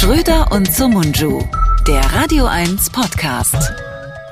[0.00, 1.44] Schröder und Sumunju,
[1.86, 3.54] der Radio 1 Podcast.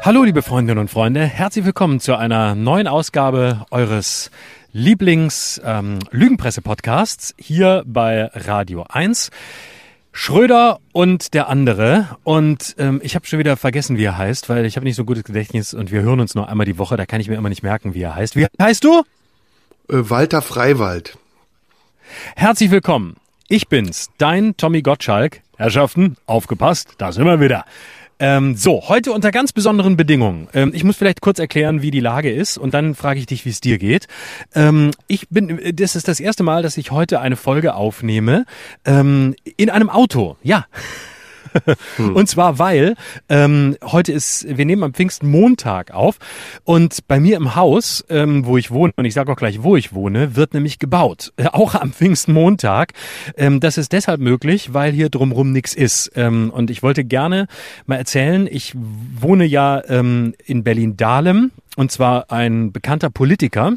[0.01, 4.31] Hallo, liebe Freundinnen und Freunde, herzlich willkommen zu einer neuen Ausgabe eures
[4.73, 9.29] Lieblings-Lügenpresse-Podcasts hier bei Radio 1.
[10.11, 12.17] Schröder und der andere.
[12.25, 15.05] Und ähm, ich habe schon wieder vergessen, wie er heißt, weil ich habe nicht so
[15.05, 16.97] gutes Gedächtnis und wir hören uns nur einmal die Woche.
[16.97, 18.37] Da kann ich mir immer nicht merken, wie er heißt.
[18.37, 19.03] Wie heißt du?
[19.91, 21.19] Äh, Walter Freiwald.
[22.37, 23.17] Herzlich willkommen.
[23.49, 25.43] Ich bin's, dein Tommy Gottschalk.
[25.59, 27.65] Herrschaften, aufgepasst, da sind wir wieder.
[28.21, 30.47] Ähm, so, heute unter ganz besonderen Bedingungen.
[30.55, 33.45] Ähm, ich muss vielleicht kurz erklären, wie die Lage ist und dann frage ich dich,
[33.45, 34.07] wie es dir geht.
[34.55, 38.45] Ähm, ich bin, das ist das erste Mal, dass ich heute eine Folge aufnehme
[38.85, 40.37] ähm, in einem Auto.
[40.45, 40.67] Ja.
[41.97, 42.15] Hm.
[42.15, 42.95] Und zwar, weil
[43.29, 46.19] ähm, heute ist, wir nehmen am Pfingstmontag auf
[46.65, 49.77] und bei mir im Haus, ähm, wo ich wohne, und ich sage auch gleich, wo
[49.77, 51.33] ich wohne, wird nämlich gebaut.
[51.37, 52.93] Äh, auch am Pfingstmontag.
[53.37, 56.13] Ähm, das ist deshalb möglich, weil hier drumrum nichts ist.
[56.15, 57.47] Ähm, und ich wollte gerne
[57.87, 63.75] mal erzählen, ich wohne ja ähm, in Berlin-Dahlem und zwar ein bekannter Politiker,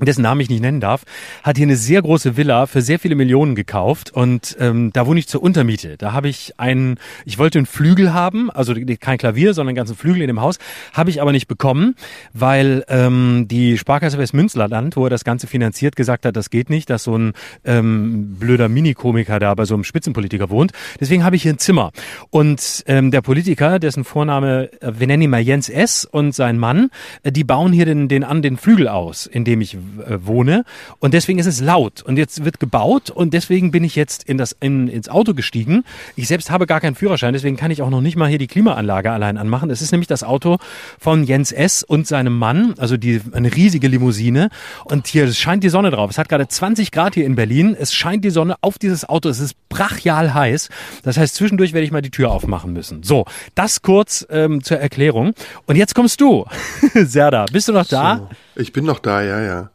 [0.00, 1.04] dessen Namen ich nicht nennen darf,
[1.42, 5.20] hat hier eine sehr große Villa für sehr viele Millionen gekauft und ähm, da wohne
[5.20, 5.96] ich zur Untermiete.
[5.96, 9.96] Da habe ich einen, ich wollte einen Flügel haben, also kein Klavier, sondern einen ganzen
[9.96, 10.58] Flügel in dem Haus,
[10.92, 11.94] habe ich aber nicht bekommen,
[12.32, 16.90] weil ähm, die Sparkasse Westmünsterland, wo er das Ganze finanziert, gesagt hat, das geht nicht,
[16.90, 17.32] dass so ein
[17.64, 20.72] ähm, blöder Minikomiker da bei so einem Spitzenpolitiker wohnt.
[21.00, 21.92] Deswegen habe ich hier ein Zimmer.
[22.30, 26.04] Und ähm, der Politiker, dessen Vorname, äh, wir nennen ihn mal Jens S.
[26.04, 26.90] und sein Mann,
[27.22, 29.76] äh, die bauen hier den, den an den Flügel aus, in dem ich
[30.08, 30.64] wohne
[30.98, 34.38] und deswegen ist es laut und jetzt wird gebaut und deswegen bin ich jetzt in
[34.38, 35.84] das in, ins Auto gestiegen.
[36.16, 38.46] Ich selbst habe gar keinen Führerschein, deswegen kann ich auch noch nicht mal hier die
[38.46, 39.70] Klimaanlage allein anmachen.
[39.70, 40.58] Es ist nämlich das Auto
[40.98, 41.82] von Jens S.
[41.82, 44.50] und seinem Mann, also die eine riesige Limousine
[44.84, 46.10] und hier scheint die Sonne drauf.
[46.10, 47.76] Es hat gerade 20 Grad hier in Berlin.
[47.78, 49.28] Es scheint die Sonne auf dieses Auto.
[49.28, 50.68] Es ist brachial heiß.
[51.02, 53.02] Das heißt, zwischendurch werde ich mal die Tür aufmachen müssen.
[53.02, 53.24] So,
[53.54, 55.34] das kurz ähm, zur Erklärung.
[55.66, 56.46] Und jetzt kommst du,
[56.94, 57.46] Serda.
[57.52, 58.18] Bist du noch da?
[58.18, 58.28] So.
[58.56, 59.70] Ich bin noch da, ja, ja.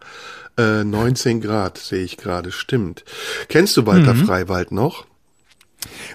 [0.58, 3.04] Äh, 19 Grad sehe ich gerade, stimmt.
[3.48, 4.26] Kennst du Walter mhm.
[4.26, 5.06] Freiwald noch?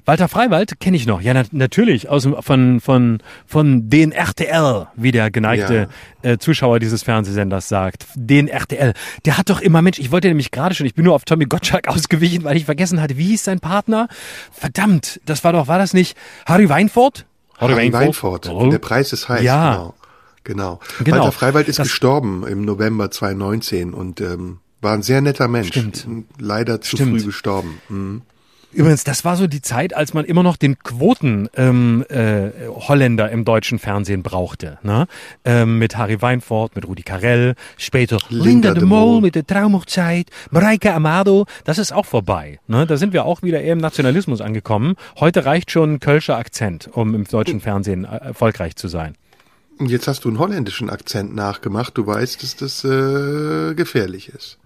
[0.05, 5.11] Walter Freiwald kenne ich noch, ja na natürlich, aus von von von den RTL, wie
[5.11, 5.89] der geneigte
[6.23, 6.31] ja.
[6.33, 8.07] äh, Zuschauer dieses Fernsehsenders sagt.
[8.15, 8.93] Den RTL.
[9.25, 11.47] Der hat doch immer Mensch, ich wollte nämlich gerade schon, ich bin nur auf Tommy
[11.47, 14.09] Gottschalk ausgewichen, weil ich vergessen hatte, wie hieß sein Partner?
[14.53, 17.25] Verdammt, das war doch, war das nicht Harry Weinfurt?
[17.57, 18.47] Harry, Harry Weinfurt.
[18.47, 18.49] Weinfurt.
[18.51, 18.71] Oh.
[18.71, 19.43] Der Preis ist heiß.
[19.43, 19.73] Ja.
[19.73, 19.95] Genau.
[20.45, 20.81] Genau.
[21.03, 21.19] genau.
[21.19, 25.69] Walter Freiwald ist das gestorben im November 2019 und ähm, war ein sehr netter Mensch.
[25.69, 26.07] Stimmt.
[26.39, 27.21] Leider zu Stimmt.
[27.21, 27.81] früh gestorben.
[27.89, 28.23] Mhm.
[28.75, 33.31] Übrigens, das war so die Zeit, als man immer noch den Quoten ähm, äh, Holländer
[33.31, 34.79] im deutschen Fernsehen brauchte.
[34.83, 35.07] Ne?
[35.45, 40.27] Ähm, mit Harry Weinfurt, mit Rudi Carell, später Linda, Linda de Mol mit der Traumhochzeit,
[40.51, 41.47] Mareike Amado.
[41.65, 42.59] Das ist auch vorbei.
[42.67, 42.85] Ne?
[42.85, 44.97] Da sind wir auch wieder eher im Nationalismus angekommen.
[45.21, 49.15] Heute reicht schon ein Kölscher Akzent, um im deutschen Fernsehen äh, erfolgreich zu sein.
[49.81, 51.97] Jetzt hast du einen holländischen Akzent nachgemacht.
[51.99, 54.59] Du weißt, dass das äh, gefährlich ist.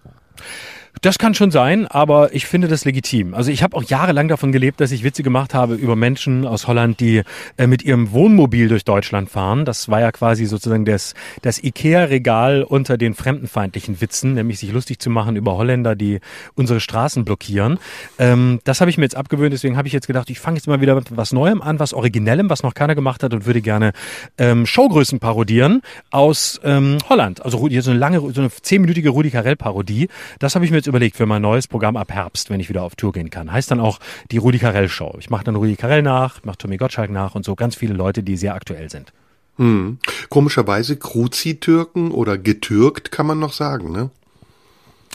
[1.02, 3.34] Das kann schon sein, aber ich finde das legitim.
[3.34, 6.66] Also ich habe auch jahrelang davon gelebt, dass ich Witze gemacht habe über Menschen aus
[6.66, 7.22] Holland, die
[7.56, 9.64] äh, mit ihrem Wohnmobil durch Deutschland fahren.
[9.64, 14.98] Das war ja quasi sozusagen das, das Ikea-Regal unter den fremdenfeindlichen Witzen, nämlich sich lustig
[14.98, 16.20] zu machen über Holländer, die
[16.54, 17.78] unsere Straßen blockieren.
[18.18, 20.66] Ähm, das habe ich mir jetzt abgewöhnt, deswegen habe ich jetzt gedacht, ich fange jetzt
[20.66, 23.60] mal wieder mit was Neuem an, was Originellem, was noch keiner gemacht hat und würde
[23.60, 23.92] gerne
[24.36, 27.44] ähm, Showgrößen parodieren aus ähm, Holland.
[27.44, 30.08] Also hier so eine lange, so eine zehnminütige Rudi Carell-Parodie.
[30.38, 32.82] Das habe ich mir jetzt überlegt für mein neues Programm ab Herbst, wenn ich wieder
[32.82, 33.52] auf Tour gehen kann.
[33.52, 34.00] Heißt dann auch
[34.30, 35.16] die Rudi Carell Show.
[35.20, 38.22] Ich mache dann Rudi Carell nach, mache Tommy Gottschalk nach und so ganz viele Leute,
[38.22, 39.12] die sehr aktuell sind.
[39.56, 39.98] Hm.
[40.28, 44.10] Komischerweise Kruzi-Türken oder getürkt kann man noch sagen, ne?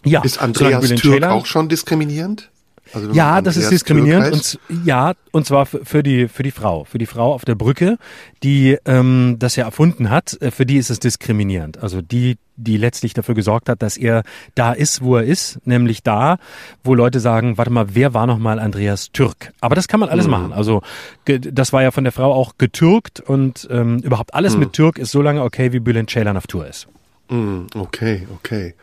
[0.05, 0.21] Ja.
[0.21, 2.49] Ist Andreas Türk auch schon diskriminierend?
[2.93, 6.97] Also ja, das ist diskriminierend und ja und zwar für die für die Frau, für
[6.97, 7.97] die Frau auf der Brücke,
[8.43, 10.37] die ähm, das ja erfunden hat.
[10.41, 11.81] Äh, für die ist es diskriminierend.
[11.81, 14.23] Also die die letztlich dafür gesorgt hat, dass er
[14.55, 16.37] da ist, wo er ist, nämlich da,
[16.83, 19.53] wo Leute sagen, warte mal, wer war noch mal Andreas Türk?
[19.59, 20.31] Aber das kann man alles mhm.
[20.31, 20.53] machen.
[20.53, 20.81] Also
[21.25, 24.59] das war ja von der Frau auch getürkt und ähm, überhaupt alles mhm.
[24.59, 26.87] mit Türk ist so lange okay, wie Bülent Ceylan auf Tour ist.
[27.29, 28.75] Mm, okay, okay.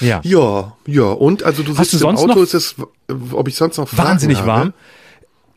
[0.00, 0.20] Ja.
[0.24, 1.04] Ja, ja.
[1.04, 2.76] Und also du hast sitzt du im Auto, ist es,
[3.32, 4.48] ob ich sonst noch Fragen Wahnsinnig habe?
[4.48, 4.72] warm.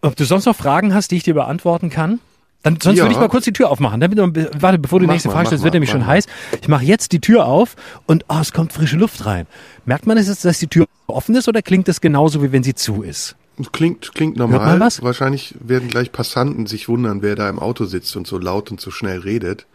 [0.02, 2.20] Ob du sonst noch Fragen hast, die ich dir beantworten kann?
[2.64, 3.04] Dann, sonst ja.
[3.04, 4.00] würde ich mal kurz die Tür aufmachen.
[4.00, 4.20] Damit,
[4.62, 6.08] warte, bevor du die nächste Frage stellst, wird nämlich schon mal.
[6.08, 6.26] heiß.
[6.62, 9.48] Ich mache jetzt die Tür auf und oh, es kommt frische Luft rein.
[9.86, 12.76] Merkt man es dass die Tür offen ist oder klingt es genauso, wie wenn sie
[12.76, 13.36] zu ist?
[13.72, 14.80] Klingt, klingt normal.
[14.80, 18.80] Wahrscheinlich werden gleich Passanten sich wundern, wer da im Auto sitzt und so laut und
[18.80, 19.66] so schnell redet.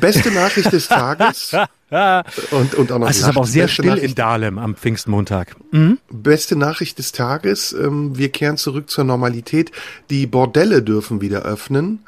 [0.00, 1.52] Beste Nachricht des Tages.
[2.50, 4.04] und, und auch noch es ist aber auch sehr still Nachricht.
[4.04, 5.54] in Dahlem am Pfingstmontag.
[5.70, 5.98] Mhm.
[6.10, 7.72] Beste Nachricht des Tages.
[7.72, 9.70] Ähm, wir kehren zurück zur Normalität.
[10.10, 12.00] Die Bordelle dürfen wieder öffnen.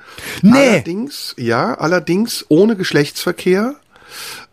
[0.42, 0.56] Nee.
[0.56, 3.74] Allerdings, ja, allerdings ohne Geschlechtsverkehr.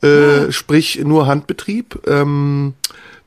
[0.01, 0.07] Äh,
[0.47, 0.51] oh.
[0.51, 2.01] Sprich nur Handbetrieb.
[2.07, 2.73] Ähm,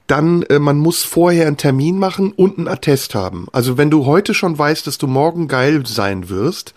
[0.06, 3.46] dann äh, man muss vorher einen Termin machen und einen Attest haben.
[3.52, 6.74] Also wenn du heute schon weißt, dass du morgen geil sein wirst,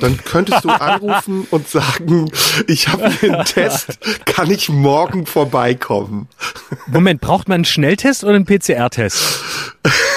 [0.00, 2.30] dann könntest du anrufen und sagen,
[2.66, 6.28] ich habe einen Test, kann ich morgen vorbeikommen?
[6.86, 9.42] Moment, braucht man einen Schnelltest oder einen PCR-Test?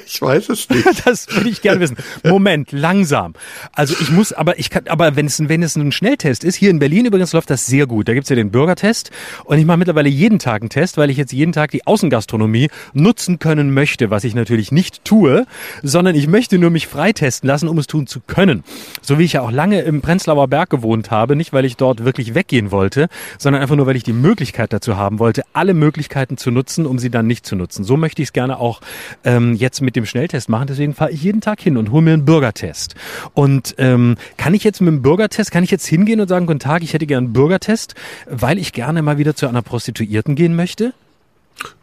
[0.06, 0.86] Ich weiß es nicht.
[1.04, 1.96] Das würde ich gerne wissen.
[2.24, 3.34] Moment, langsam.
[3.72, 6.70] Also ich muss, aber ich kann, aber wenn es, wenn es ein Schnelltest ist, hier
[6.70, 8.08] in Berlin übrigens läuft das sehr gut.
[8.08, 9.10] Da gibt's ja den Bürgertest
[9.44, 12.68] und ich mache mittlerweile jeden Tag einen Test, weil ich jetzt jeden Tag die Außengastronomie
[12.92, 15.46] nutzen können möchte, was ich natürlich nicht tue,
[15.82, 18.64] sondern ich möchte nur mich freitesten lassen, um es tun zu können.
[19.00, 22.04] So wie ich ja auch lange im Prenzlauer Berg gewohnt habe, nicht weil ich dort
[22.04, 26.36] wirklich weggehen wollte, sondern einfach nur, weil ich die Möglichkeit dazu haben wollte, alle Möglichkeiten
[26.36, 27.84] zu nutzen, um sie dann nicht zu nutzen.
[27.84, 28.80] So möchte ich es gerne auch
[29.24, 30.66] ähm, jetzt mit dem Schnelltest machen.
[30.68, 32.94] Deswegen fahre ich jeden Tag hin und hole mir einen Bürgertest.
[33.34, 36.58] Und ähm, kann ich jetzt mit dem Bürgertest, kann ich jetzt hingehen und sagen, guten
[36.58, 37.94] Tag, ich hätte gerne einen Bürgertest,
[38.26, 40.94] weil ich gerne mal wieder zu einer Prostituierten gehen möchte?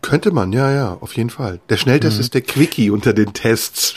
[0.01, 1.60] Könnte man, ja, ja, auf jeden Fall.
[1.69, 2.22] Der Schnelltest mhm.
[2.22, 3.96] ist der Quickie unter den Tests.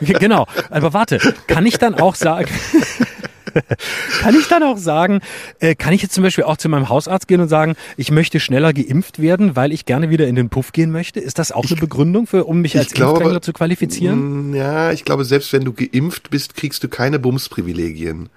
[0.00, 2.48] genau, aber warte, kann ich dann auch sagen,
[4.20, 5.20] kann ich dann auch sagen,
[5.60, 8.40] äh, kann ich jetzt zum Beispiel auch zu meinem Hausarzt gehen und sagen, ich möchte
[8.40, 11.20] schneller geimpft werden, weil ich gerne wieder in den Puff gehen möchte?
[11.20, 14.50] Ist das auch ich, eine Begründung, für, um mich als glaube, Impfdrängler zu qualifizieren?
[14.50, 18.28] Mm, ja, ich glaube, selbst wenn du geimpft bist, kriegst du keine Bumsprivilegien.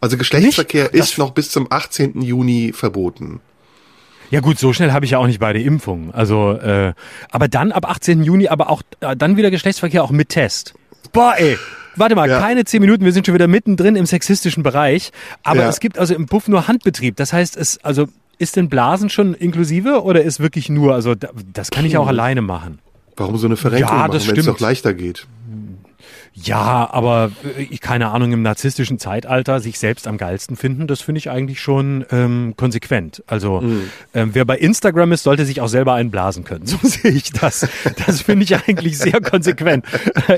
[0.00, 0.94] Also Geschlechtsverkehr Nicht?
[0.94, 2.22] ist noch bis zum 18.
[2.22, 3.40] Juni verboten.
[4.30, 6.12] Ja gut, so schnell habe ich ja auch nicht beide Impfungen.
[6.12, 6.94] Also, äh,
[7.30, 8.22] aber dann ab 18.
[8.22, 10.74] Juni, aber auch äh, dann wieder Geschlechtsverkehr auch mit Test.
[11.12, 11.58] Boah, ey.
[11.96, 12.38] Warte mal, ja.
[12.38, 15.10] keine zehn Minuten, wir sind schon wieder mittendrin im sexistischen Bereich.
[15.42, 15.68] Aber ja.
[15.68, 17.16] es gibt also im Puff nur Handbetrieb.
[17.16, 18.08] Das heißt, es, also
[18.38, 22.42] ist denn Blasen schon inklusive oder ist wirklich nur, also das kann ich auch alleine
[22.42, 22.78] machen?
[23.16, 25.26] Warum so eine Verrenkung ja, machen, wenn es doch leichter geht?
[26.32, 31.18] Ja, aber äh, keine Ahnung, im narzisstischen Zeitalter sich selbst am geilsten finden, das finde
[31.18, 33.22] ich eigentlich schon ähm, konsequent.
[33.26, 33.90] Also mhm.
[34.14, 36.66] ähm, wer bei Instagram ist, sollte sich auch selber einblasen können.
[36.70, 37.66] So sehe ich das.
[38.06, 39.84] Das finde ich eigentlich sehr konsequent.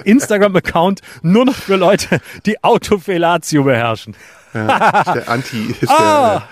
[0.05, 4.15] Instagram-Account nur noch für Leute, die Autofellatio beherrschen.
[4.55, 6.41] Ja, der Anti ist ah.
[6.41, 6.49] der.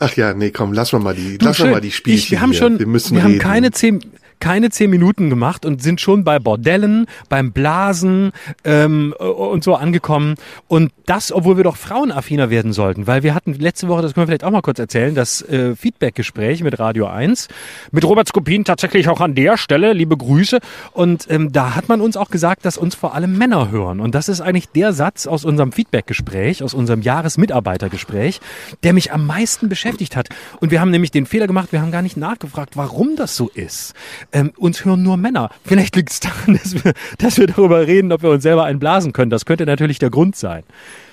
[0.00, 2.24] Ach ja, nee, komm, lass mal die, du, lass mal die Spielchen.
[2.24, 4.00] Ich, wir haben schon, wir, müssen wir haben keine zehn,
[4.40, 8.32] keine zehn Minuten gemacht und sind schon bei Bordellen, beim Blasen
[8.64, 10.34] ähm, und so angekommen.
[10.66, 14.24] Und das, obwohl wir doch frauenaffiner werden sollten, weil wir hatten letzte Woche, das können
[14.24, 17.48] wir vielleicht auch mal kurz erzählen, das äh, Feedback-Gespräch mit Radio 1,
[17.92, 20.58] mit Robert Skopin tatsächlich auch an der Stelle, liebe Grüße.
[20.92, 24.00] Und ähm, da hat man uns auch gesagt, dass uns vor allem Männer hören.
[24.00, 28.40] Und das ist eigentlich der Satz aus unserem Feedback-Gespräch, aus unserem Jahresmitarbeitergespräch,
[28.82, 30.28] der mich am meisten beschäftigt hat.
[30.60, 33.48] Und wir haben nämlich den Fehler gemacht, wir haben gar nicht nachgefragt, warum das so
[33.54, 33.94] ist
[34.32, 35.50] ähm, uns hören nur Männer.
[35.64, 39.12] Vielleicht liegt es daran, dass wir, dass wir darüber reden, ob wir uns selber einblasen
[39.12, 39.30] können.
[39.30, 40.64] Das könnte natürlich der Grund sein.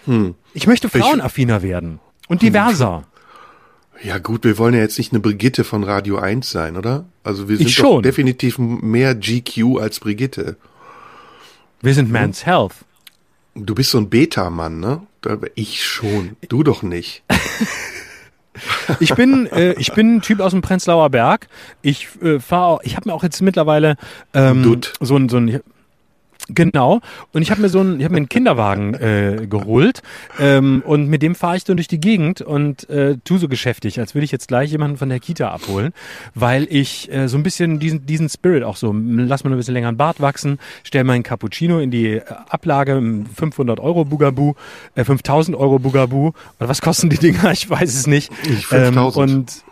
[0.05, 0.35] Hm.
[0.53, 3.05] Ich möchte frauenaffiner werden und diverser.
[4.03, 7.05] Ja gut, wir wollen ja jetzt nicht eine Brigitte von Radio 1 sein, oder?
[7.23, 10.57] Also wir sind doch definitiv mehr GQ als Brigitte.
[11.81, 12.73] Wir sind Man's Health.
[13.55, 15.01] Du bist so ein Beta-Mann, ne?
[15.55, 16.35] Ich schon.
[16.49, 17.23] Du doch nicht.
[18.99, 21.47] Ich bin, äh, ich bin ein Typ aus dem Prenzlauer Berg.
[21.81, 23.95] Ich äh, fahre, ich habe mir auch jetzt mittlerweile
[24.33, 25.61] ähm, so ein, so ein
[26.47, 27.01] Genau.
[27.33, 30.01] Und ich habe mir so einen, ich habe mir einen Kinderwagen äh, geholt
[30.39, 33.99] ähm, und mit dem fahre ich dann durch die Gegend und äh, tu so geschäftig,
[33.99, 35.91] als würde ich jetzt gleich jemanden von der Kita abholen,
[36.35, 39.73] weil ich äh, so ein bisschen diesen diesen Spirit auch so, lass mal ein bisschen
[39.73, 43.01] länger einen Bart wachsen, stell meinen Cappuccino in die Ablage,
[43.35, 44.55] 500 Euro Bugaboo,
[44.93, 47.51] äh, 5000 Euro Bugaboo oder was kosten die Dinger?
[47.51, 48.31] Ich weiß es nicht.
[48.43, 49.29] Ich 5000.
[49.29, 49.63] Ähm, und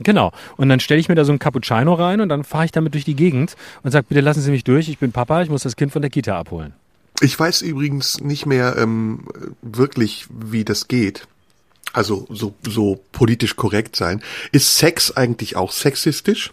[0.00, 0.32] Genau.
[0.56, 2.94] Und dann stelle ich mir da so ein Cappuccino rein und dann fahre ich damit
[2.94, 5.62] durch die Gegend und sage, bitte lassen Sie mich durch, ich bin Papa, ich muss
[5.62, 6.74] das Kind von der Kita abholen.
[7.20, 9.26] Ich weiß übrigens nicht mehr ähm,
[9.62, 11.26] wirklich, wie das geht.
[11.94, 14.22] Also so, so politisch korrekt sein.
[14.52, 16.52] Ist Sex eigentlich auch sexistisch?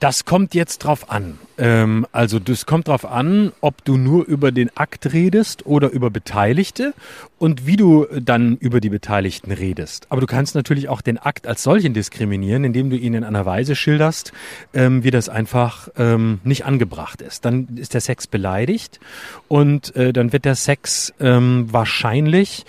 [0.00, 1.38] Das kommt jetzt drauf an.
[1.56, 6.10] Ähm, also das kommt drauf an, ob du nur über den Akt redest oder über
[6.10, 6.94] Beteiligte
[7.38, 10.06] und wie du dann über die Beteiligten redest.
[10.10, 13.46] Aber du kannst natürlich auch den Akt als solchen diskriminieren, indem du ihn in einer
[13.46, 14.32] Weise schilderst,
[14.74, 17.44] ähm, wie das einfach ähm, nicht angebracht ist.
[17.44, 19.00] Dann ist der Sex beleidigt
[19.48, 22.64] und äh, dann wird der Sex ähm, wahrscheinlich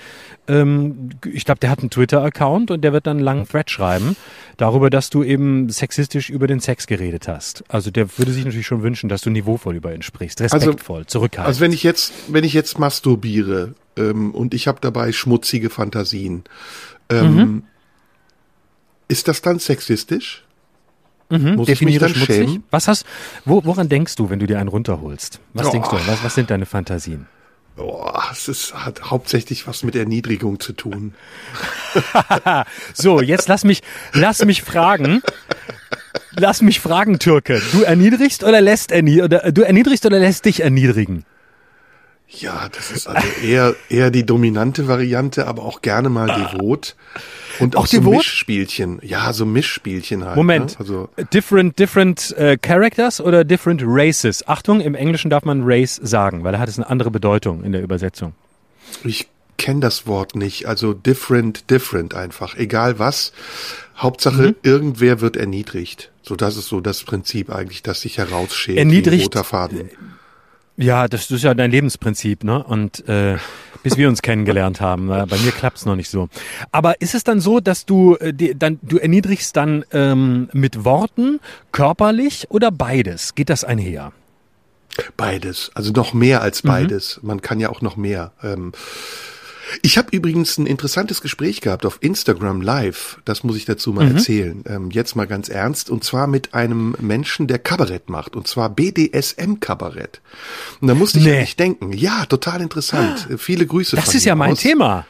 [0.47, 4.15] ähm, ich glaube, der hat einen Twitter-Account und der wird dann einen langen Thread schreiben
[4.57, 7.63] darüber, dass du eben sexistisch über den Sex geredet hast.
[7.67, 10.99] Also der würde sich natürlich schon wünschen, dass du niveauvoll über ihn sprichst, also respektvoll,
[10.99, 11.47] also, zurückhaltend.
[11.47, 16.43] Also wenn ich jetzt, wenn ich jetzt masturbiere, ähm, und ich habe dabei schmutzige Fantasien.
[17.09, 17.63] Ähm, mhm.
[19.07, 20.43] Ist das dann sexistisch?
[21.29, 22.61] Mhm, Muss definiere ich mich dann schmutzig.
[22.71, 23.05] Was hast,
[23.45, 25.39] wo, woran denkst du, wenn du dir einen runterholst?
[25.53, 25.71] Was oh.
[25.71, 25.95] denkst du?
[26.07, 27.27] Was, was sind deine Fantasien?
[27.77, 31.13] Oh, es ist, hat hauptsächlich was mit Erniedrigung zu tun.
[32.93, 35.21] so, jetzt lass mich, lass mich fragen.
[36.37, 37.61] Lass mich fragen, Türke.
[37.71, 41.25] Du erniedrigst oder lässt ernie oder du erniedrigst oder lässt dich erniedrigen?
[42.27, 46.95] Ja, das ist also eher, eher die dominante Variante, aber auch gerne mal devot.
[47.59, 48.01] Und auch, auch so?
[48.01, 48.99] Mischspielchen.
[49.03, 50.35] Ja, so Mischspielchen halt.
[50.35, 50.71] Moment.
[50.71, 50.79] Ne?
[50.79, 54.47] Also different, different uh, characters oder different races?
[54.47, 57.71] Achtung, im Englischen darf man Race sagen, weil da hat es eine andere Bedeutung in
[57.71, 58.33] der Übersetzung.
[59.03, 60.67] Ich kenne das Wort nicht.
[60.67, 62.55] Also different, different einfach.
[62.55, 63.31] Egal was.
[63.97, 64.55] Hauptsache, mhm.
[64.63, 66.11] irgendwer wird erniedrigt.
[66.21, 68.77] So, das ist so das Prinzip eigentlich, das sich herausschält.
[68.77, 69.25] Erniedrigt.
[69.25, 69.89] Roter Faden.
[70.77, 72.61] Ja, das ist ja dein Lebensprinzip, ne?
[72.61, 73.37] Und äh,
[73.85, 76.27] bis wir uns kennengelernt haben, bei mir klappt's noch nicht so.
[76.71, 81.39] Aber ist es dann so, dass du äh, dann du erniedrigst dann ähm, mit Worten,
[81.71, 83.35] körperlich oder beides?
[83.35, 84.11] Geht das einher?
[85.17, 86.67] Beides, also noch mehr als mhm.
[86.69, 87.19] beides.
[87.21, 87.27] Mhm.
[87.27, 88.31] Man kann ja auch noch mehr.
[88.41, 88.71] Ähm,
[89.81, 93.19] ich habe übrigens ein interessantes Gespräch gehabt auf Instagram Live.
[93.25, 94.15] Das muss ich dazu mal mhm.
[94.15, 94.63] erzählen.
[94.67, 95.89] Ähm, jetzt mal ganz ernst.
[95.89, 98.35] Und zwar mit einem Menschen, der Kabarett macht.
[98.35, 100.21] Und zwar BDSM-Kabarett.
[100.81, 101.41] Und da musste ich nee.
[101.41, 101.93] nicht denken.
[101.93, 103.27] Ja, total interessant.
[103.31, 103.95] Ah, Viele Grüße.
[103.95, 104.59] Das ist ja mein aus.
[104.59, 105.05] Thema.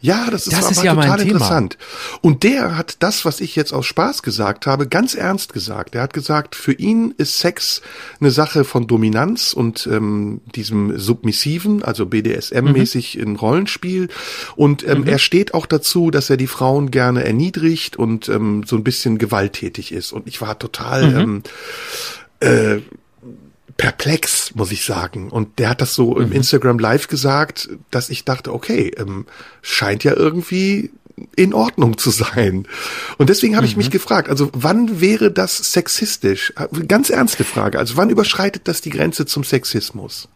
[0.00, 1.78] Ja, das ist, das ist ja total interessant.
[2.20, 5.94] Und der hat das, was ich jetzt aus Spaß gesagt habe, ganz ernst gesagt.
[5.94, 7.80] Er hat gesagt, für ihn ist Sex
[8.20, 13.22] eine Sache von Dominanz und ähm, diesem Submissiven, also BDSM-mäßig mhm.
[13.22, 14.08] im Rollenspiel.
[14.54, 15.08] Und ähm, mhm.
[15.08, 19.16] er steht auch dazu, dass er die Frauen gerne erniedrigt und ähm, so ein bisschen
[19.18, 20.12] gewalttätig ist.
[20.12, 21.42] Und ich war total mhm.
[22.40, 22.82] ähm, äh,
[23.76, 25.30] perplex, muss ich sagen.
[25.30, 26.22] Und der hat das so mhm.
[26.22, 29.26] im Instagram Live gesagt, dass ich dachte, okay, ähm,
[29.62, 30.90] scheint ja irgendwie
[31.34, 32.66] in Ordnung zu sein.
[33.16, 33.70] Und deswegen habe mhm.
[33.70, 33.92] ich mich mhm.
[33.92, 36.52] gefragt, also wann wäre das sexistisch?
[36.88, 37.78] Ganz ernste Frage.
[37.78, 40.28] Also wann überschreitet das die Grenze zum Sexismus?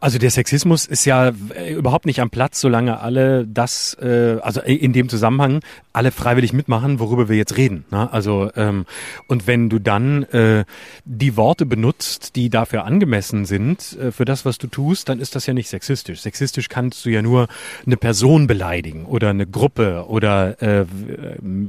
[0.00, 4.60] Also der Sexismus ist ja äh, überhaupt nicht am Platz, solange alle das, äh, also
[4.60, 5.60] in dem Zusammenhang
[5.92, 7.84] alle freiwillig mitmachen, worüber wir jetzt reden.
[7.90, 8.12] Ne?
[8.12, 8.86] Also ähm,
[9.26, 10.64] und wenn du dann äh,
[11.04, 15.34] die Worte benutzt, die dafür angemessen sind äh, für das, was du tust, dann ist
[15.34, 16.20] das ja nicht sexistisch.
[16.20, 17.48] Sexistisch kannst du ja nur
[17.86, 20.86] eine Person beleidigen oder eine Gruppe oder äh,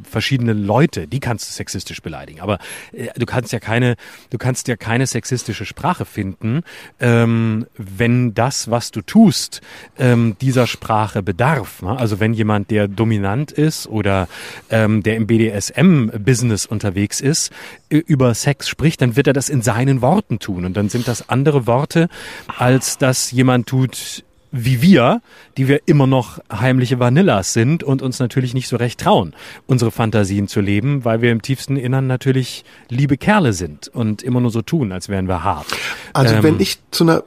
[0.04, 2.42] verschiedene Leute, die kannst du sexistisch beleidigen.
[2.42, 2.60] Aber
[2.92, 3.96] äh, du kannst ja keine,
[4.30, 6.62] du kannst ja keine sexistische Sprache finden.
[7.00, 7.66] Ähm,
[7.98, 9.62] wenn das, was du tust,
[9.98, 11.82] ähm, dieser Sprache bedarf.
[11.82, 11.98] Ne?
[11.98, 14.28] Also wenn jemand, der dominant ist oder
[14.70, 17.52] ähm, der im BDSM-Business unterwegs ist,
[17.90, 20.66] über Sex spricht, dann wird er das in seinen Worten tun.
[20.66, 22.08] Und dann sind das andere Worte,
[22.48, 25.22] als dass jemand tut, wie wir,
[25.58, 29.34] die wir immer noch heimliche Vanillas sind und uns natürlich nicht so recht trauen,
[29.66, 34.42] unsere Fantasien zu leben, weil wir im tiefsten Innern natürlich liebe Kerle sind und immer
[34.42, 35.68] nur so tun, als wären wir hart.
[36.14, 37.24] Also ähm, wenn ich zu einer,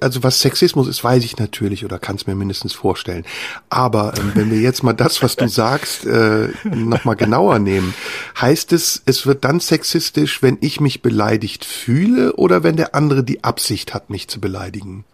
[0.00, 3.24] also was Sexismus ist, weiß ich natürlich oder kann es mir mindestens vorstellen.
[3.68, 7.94] Aber ähm, wenn wir jetzt mal das, was du sagst, äh, nochmal genauer nehmen,
[8.40, 13.22] heißt es, es wird dann sexistisch, wenn ich mich beleidigt fühle oder wenn der andere
[13.22, 15.04] die Absicht hat, mich zu beleidigen?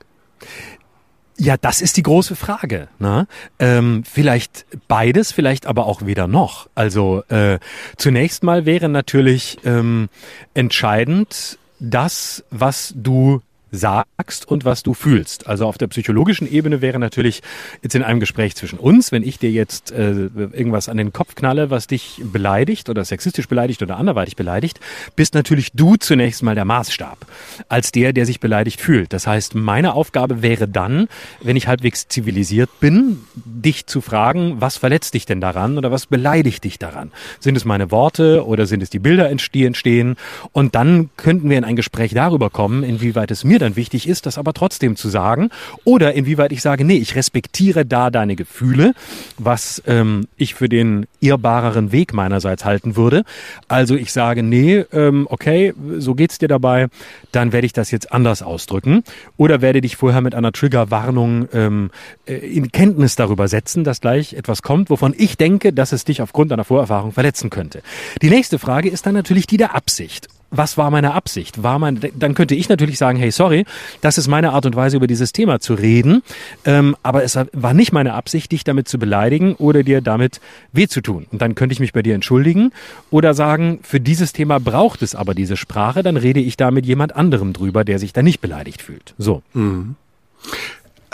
[1.38, 2.88] Ja, das ist die große Frage.
[2.98, 3.26] Ne?
[3.58, 6.68] Ähm, vielleicht beides, vielleicht aber auch weder noch.
[6.74, 7.58] Also äh,
[7.96, 10.08] zunächst mal wäre natürlich ähm,
[10.54, 15.46] entscheidend das, was du sagst und was du fühlst.
[15.46, 17.42] Also auf der psychologischen Ebene wäre natürlich
[17.82, 21.34] jetzt in einem Gespräch zwischen uns, wenn ich dir jetzt äh, irgendwas an den Kopf
[21.34, 24.80] knalle, was dich beleidigt oder sexistisch beleidigt oder anderweitig beleidigt,
[25.16, 27.26] bist natürlich du zunächst mal der Maßstab
[27.68, 29.12] als der, der sich beleidigt fühlt.
[29.12, 31.08] Das heißt, meine Aufgabe wäre dann,
[31.42, 36.06] wenn ich halbwegs zivilisiert bin, dich zu fragen, was verletzt dich denn daran oder was
[36.06, 37.10] beleidigt dich daran?
[37.40, 40.16] Sind es meine Worte oder sind es die Bilder, die entstehen?
[40.52, 44.26] Und dann könnten wir in ein Gespräch darüber kommen, inwieweit es mir dann wichtig ist,
[44.26, 45.50] das aber trotzdem zu sagen.
[45.84, 48.92] Oder inwieweit ich sage, nee, ich respektiere da deine Gefühle,
[49.38, 53.24] was ähm, ich für den irrbareren Weg meinerseits halten würde.
[53.68, 56.88] Also ich sage, nee, ähm, okay, so geht's dir dabei,
[57.32, 59.02] dann werde ich das jetzt anders ausdrücken.
[59.36, 61.90] Oder werde dich vorher mit einer Triggerwarnung ähm,
[62.26, 66.22] äh, in Kenntnis darüber setzen, dass gleich etwas kommt, wovon ich denke, dass es dich
[66.22, 67.82] aufgrund einer Vorerfahrung verletzen könnte.
[68.22, 71.62] Die nächste Frage ist dann natürlich die der Absicht was war meine Absicht?
[71.62, 73.64] War mein, dann könnte ich natürlich sagen, hey, sorry,
[74.00, 76.22] das ist meine Art und Weise, über dieses Thema zu reden,
[76.64, 80.40] ähm, aber es war nicht meine Absicht, dich damit zu beleidigen oder dir damit
[80.72, 81.26] weh zu tun.
[81.30, 82.72] Und dann könnte ich mich bei dir entschuldigen
[83.10, 86.86] oder sagen, für dieses Thema braucht es aber diese Sprache, dann rede ich da mit
[86.86, 89.14] jemand anderem drüber, der sich da nicht beleidigt fühlt.
[89.18, 89.42] So.
[89.52, 89.96] Mhm.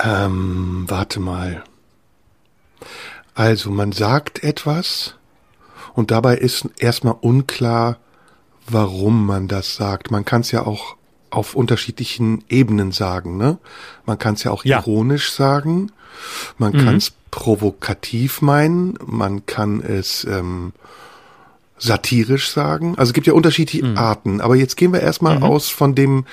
[0.03, 1.63] Ähm, warte mal.
[3.35, 5.15] Also man sagt etwas
[5.95, 7.99] und dabei ist erstmal unklar,
[8.69, 10.11] warum man das sagt.
[10.11, 10.97] Man kann es ja auch
[11.31, 13.37] auf unterschiedlichen Ebenen sagen.
[13.39, 13.59] Ne?
[14.05, 14.79] Man kann es ja auch Ja.
[14.79, 15.91] ironisch sagen,
[16.59, 20.73] man kann es provokativ meinen, man kann es ähm,
[21.79, 22.97] satirisch sagen.
[22.99, 24.41] Also es gibt ja unterschiedliche Arten.
[24.41, 26.27] Aber jetzt gehen wir erstmal aus von dem,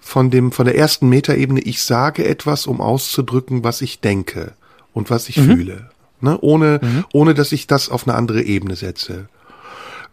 [0.00, 1.60] von dem, von der ersten Metaebene.
[1.60, 4.52] Ich sage etwas, um auszudrücken, was ich denke
[4.92, 5.90] und was ich fühle.
[6.20, 6.38] Ne?
[6.40, 6.80] Ohne,
[7.12, 9.28] ohne dass ich das auf eine andere Ebene setze.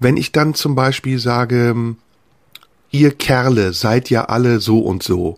[0.01, 1.95] Wenn ich dann zum Beispiel sage,
[2.89, 5.37] ihr Kerle seid ja alle so und so,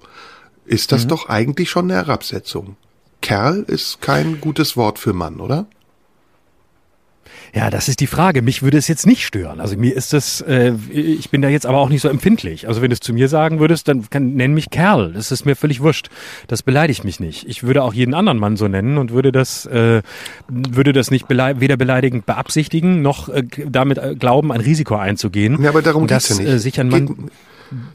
[0.66, 2.78] ist das doch eigentlich schon eine Herabsetzung.
[3.20, 5.68] Kerl ist kein gutes Wort für Mann, oder?
[7.56, 8.42] Ja, das ist die Frage.
[8.42, 9.60] Mich würde es jetzt nicht stören.
[9.60, 12.68] Also mir ist das, äh, ich bin da jetzt aber auch nicht so empfindlich.
[12.68, 15.14] Also wenn du es zu mir sagen würdest, dann kann, nenn mich Kerl.
[15.14, 16.10] Das ist mir völlig wurscht.
[16.48, 17.48] Das beleidigt mich nicht.
[17.48, 20.02] Ich würde auch jeden anderen Mann so nennen und würde das, äh,
[20.48, 25.62] würde das nicht belei weder beleidigend beabsichtigen, noch äh, damit äh, glauben, ein Risiko einzugehen.
[25.62, 26.54] Ja, aber darum dass, geht's ja nicht.
[26.54, 27.18] Äh, sich ein Mann, Geht,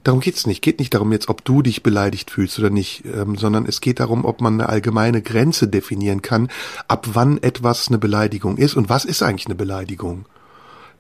[0.05, 0.63] darum geht's nicht.
[0.63, 4.01] Geht nicht darum jetzt, ob du dich beleidigt fühlst oder nicht, ähm, sondern es geht
[4.01, 6.49] darum, ob man eine allgemeine Grenze definieren kann,
[6.89, 10.27] ab wann etwas eine Beleidigung ist und was ist eigentlich eine Beleidigung.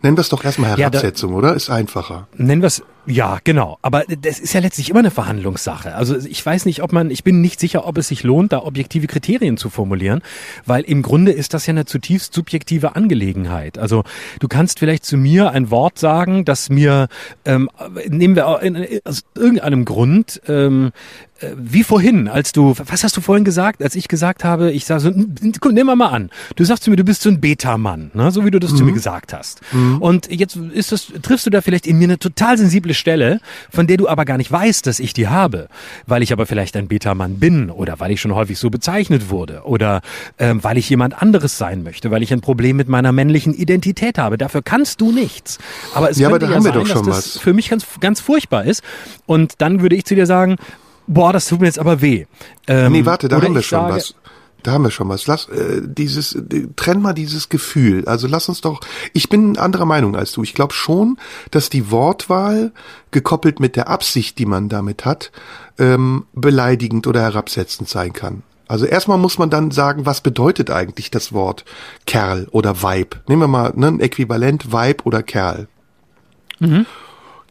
[0.02, 1.54] Nennen wir es doch erstmal Ja, da- Herabsetzung, oder?
[1.54, 2.28] Ist einfacher.
[2.36, 3.78] Nennen wir es, ja, genau.
[3.80, 5.94] Aber das ist ja letztlich immer eine Verhandlungssache.
[5.94, 8.62] Also ich weiß nicht, ob man, ich bin nicht sicher, ob es sich lohnt, da
[8.62, 10.20] objektive Kriterien zu formulieren,
[10.66, 13.78] weil im Grunde ist das ja eine zutiefst subjektive Angelegenheit.
[13.78, 14.04] Also
[14.40, 17.08] du kannst vielleicht zu mir ein Wort sagen, das mir,
[17.46, 17.70] ähm,
[18.08, 18.46] nehmen wir
[19.04, 20.92] aus irgendeinem Grund, ähm,
[21.40, 24.84] äh, wie vorhin, als du, was hast du vorhin gesagt, als ich gesagt habe, ich
[24.84, 28.10] sage so, nimm mal mal an, du sagst zu mir, du bist so ein Beta-Mann,
[28.12, 28.30] ne?
[28.32, 29.60] so wie du das zu mir gesagt hast.
[30.00, 33.40] Und jetzt ist das, triffst du da vielleicht in mir eine total sensible Stelle,
[33.70, 35.68] von der du aber gar nicht weißt, dass ich die habe,
[36.06, 39.62] weil ich aber vielleicht ein Beta-Mann bin oder weil ich schon häufig so bezeichnet wurde
[39.64, 40.02] oder
[40.38, 44.18] ähm, weil ich jemand anderes sein möchte, weil ich ein Problem mit meiner männlichen Identität
[44.18, 44.36] habe.
[44.36, 45.58] Dafür kannst du nichts.
[45.94, 47.38] Aber es Ja, aber könnte haben wir sein, dass das was.
[47.38, 48.82] für mich ganz, ganz furchtbar ist.
[49.26, 50.56] Und dann würde ich zu dir sagen,
[51.06, 52.26] boah, das tut mir jetzt aber weh.
[52.66, 54.14] Ähm, Nee, warte, da haben wir schon sage, was.
[54.62, 55.26] Da haben wir schon was.
[55.26, 58.06] Lass äh, dieses äh, trenn mal dieses Gefühl.
[58.06, 58.80] Also lass uns doch.
[59.12, 60.42] Ich bin anderer Meinung als du.
[60.42, 61.16] Ich glaube schon,
[61.50, 62.72] dass die Wortwahl
[63.10, 65.30] gekoppelt mit der Absicht, die man damit hat,
[65.78, 68.42] ähm, beleidigend oder herabsetzend sein kann.
[68.66, 71.64] Also erstmal muss man dann sagen, was bedeutet eigentlich das Wort
[72.04, 73.22] Kerl oder Weib?
[73.26, 75.68] Nehmen wir mal ne, ein Äquivalent Weib oder Kerl.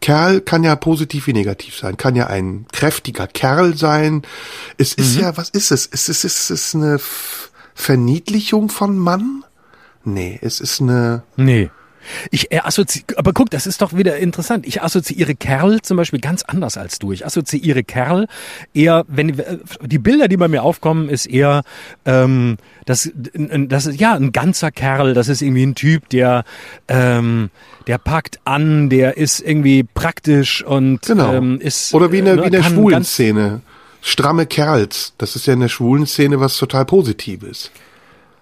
[0.01, 4.21] Kerl kann ja positiv wie negativ sein, kann ja ein kräftiger Kerl sein.
[4.77, 5.89] Es ist ja, was ist es?
[5.91, 6.99] Es ist, es ist eine
[7.73, 9.43] Verniedlichung von Mann?
[10.03, 11.69] Nee, es ist eine, Nee.
[12.31, 14.65] Ich äh, assozi aber guck, das ist doch wieder interessant.
[14.67, 17.11] Ich assoziiere Kerl zum Beispiel ganz anders als du.
[17.11, 18.27] Ich assoziiere Kerl
[18.73, 21.63] eher, wenn äh, die Bilder, die bei mir aufkommen, ist eher,
[22.05, 25.13] ähm, das, das ist ja ein ganzer Kerl.
[25.13, 26.43] Das ist irgendwie ein Typ, der,
[26.87, 27.49] ähm,
[27.87, 31.33] der packt an, der ist irgendwie praktisch und genau.
[31.33, 33.61] ähm, ist Oder wie in der, äh, wie in der schwulen Szene.
[34.01, 35.13] Stramme Kerls.
[35.17, 37.71] Das ist ja in der schwulen Szene was total Positives.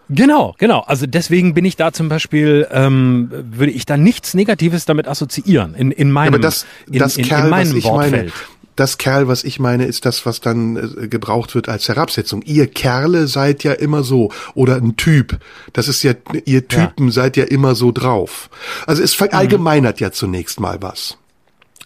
[0.10, 0.82] Genau, genau.
[0.82, 5.74] Also deswegen bin ich da zum Beispiel, ähm, würde ich da nichts Negatives damit assoziieren
[5.74, 8.12] in, in meinem, Aber das, in, das in, in, Kerl, was meinem Wortfeld.
[8.12, 8.32] meine,
[8.76, 12.42] das Kerl, was ich meine, ist das, was dann äh, gebraucht wird als Herabsetzung.
[12.44, 14.32] Ihr Kerle seid ja immer so.
[14.54, 15.40] Oder ein Typ.
[15.74, 16.14] Das ist ja,
[16.46, 18.50] ihr Typen seid ja immer so drauf.
[18.86, 21.18] Also es verallgemeinert ja zunächst mal was.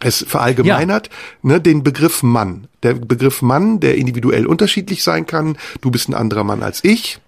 [0.01, 1.10] Es verallgemeinert
[1.41, 2.67] ne, den Begriff Mann.
[2.84, 5.58] Der Begriff Mann, der individuell unterschiedlich sein kann.
[5.82, 7.19] Du bist ein anderer Mann als ich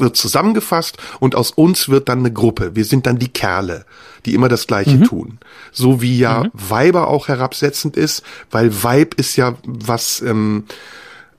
[0.00, 2.74] wird zusammengefasst und aus uns wird dann eine Gruppe.
[2.74, 3.84] Wir sind dann die Kerle,
[4.24, 5.38] die immer das Gleiche tun.
[5.72, 10.64] So wie ja Weiber auch herabsetzend ist, weil Weib ist ja was, ähm,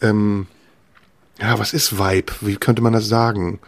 [0.02, 0.48] ähm,
[1.40, 2.32] ja, was ist Weib?
[2.42, 3.60] Wie könnte man das sagen?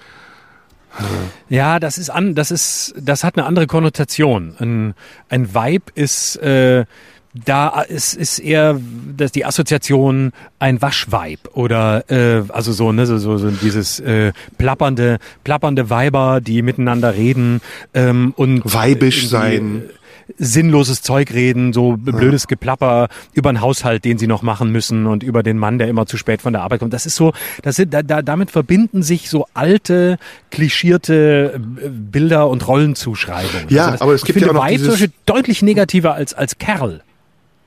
[1.48, 4.56] Ja, das ist an, das ist, das hat eine andere Konnotation.
[4.60, 4.94] Ein,
[5.30, 6.86] ein Vibe ist, äh,
[7.34, 8.80] da ist, ist eher
[9.16, 14.34] dass die Assoziation ein Waschweib oder äh, also so ne so so, so dieses äh,
[14.58, 17.62] plappernde plappernde Weiber, die miteinander reden
[17.94, 19.84] ähm, und Weibisch sein.
[19.88, 25.06] äh, sinnloses Zeug reden, so blödes Geplapper über den Haushalt, den sie noch machen müssen
[25.06, 26.94] und über den Mann, der immer zu spät von der Arbeit kommt.
[26.94, 30.18] Das ist so, das sind, da, da, damit verbinden sich so alte,
[30.50, 33.64] klischierte äh, Bilder und Rollenzuschreibungen.
[33.66, 36.34] Also Ja, das, aber es gibt ja finde auch noch Weib dieses- deutlich negativer als,
[36.34, 37.02] als Kerl.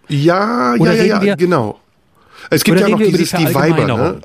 [0.09, 1.81] Ja, Oder ja, ja, ja, wir- genau.
[2.51, 4.21] Es gibt ja noch die dieses, die Weiber, ne?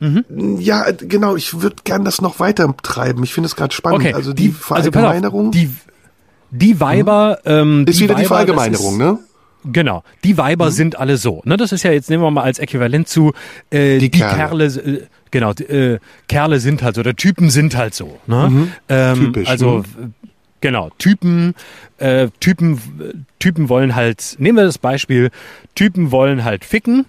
[0.00, 0.60] Verallgemeinerung?
[0.60, 3.22] Ja, genau, ich würde gern das noch weiter treiben.
[3.24, 4.00] Ich finde es gerade spannend.
[4.00, 5.70] Okay, also die, also pass auf, Verallgemeinerung die,
[6.50, 9.18] die Weiber, ähm, ist wieder die Weiber, das Verallgemeinerung, ist, ne?
[9.72, 10.70] Genau, die Weiber mhm.
[10.72, 11.40] sind alle so.
[11.44, 13.32] Ne, das ist ja jetzt nehmen wir mal als Äquivalent zu
[13.70, 14.36] äh, die, die Kerle.
[14.36, 18.18] Kerle äh, genau, äh, Kerle sind halt so, oder Typen sind halt so.
[18.26, 18.50] Ne?
[18.50, 18.72] Mhm.
[18.88, 19.48] Ähm, Typisch.
[19.48, 20.14] Also mhm.
[20.64, 21.54] Genau, Typen,
[21.98, 24.36] äh, Typen, Typen wollen halt.
[24.38, 25.30] Nehmen wir das Beispiel:
[25.74, 27.04] Typen wollen halt ficken.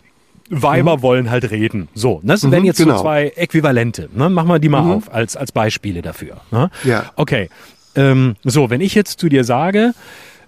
[0.50, 1.02] Weiber mhm.
[1.02, 1.88] wollen halt reden.
[1.96, 2.34] So, ne?
[2.34, 2.98] das mhm, wären jetzt genau.
[2.98, 4.10] so zwei Äquivalente.
[4.14, 4.30] Ne?
[4.30, 4.92] Machen wir die mal mhm.
[4.92, 6.42] auf als, als Beispiele dafür.
[6.52, 6.70] Ne?
[6.84, 7.12] Ja.
[7.16, 7.50] Okay.
[7.96, 9.94] Ähm, so, wenn ich jetzt zu dir sage,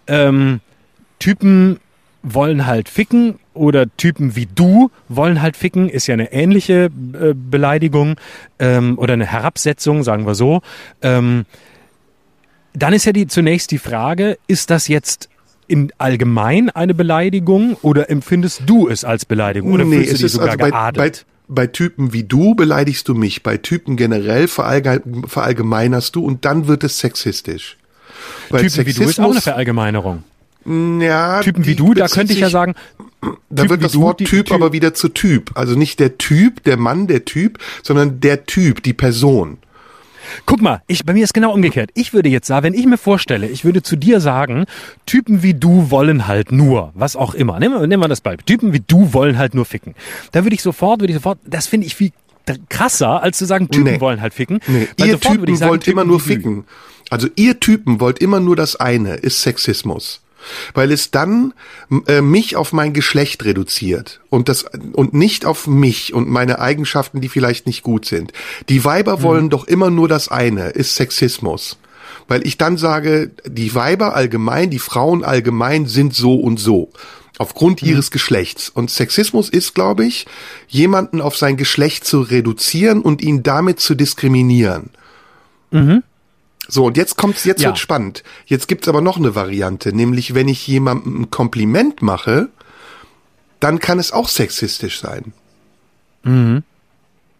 [0.05, 0.59] ähm,
[1.17, 1.79] Typen
[2.21, 7.33] wollen halt ficken oder Typen wie du wollen halt ficken, ist ja eine ähnliche äh,
[7.33, 8.17] Beleidigung
[8.59, 10.61] ähm, oder eine Herabsetzung, sagen wir so.
[11.01, 11.45] Ähm,
[12.77, 15.29] dann ist ja die zunächst die Frage, ist das jetzt
[15.67, 20.31] in allgemein eine Beleidigung oder empfindest du es als Beleidigung oder nee, fühlst du dich
[20.31, 21.25] sogar also bei, geadelt?
[21.47, 26.67] Bei, bei Typen wie du beleidigst du mich, bei Typen generell verallgemeinerst du und dann
[26.67, 27.77] wird es sexistisch.
[28.49, 30.23] Weil Typen Sexismus, wie du ist auch eine Verallgemeinerung.
[30.65, 32.75] Ja, Typen wie du, da könnte ich ja sagen,
[33.49, 35.51] da typ wird das du, Wort Typ, typ aber wieder zu Typ.
[35.55, 39.59] Also nicht der Typ, der Mann, der Typ, sondern der Typ, die Person.
[40.45, 41.91] Guck mal, ich, bei mir ist genau umgekehrt.
[41.93, 44.65] Ich würde jetzt sagen, wenn ich mir vorstelle, ich würde zu dir sagen,
[45.05, 47.59] Typen wie du wollen halt nur, was auch immer.
[47.59, 48.45] Nehmen wir, nehmen wir das Beispiel.
[48.45, 49.95] Typen wie du wollen halt nur ficken.
[50.31, 52.11] Da würde ich sofort, würde ich sofort, das finde ich viel
[52.69, 53.99] krasser, als zu sagen, Typen nee.
[53.99, 54.59] wollen halt ficken.
[54.67, 54.87] Nee.
[54.97, 56.65] Ihr Typen sagen, wollt Typen immer nur ficken.
[57.09, 60.21] Also ihr Typen wollt immer nur das eine, ist Sexismus
[60.73, 61.53] weil es dann
[62.07, 67.21] äh, mich auf mein Geschlecht reduziert und das und nicht auf mich und meine Eigenschaften,
[67.21, 68.33] die vielleicht nicht gut sind.
[68.69, 69.21] Die Weiber mhm.
[69.23, 71.77] wollen doch immer nur das eine, ist Sexismus.
[72.29, 76.91] Weil ich dann sage, die Weiber allgemein, die Frauen allgemein sind so und so
[77.37, 77.89] aufgrund mhm.
[77.89, 78.69] ihres Geschlechts.
[78.69, 80.25] Und Sexismus ist, glaube ich,
[80.67, 84.89] jemanden auf sein Geschlecht zu reduzieren und ihn damit zu diskriminieren.
[85.71, 86.03] Mhm.
[86.67, 87.69] So, und jetzt kommt's, jetzt ja.
[87.69, 88.23] wird spannend.
[88.45, 92.49] Jetzt gibt's aber noch eine Variante, nämlich wenn ich jemandem ein Kompliment mache,
[93.59, 95.33] dann kann es auch sexistisch sein.
[96.23, 96.63] Mhm.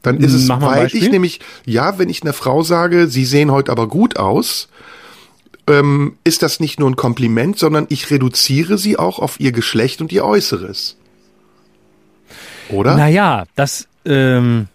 [0.02, 3.72] Dann ist es, weil ich nämlich, ja, wenn ich einer Frau sage, sie sehen heute
[3.72, 4.70] aber gut aus,
[5.68, 10.00] ähm, ist das nicht nur ein Kompliment, sondern ich reduziere sie auch auf ihr Geschlecht
[10.00, 10.96] und ihr Äußeres.
[12.70, 12.96] Oder?
[12.96, 14.68] Naja, das, ähm,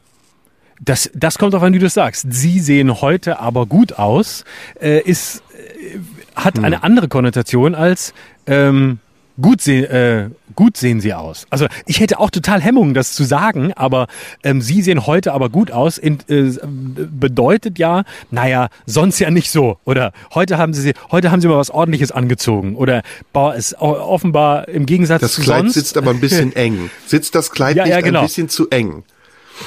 [0.84, 2.26] das, das kommt auf an, wie du sagst.
[2.30, 4.44] Sie sehen heute aber gut aus,
[4.80, 5.98] äh, ist, äh,
[6.34, 6.64] hat hm.
[6.64, 8.12] eine andere Konnotation als
[8.46, 8.98] ähm,
[9.40, 11.46] gut, se äh, gut sehen sie aus.
[11.50, 14.08] Also ich hätte auch total Hemmungen, das zu sagen, aber
[14.42, 19.52] ähm, sie sehen heute aber gut aus, in, äh, bedeutet ja, naja, sonst ja nicht
[19.52, 19.78] so.
[19.84, 22.74] Oder heute haben sie heute haben sie mal was ordentliches angezogen.
[22.74, 25.74] Oder boah, ist offenbar im Gegensatz das zu Kleid sonst.
[25.74, 26.90] sitzt aber ein bisschen eng.
[27.06, 28.20] Sitzt das Kleid ja, nicht ja, genau.
[28.20, 29.04] ein bisschen zu eng?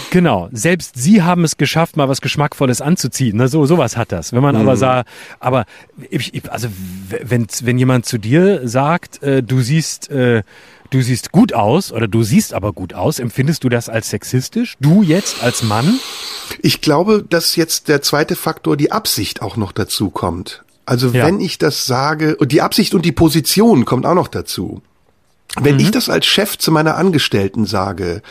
[0.10, 3.38] Genau, selbst sie haben es geschafft, mal was Geschmackvolles anzuziehen.
[3.38, 3.48] Ne?
[3.48, 4.34] So sowas hat das.
[4.34, 4.62] Wenn man mhm.
[4.62, 5.04] aber sah,
[5.40, 5.66] aber
[6.10, 6.68] ich, ich, also
[7.10, 10.44] wenn wenn jemand zu dir sagt, äh, du siehst äh,
[10.90, 14.76] du siehst gut aus oder du siehst aber gut aus, empfindest du das als sexistisch?
[14.80, 16.00] Du jetzt als Mann?
[16.62, 20.64] Ich glaube, dass jetzt der zweite Faktor die Absicht auch noch dazu kommt.
[20.86, 21.26] Also ja.
[21.26, 24.82] wenn ich das sage, und die Absicht und die Position kommt auch noch dazu.
[25.60, 25.82] Wenn mhm.
[25.82, 28.22] ich das als Chef zu meiner Angestellten sage,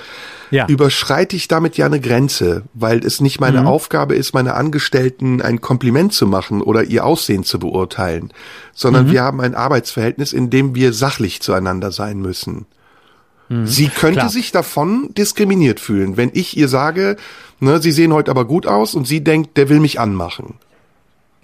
[0.50, 0.66] ja.
[0.68, 3.66] überschreite ich damit ja eine Grenze, weil es nicht meine mhm.
[3.66, 8.32] Aufgabe ist, meine Angestellten ein Kompliment zu machen oder ihr Aussehen zu beurteilen,
[8.72, 9.12] sondern mhm.
[9.12, 12.66] wir haben ein Arbeitsverhältnis, in dem wir sachlich zueinander sein müssen.
[13.48, 13.66] Mhm.
[13.66, 14.30] Sie könnte Klar.
[14.30, 17.16] sich davon diskriminiert fühlen, wenn ich ihr sage,
[17.60, 20.54] ne, Sie sehen heute aber gut aus und sie denkt, der will mich anmachen.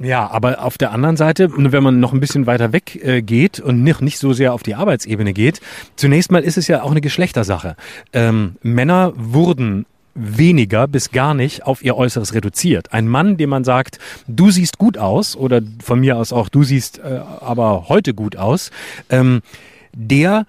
[0.03, 3.61] Ja, aber auf der anderen Seite, wenn man noch ein bisschen weiter weg äh, geht
[3.61, 5.61] und nicht, nicht so sehr auf die Arbeitsebene geht,
[5.95, 7.77] zunächst mal ist es ja auch eine Geschlechtersache.
[8.15, 9.85] Ähm, Männer wurden
[10.15, 12.95] weniger bis gar nicht auf ihr Äußeres reduziert.
[12.95, 16.63] Ein Mann, dem man sagt, du siehst gut aus oder von mir aus auch, du
[16.63, 18.71] siehst äh, aber heute gut aus,
[19.11, 19.43] ähm,
[19.93, 20.47] der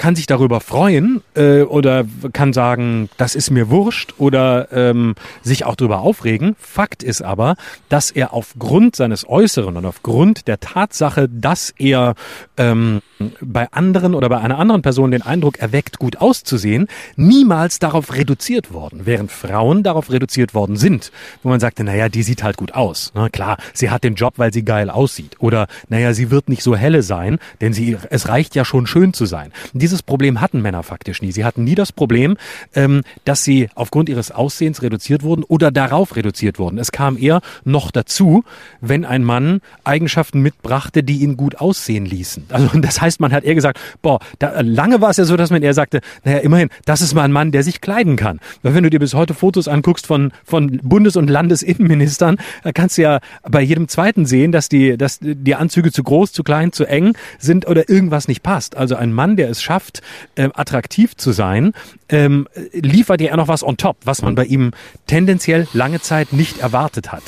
[0.00, 5.66] kann sich darüber freuen äh, oder kann sagen, das ist mir wurscht oder ähm, sich
[5.66, 6.56] auch darüber aufregen.
[6.58, 7.54] Fakt ist aber,
[7.90, 12.14] dass er aufgrund seines Äußeren und aufgrund der Tatsache, dass er
[12.56, 13.02] ähm,
[13.40, 18.72] bei anderen oder bei einer anderen Person den Eindruck erweckt, gut auszusehen, niemals darauf reduziert
[18.72, 22.74] worden, während Frauen darauf reduziert worden sind, wo man sagte, naja, die sieht halt gut
[22.74, 23.12] aus.
[23.14, 25.36] Na klar, sie hat den Job, weil sie geil aussieht.
[25.38, 29.12] Oder naja, sie wird nicht so helle sein, denn sie, es reicht ja schon schön
[29.12, 29.52] zu sein.
[29.72, 31.32] Dieses Problem hatten Männer faktisch nie.
[31.32, 32.36] Sie hatten nie das Problem,
[32.74, 36.78] ähm, dass sie aufgrund ihres Aussehens reduziert wurden oder darauf reduziert wurden.
[36.78, 38.44] Es kam eher noch dazu,
[38.80, 42.46] wenn ein Mann Eigenschaften mitbrachte, die ihn gut aussehen ließen.
[42.48, 45.36] Also das heißt, heißt, man hat eher gesagt, boah, da, lange war es ja so,
[45.36, 48.40] dass man eher sagte, naja, immerhin, das ist mal ein Mann, der sich kleiden kann.
[48.62, 52.98] Weil wenn du dir bis heute Fotos anguckst von, von Bundes- und Landesinnenministern, da kannst
[52.98, 56.72] du ja bei jedem zweiten sehen, dass die, dass die Anzüge zu groß, zu klein,
[56.72, 58.76] zu eng sind oder irgendwas nicht passt.
[58.76, 60.02] Also ein Mann, der es schafft,
[60.36, 61.72] äh, attraktiv zu sein,
[62.08, 64.70] ähm, liefert ja noch was on top, was man bei ihm
[65.06, 67.22] tendenziell lange Zeit nicht erwartet hat.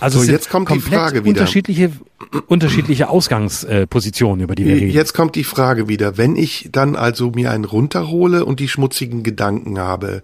[0.00, 1.40] Also So, jetzt kommt die Frage wieder.
[1.40, 1.92] unterschiedliche
[2.48, 4.90] unterschiedliche Ausgangspositionen, über die wir reden.
[4.90, 6.16] Jetzt kommt die Frage wieder.
[6.18, 10.22] Wenn ich dann also mir einen runterhole und die schmutzigen Gedanken habe,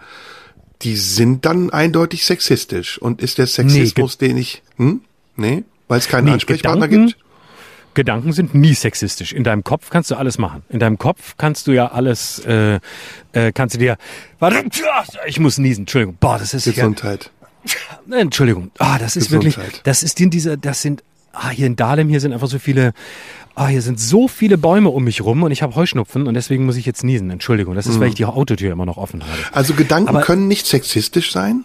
[0.83, 2.99] die sind dann eindeutig sexistisch.
[2.99, 5.01] Und ist der Sexismus, den ich, hm?
[5.37, 5.65] Nee?
[5.89, 7.25] Weil es keinen Nee, Ansprechpartner Gedanken- gibt?
[7.95, 9.33] Gedanken sind nie sexistisch.
[9.33, 10.63] In deinem Kopf kannst du alles machen.
[10.69, 12.79] In deinem Kopf kannst du ja alles, äh,
[13.33, 13.97] äh, kannst du dir,
[14.39, 14.65] warte,
[15.27, 16.17] ich muss niesen, Entschuldigung.
[16.21, 17.31] Boah, das ist ja, Gesundheit.
[18.11, 18.71] Entschuldigung.
[18.79, 19.57] Ah, das ist Gesundheit.
[19.57, 21.03] wirklich, das ist in dieser, das sind,
[21.33, 22.93] ah, hier in Dahlem, hier sind einfach so viele,
[23.55, 26.67] ah, hier sind so viele Bäume um mich rum und ich habe Heuschnupfen und deswegen
[26.67, 27.31] muss ich jetzt niesen.
[27.31, 27.75] Entschuldigung.
[27.75, 29.33] Das ist, weil ich die Autotür immer noch offen habe.
[29.53, 31.65] Also Gedanken Aber- können nicht sexistisch sein?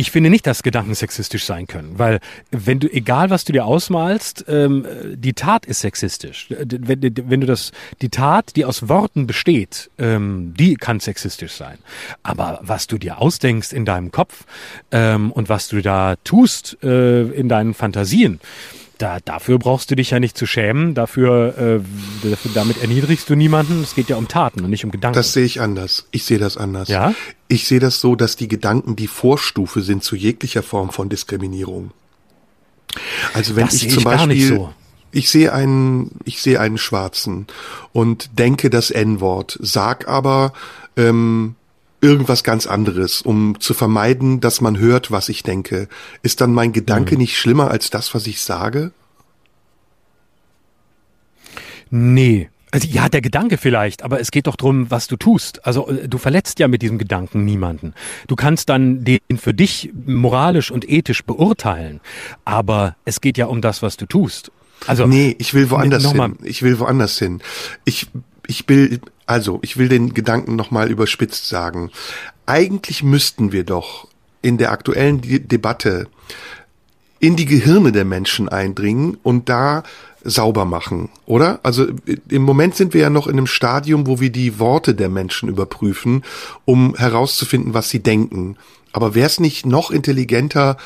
[0.00, 3.66] Ich finde nicht, dass Gedanken sexistisch sein können, weil wenn du, egal was du dir
[3.66, 6.48] ausmalst, ähm, die Tat ist sexistisch.
[6.48, 11.52] D- Wenn, wenn du das, die Tat, die aus Worten besteht, ähm, die kann sexistisch
[11.52, 11.76] sein.
[12.22, 14.44] Aber was du dir ausdenkst in deinem Kopf
[14.90, 18.40] ähm, und was du da tust äh, in deinen Fantasien,
[19.00, 20.94] da, dafür brauchst du dich ja nicht zu schämen.
[20.94, 21.82] Dafür,
[22.22, 23.82] äh, damit erniedrigst du niemanden.
[23.82, 25.14] Es geht ja um Taten und nicht um Gedanken.
[25.16, 26.06] Das sehe ich anders.
[26.10, 26.88] Ich sehe das anders.
[26.88, 27.14] Ja?
[27.48, 31.92] Ich sehe das so, dass die Gedanken die Vorstufe sind zu jeglicher Form von Diskriminierung.
[33.32, 34.74] Also wenn Das ich sehe zum ich Beispiel, so.
[35.12, 37.46] ich sehe einen, ich sehe einen Schwarzen
[37.92, 40.52] und denke das N-Wort, sag aber
[40.96, 41.54] ähm,
[42.00, 45.88] irgendwas ganz anderes, um zu vermeiden, dass man hört, was ich denke.
[46.22, 47.20] Ist dann mein Gedanke Mhm.
[47.20, 48.92] nicht schlimmer als das, was ich sage?
[51.90, 52.48] Nee.
[52.72, 55.66] Also, ja, der Gedanke vielleicht, aber es geht doch drum, was du tust.
[55.66, 57.94] Also äh, du verletzt ja mit diesem Gedanken niemanden.
[58.28, 62.00] Du kannst dann den für dich moralisch und ethisch beurteilen,
[62.44, 64.52] aber es geht ja um das, was du tust.
[64.86, 66.38] Also Nee, ich will woanders hin.
[66.44, 67.42] Ich will woanders hin.
[67.84, 68.06] Ich,
[68.50, 71.90] ich will, also, ich will den Gedanken nochmal überspitzt sagen.
[72.46, 74.08] Eigentlich müssten wir doch
[74.42, 76.08] in der aktuellen De Debatte
[77.20, 79.84] in die Gehirne der Menschen eindringen und da
[80.24, 81.60] sauber machen, oder?
[81.62, 81.86] Also
[82.28, 85.48] im Moment sind wir ja noch in einem Stadium, wo wir die Worte der Menschen
[85.48, 86.24] überprüfen,
[86.64, 88.56] um herauszufinden, was sie denken.
[88.92, 90.76] Aber wäre es nicht noch intelligenter,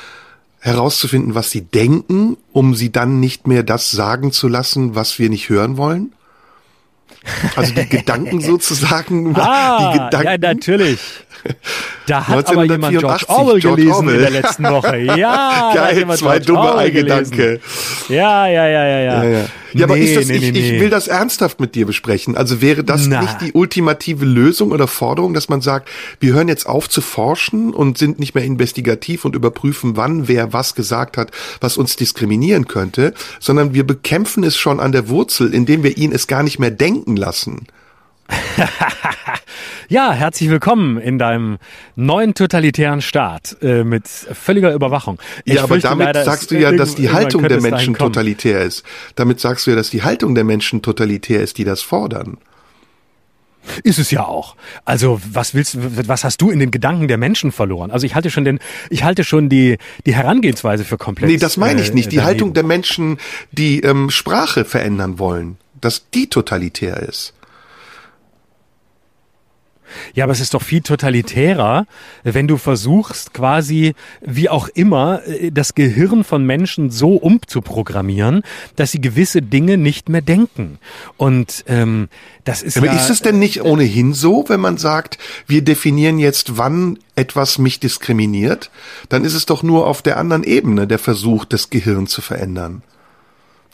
[0.59, 5.31] herauszufinden, was sie denken, um sie dann nicht mehr das sagen zu lassen, was wir
[5.31, 6.13] nicht hören wollen?
[7.57, 10.27] Also die Gedanken sozusagen, ah, die Gedanken.
[10.27, 11.01] ja natürlich.
[12.07, 14.15] Da hat aber jemand George 1984, Orwell George gelesen Orwell.
[14.15, 14.97] in der letzten Woche.
[15.19, 17.61] Ja, Geil, zwei George dumme Orwell gelesen.
[18.09, 19.25] Ja, ja, ja, ja, ja.
[19.25, 19.45] Ja, ja.
[19.81, 22.37] Ja aber Nee, ist das, nee, ich, nee, ich will das ernsthaft mit dir besprechen.
[22.37, 23.23] Also wäre das Na.
[23.23, 25.89] nicht die ultimative Lösung oder Forderung, dass man sagt,
[26.21, 30.53] wir hören jetzt auf zu forschen und sind nicht mehr investigativ und überprüfen, wann wer
[30.53, 35.53] was gesagt hat, was uns diskriminieren könnte, sondern wir bekämpfen es schon an der Wurzel,
[35.53, 37.67] indem wir ihn es gar nicht mehr denken lassen.
[39.89, 41.59] Ja, herzlich willkommen in deinem
[41.95, 45.19] neuen totalitären Staat äh, mit völliger Überwachung.
[45.45, 48.83] Ich ja, aber damit leider, sagst du ja, dass die Haltung der Menschen totalitär ist.
[49.15, 52.39] Damit sagst du ja, dass die Haltung der Menschen totalitär ist, die das fordern.
[53.83, 54.57] Ist es ja auch.
[54.85, 55.77] Also was willst,
[56.09, 57.91] was hast du in den Gedanken der Menschen verloren?
[57.91, 58.61] Also ich halte schon den,
[58.91, 61.31] ich halte schon die die Herangehensweise für komplett.
[61.31, 62.11] Nee, das meine ich äh, nicht.
[62.11, 62.27] Die daneben.
[62.27, 63.19] Haltung der Menschen,
[63.53, 67.35] die ähm, Sprache verändern wollen, dass die totalitär ist.
[70.15, 71.87] Ja, aber es ist doch viel totalitärer,
[72.23, 78.43] wenn du versuchst, quasi wie auch immer äh, das Gehirn von Menschen so umzuprogrammieren,
[78.77, 80.79] dass sie gewisse Dinge nicht mehr denken.
[81.17, 82.09] Und ähm,
[82.45, 86.19] das ist Aber ja, ist es denn nicht ohnehin so, wenn man sagt, wir definieren
[86.19, 88.71] jetzt, wann etwas mich diskriminiert,
[89.09, 92.83] dann ist es doch nur auf der anderen Ebene der Versuch, das Gehirn zu verändern.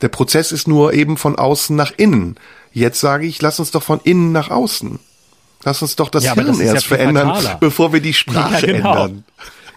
[0.01, 2.35] Der Prozess ist nur eben von außen nach innen.
[2.73, 4.99] Jetzt sage ich, lass uns doch von innen nach außen.
[5.63, 7.57] Lass uns doch das Ja, Hirn das ja erst viel verändern, fataler.
[7.59, 9.05] bevor wir die Sprache Ja, genau.
[9.05, 9.23] ändern.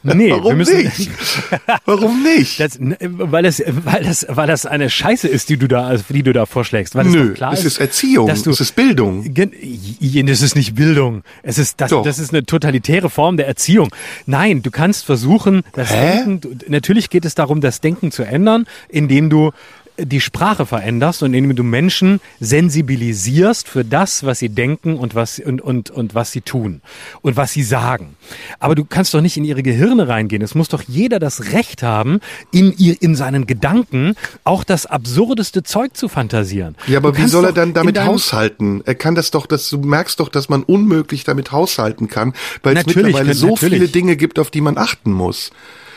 [0.06, 1.10] Nee, wir Warum müssen- nicht?
[1.86, 2.60] Warum nicht?
[2.60, 6.34] Das, weil das, weil das, weil das eine Scheiße ist, die du da, die du
[6.34, 6.94] da vorschlägst.
[6.94, 9.32] Weil es Nö, klar es ist Erziehung, du, es ist Bildung.
[9.34, 11.22] Das ist nicht Bildung.
[11.42, 12.02] Es ist das, Doch.
[12.04, 13.88] das ist eine totalitäre Form der Erziehung.
[14.26, 16.18] Nein, du kannst versuchen, das Hä?
[16.18, 16.58] Denken.
[16.68, 19.52] Natürlich geht es darum, das Denken zu ändern, indem du
[19.96, 25.38] die Sprache veränderst und indem du Menschen sensibilisierst für das, was sie denken und was
[25.38, 26.80] und, und, und was sie tun
[27.22, 28.16] und was sie sagen.
[28.58, 30.42] Aber du kannst doch nicht in ihre Gehirne reingehen.
[30.42, 35.62] Es muss doch jeder das Recht haben, in ihr, in seinen Gedanken auch das absurdeste
[35.62, 36.76] Zeug zu fantasieren.
[36.88, 38.82] Ja, aber wie soll er dann damit haushalten?
[38.84, 42.76] Er kann das doch, das, du merkst doch, dass man unmöglich damit haushalten kann, weil
[42.76, 43.74] es mittlerweile so natürlich.
[43.74, 45.50] viele Dinge gibt, auf die man achten muss.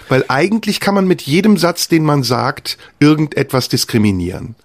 [0.10, 4.56] Weil eigentlich kann man mit jedem Satz, den man sagt, irgendetwas diskriminieren.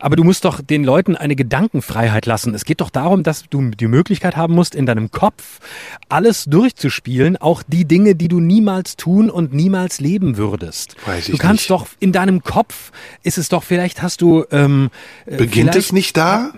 [0.00, 2.54] Aber du musst doch den Leuten eine Gedankenfreiheit lassen.
[2.54, 5.60] Es geht doch darum, dass du die Möglichkeit haben musst, in deinem Kopf
[6.08, 10.96] alles durchzuspielen, auch die Dinge, die du niemals tun und niemals leben würdest.
[11.06, 11.70] Weiß ich du kannst nicht.
[11.70, 14.90] doch in deinem Kopf ist es doch vielleicht hast du ähm,
[15.26, 16.52] äh, beginnt es nicht da?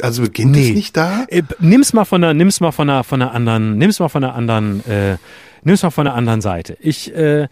[0.00, 0.70] Also beginnt nee.
[0.70, 1.24] es nicht da?
[1.28, 4.24] Äh, nimm's mal von einer, nimm's mal von einer, von einer anderen, nimm's mal von
[4.24, 4.82] einer anderen.
[4.86, 5.16] Äh,
[5.62, 6.76] nimm es mal von der anderen Seite.
[6.80, 7.48] Ich, äh,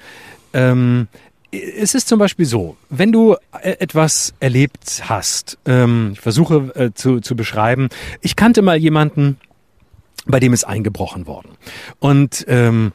[0.53, 1.09] ähm,
[1.51, 6.91] es ist zum Beispiel so, wenn du äh, etwas erlebt hast, ähm, ich versuche äh,
[6.95, 7.89] zu, zu beschreiben,
[8.21, 9.39] ich kannte mal jemanden,
[10.27, 11.51] bei dem ist eingebrochen worden.
[11.99, 12.93] Und ähm,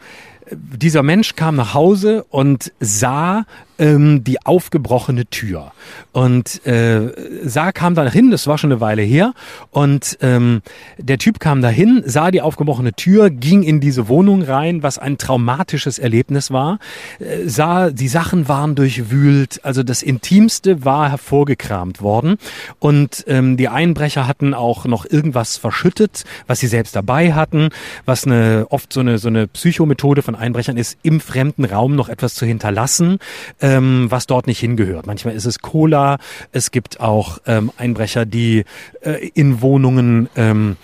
[0.52, 3.46] dieser Mensch kam nach Hause und sah
[3.80, 5.72] ähm, die aufgebrochene Tür.
[6.12, 7.12] Und äh,
[7.44, 9.34] sah, kam da hin, das war schon eine Weile her,
[9.72, 10.62] und ähm,
[10.98, 15.18] der Typ kam dahin, sah die aufgebrochene Tür, ging in diese Wohnung rein, was ein
[15.18, 16.80] traumatisches Erlebnis war,
[17.20, 22.38] äh, sah, die Sachen waren durchwühlt, also das Intimste war hervorgekramt worden.
[22.80, 27.70] Und ähm, die Einbrecher hatten auch noch irgendwas verschüttet, was sie selbst dabei hatten,
[28.06, 32.10] was eine oft so eine so eine Psychomethode von Einbrechern ist, im fremden Raum noch
[32.10, 33.20] etwas zu hinterlassen
[33.66, 35.08] ähm, was dort nicht hingehört.
[35.08, 36.18] Manchmal ist es Cola,
[36.52, 38.64] es gibt auch ähm, Einbrecher, die
[39.02, 40.78] äh, in Wohnungen ähm,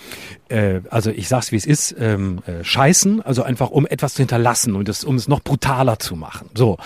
[0.52, 4.22] äh, also ich sag's wie es ist, ähm, äh, scheißen, also einfach um etwas zu
[4.22, 6.50] hinterlassen und das, um es noch brutaler zu machen.
[6.54, 6.78] So.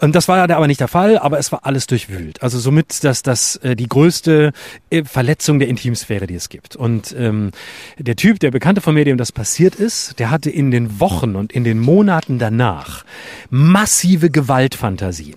[0.00, 2.42] Und das war ja aber nicht der Fall, aber es war alles durchwühlt.
[2.42, 4.52] Also somit das, das äh, die größte
[4.90, 6.76] äh, Verletzung der Intimsphäre, die es gibt.
[6.76, 7.50] Und ähm,
[7.98, 11.36] der Typ, der Bekannte von mir, dem das passiert ist, der hatte in den Wochen
[11.36, 13.04] und in den Monaten danach
[13.50, 15.36] massive Gewaltfantasien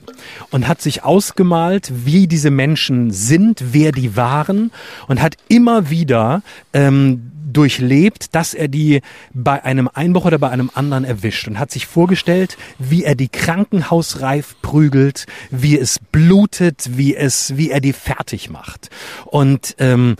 [0.51, 4.71] und hat sich ausgemalt, wie diese Menschen sind, wer die waren
[5.07, 6.41] und hat immer wieder
[6.73, 9.01] ähm, durchlebt, dass er die
[9.33, 13.29] bei einem Einbruch oder bei einem anderen erwischt und hat sich vorgestellt, wie er die
[13.29, 18.89] krankenhausreif prügelt, wie es blutet, wie es, wie er die fertig macht.
[19.25, 20.15] Und ähm,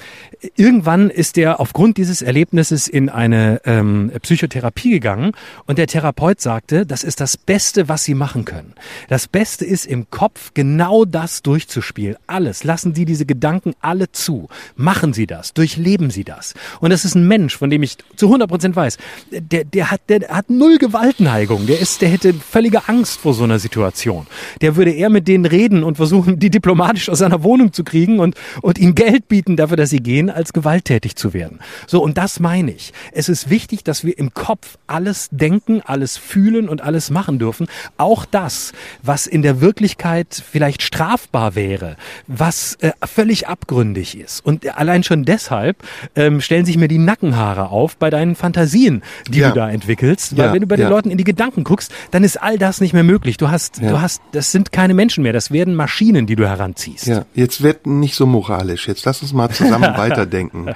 [0.56, 5.32] irgendwann ist er aufgrund dieses Erlebnisses in eine ähm, Psychotherapie gegangen
[5.65, 8.74] und der Therapeut sagte, das ist das Beste, was Sie machen können.
[9.10, 12.17] Das Beste ist im Kopf genau das durchzuspielen.
[12.28, 12.63] Alles.
[12.63, 14.48] Lassen Sie diese Gedanken alle zu.
[14.76, 15.54] Machen Sie das.
[15.54, 16.54] Durchleben Sie das.
[16.80, 18.97] Und das ist Mensch, von dem ich zu 100 Prozent weiß,
[19.31, 21.67] der, der hat, der hat null Gewaltneigung.
[21.67, 24.27] Der ist, der hätte völlige Angst vor so einer Situation.
[24.62, 28.19] Der würde eher mit denen reden und versuchen, die diplomatisch aus seiner Wohnung zu kriegen
[28.19, 31.59] und, und ihnen Geld bieten dafür, dass sie gehen, als gewalttätig zu werden.
[31.88, 32.93] So, und das meine ich.
[33.12, 37.67] Es ist wichtig, dass wir im Kopf alles denken, alles fühlen und alles machen dürfen.
[37.97, 44.45] Auch das, was in der Wirklichkeit vielleicht strafbar wäre, was äh, völlig abgründig ist.
[44.45, 45.77] Und allein schon deshalb
[46.15, 49.49] ähm, stellen sich mir die Nackenhaare auf bei deinen Fantasien, die ja.
[49.49, 50.36] du da entwickelst.
[50.36, 50.89] Weil ja, wenn du bei den.
[50.93, 53.38] Leuten in die Gedanken guckst, dann ist all das nicht mehr möglich.
[53.38, 57.08] Du hast, du hast, das sind keine Menschen mehr, das werden Maschinen, die du heranziehst.
[57.08, 58.88] Ja, jetzt wird nicht so moralisch.
[58.88, 60.73] Jetzt lass uns mal zusammen weiterdenken.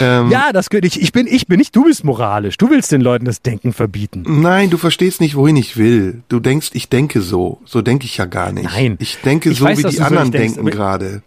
[0.00, 1.00] ähm, ja, das könnte ich.
[1.00, 2.58] Ich bin, ich bin nicht, du bist moralisch.
[2.58, 4.24] Du willst den Leuten das Denken verbieten.
[4.26, 6.22] Nein, du verstehst nicht, wohin ich will.
[6.28, 7.60] Du denkst, ich denke so.
[7.64, 8.64] So denke ich ja gar nicht.
[8.64, 8.96] Nein.
[8.98, 11.22] Ich denke ich so, weiß, wie die anderen so denken gerade.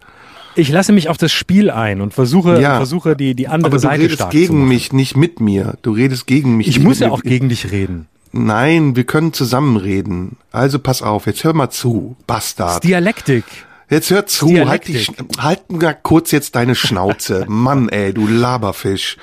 [0.56, 4.10] Ich lasse mich auf das Spiel ein und versuche, ja, versuche die, die andere Seite
[4.10, 4.40] stark zu machen.
[4.40, 5.78] du redest gegen mich, nicht mit mir.
[5.82, 6.68] Du redest gegen mich.
[6.68, 8.08] Ich muss ja auch gegen dich reden.
[8.32, 10.36] Nein, wir können zusammen reden.
[10.52, 12.84] Also pass auf, jetzt hör mal zu, Bastard.
[12.84, 13.44] Dialektik.
[13.88, 15.06] Jetzt hör zu, halt, die,
[15.38, 17.44] halt mal kurz jetzt deine Schnauze.
[17.48, 19.16] Mann, ey, du Laberfisch.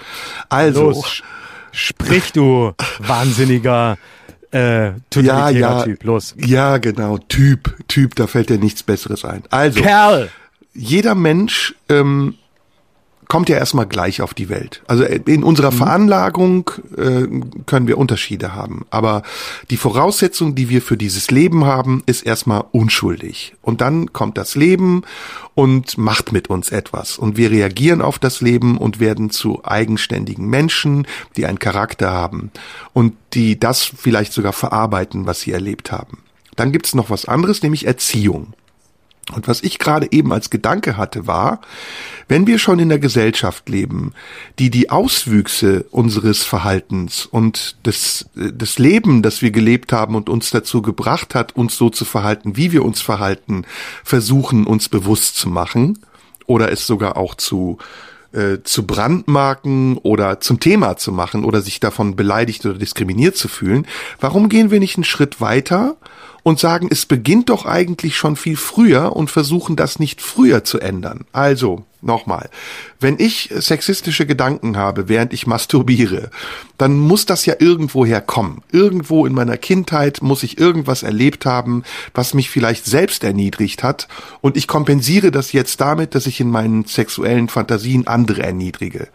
[0.49, 0.89] Also.
[0.89, 1.21] Los,
[1.71, 3.97] sprich du, wahnsinniger
[4.53, 6.03] äh, ja, ja, Typ.
[6.03, 6.35] Los.
[6.37, 9.43] Ja, genau, Typ, Typ, da fällt dir nichts Besseres ein.
[9.49, 9.81] Also.
[9.81, 10.29] Kerl!
[10.73, 12.35] Jeder Mensch ähm,
[13.33, 14.83] kommt ja erstmal gleich auf die Welt.
[14.85, 15.77] Also äh, in unserer mhm.
[15.77, 17.27] Veranlagung äh,
[17.65, 18.85] können wir Unterschiede haben.
[18.91, 19.23] Aber
[19.71, 23.55] die Voraussetzung, die wir für dieses Leben haben, ist erstmal unschuldig.
[23.63, 25.01] Und dann kommt das Leben
[25.55, 27.17] und macht mit uns etwas.
[27.17, 32.51] Und wir reagieren auf das Leben und werden zu eigenständigen Menschen, die einen Charakter haben
[32.93, 36.19] und die das vielleicht sogar verarbeiten, was sie erlebt haben.
[36.55, 38.53] Dann gibt's noch was anderes, nämlich Erziehung.
[39.31, 41.61] Und was ich gerade eben als Gedanke hatte, war,
[42.27, 44.13] wenn wir schon in der Gesellschaft leben,
[44.59, 50.49] die die Auswüchse unseres Verhaltens und des, des Leben, das wir gelebt haben und uns
[50.49, 53.65] dazu gebracht hat, uns so zu verhalten, wie wir uns verhalten,
[54.03, 55.99] versuchen uns bewusst zu machen
[56.45, 57.77] oder es sogar auch zu
[58.33, 63.47] äh, zu brandmarken oder zum Thema zu machen oder sich davon beleidigt oder diskriminiert zu
[63.47, 63.85] fühlen,
[64.19, 65.95] warum gehen wir nicht einen Schritt weiter
[66.43, 70.79] und sagen, es beginnt doch eigentlich schon viel früher und versuchen das nicht früher zu
[70.79, 71.25] ändern.
[71.31, 72.49] Also, nochmal,
[72.99, 76.29] wenn ich sexistische Gedanken habe, während ich masturbiere,
[76.77, 78.61] dann muss das ja irgendwoher kommen.
[78.71, 81.83] Irgendwo in meiner Kindheit muss ich irgendwas erlebt haben,
[82.13, 84.09] was mich vielleicht selbst erniedrigt hat
[84.41, 89.07] und ich kompensiere das jetzt damit, dass ich in meinen sexuellen Fantasien andere erniedrige.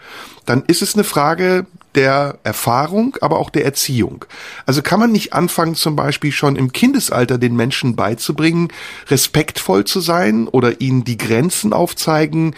[0.47, 4.25] Dann ist es eine Frage der Erfahrung, aber auch der Erziehung.
[4.67, 8.69] Also kann man nicht anfangen, zum Beispiel schon im Kindesalter den Menschen beizubringen,
[9.09, 12.55] respektvoll zu sein oder ihnen die Grenzen aufzeigen,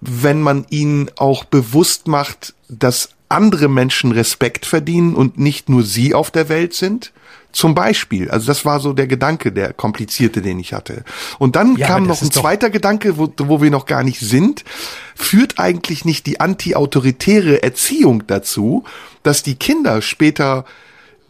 [0.00, 6.14] wenn man ihnen auch bewusst macht, dass andere Menschen Respekt verdienen und nicht nur sie
[6.14, 7.12] auf der Welt sind?
[7.54, 11.04] Zum Beispiel, also das war so der Gedanke, der komplizierte, den ich hatte.
[11.38, 14.64] Und dann ja, kam noch ein zweiter Gedanke, wo, wo wir noch gar nicht sind.
[15.14, 18.82] Führt eigentlich nicht die anti-autoritäre Erziehung dazu,
[19.22, 20.64] dass die Kinder später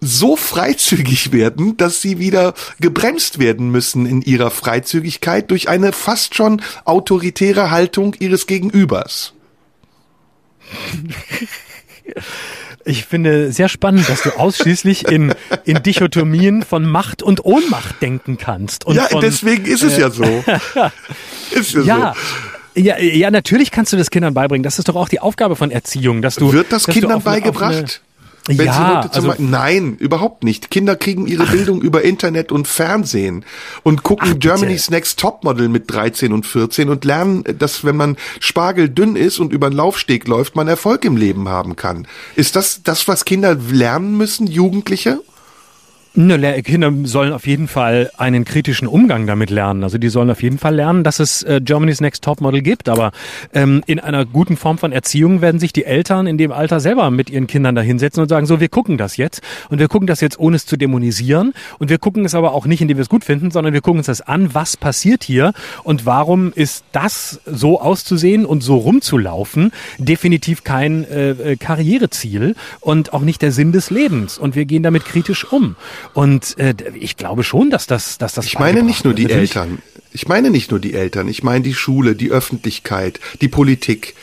[0.00, 6.34] so freizügig werden, dass sie wieder gebremst werden müssen in ihrer Freizügigkeit durch eine fast
[6.34, 9.34] schon autoritäre Haltung ihres Gegenübers.
[12.84, 18.36] Ich finde sehr spannend, dass du ausschließlich in, in Dichotomien von Macht und Ohnmacht denken
[18.36, 18.84] kannst.
[18.84, 20.24] Und ja, von, deswegen ist es äh, ja so.
[21.50, 22.20] ist ja, ja so.
[22.76, 24.64] Ja, ja, natürlich kannst du das Kindern beibringen.
[24.64, 26.52] Das ist doch auch die Aufgabe von Erziehung, dass du.
[26.52, 28.02] Wird das Kindern beigebracht?
[28.46, 30.70] Wenn ja, also nein, überhaupt nicht.
[30.70, 31.50] Kinder kriegen ihre Ach.
[31.50, 33.44] Bildung über Internet und Fernsehen
[33.82, 38.16] und gucken Ach, Germany's Next Topmodel mit 13 und 14 und lernen, dass wenn man
[38.40, 42.06] spargeldünn ist und über den Laufsteg läuft, man Erfolg im Leben haben kann.
[42.36, 45.20] Ist das das, was Kinder lernen müssen, Jugendliche?
[46.16, 49.82] Ne, Kinder sollen auf jeden Fall einen kritischen Umgang damit lernen.
[49.82, 52.88] Also die sollen auf jeden Fall lernen, dass es äh, Germany's Next Topmodel gibt.
[52.88, 53.10] Aber
[53.52, 57.10] ähm, in einer guten Form von Erziehung werden sich die Eltern in dem Alter selber
[57.10, 59.42] mit ihren Kindern da hinsetzen und sagen, so, wir gucken das jetzt.
[59.70, 61.52] Und wir gucken das jetzt, ohne es zu dämonisieren.
[61.80, 63.98] Und wir gucken es aber auch nicht, indem wir es gut finden, sondern wir gucken
[63.98, 65.52] uns das an, was passiert hier
[65.82, 73.12] und warum ist das so auszusehen und so rumzulaufen definitiv kein äh, äh Karriereziel und
[73.12, 74.38] auch nicht der Sinn des Lebens.
[74.38, 75.74] Und wir gehen damit kritisch um.
[76.12, 78.46] Und äh, ich glaube schon, dass das, dass das.
[78.46, 79.78] Ich meine nicht nur die Eltern.
[80.12, 81.28] Ich meine nicht nur die Eltern.
[81.28, 84.14] Ich meine die Schule, die Öffentlichkeit, die Politik.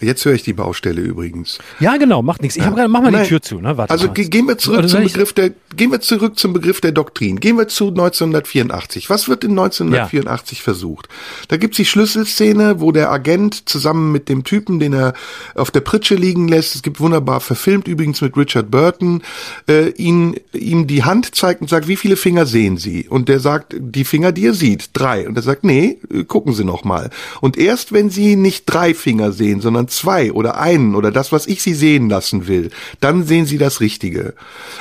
[0.00, 1.58] Jetzt höre ich die Baustelle übrigens.
[1.80, 2.56] Ja, genau, macht nichts.
[2.56, 2.70] Ich ja.
[2.70, 3.22] hab, mach mal Nein.
[3.22, 3.76] die Tür zu, ne?
[3.76, 4.14] Warte also mal.
[4.14, 7.38] gehen wir zurück zum Begriff der gehen wir zurück zum Begriff der Doktrin.
[7.40, 9.10] Gehen wir zu 1984.
[9.10, 10.64] Was wird in 1984 ja.
[10.64, 11.08] versucht?
[11.48, 15.14] Da gibt's die Schlüsselszene, wo der Agent zusammen mit dem Typen, den er
[15.54, 19.22] auf der Pritsche liegen lässt, es gibt wunderbar verfilmt übrigens mit Richard Burton,
[19.68, 23.08] äh, ihn ihm die Hand zeigt und sagt, wie viele Finger sehen Sie?
[23.08, 25.28] Und der sagt, die Finger, die er sieht, drei.
[25.28, 27.10] Und er sagt, nee, gucken Sie noch mal.
[27.40, 31.32] Und erst wenn Sie nicht drei Finger sehen, sondern sondern zwei oder einen oder das,
[31.32, 32.70] was ich sie sehen lassen will,
[33.00, 34.34] dann sehen sie das Richtige.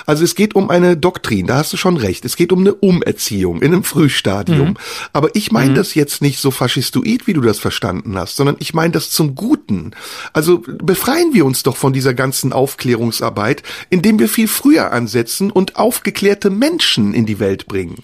[0.06, 2.26] Also es geht um eine Doktrin, da hast du schon recht.
[2.26, 4.70] Es geht um eine Umerziehung in einem Frühstadium.
[4.70, 4.78] Mhm.
[5.14, 5.76] Aber ich meine mhm.
[5.76, 9.36] das jetzt nicht so faschistoid, wie du das verstanden hast, sondern ich meine das zum
[9.36, 9.91] Guten.
[10.34, 15.76] Also befreien wir uns doch von dieser ganzen Aufklärungsarbeit, indem wir viel früher ansetzen und
[15.76, 18.03] aufgeklärte Menschen in die Welt bringen.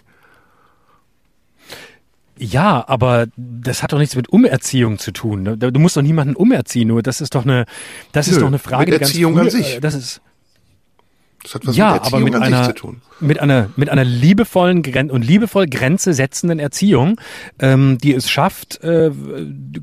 [2.43, 5.43] Ja, aber das hat doch nichts mit Umerziehung zu tun.
[5.43, 5.57] Ne?
[5.57, 7.65] Du musst doch niemanden umerziehen, nur das ist doch eine,
[8.13, 8.91] das Nö, ist doch eine Frage.
[8.91, 9.79] Mit Erziehung früh, an sich.
[9.79, 10.21] Das ist,
[11.43, 13.01] das hat was ja, mit Erziehung aber mit an einer, sich zu tun.
[13.19, 17.19] Mit einer, mit einer liebevollen und liebevoll Grenze setzenden Erziehung,
[17.59, 19.11] ähm, die es schafft, äh,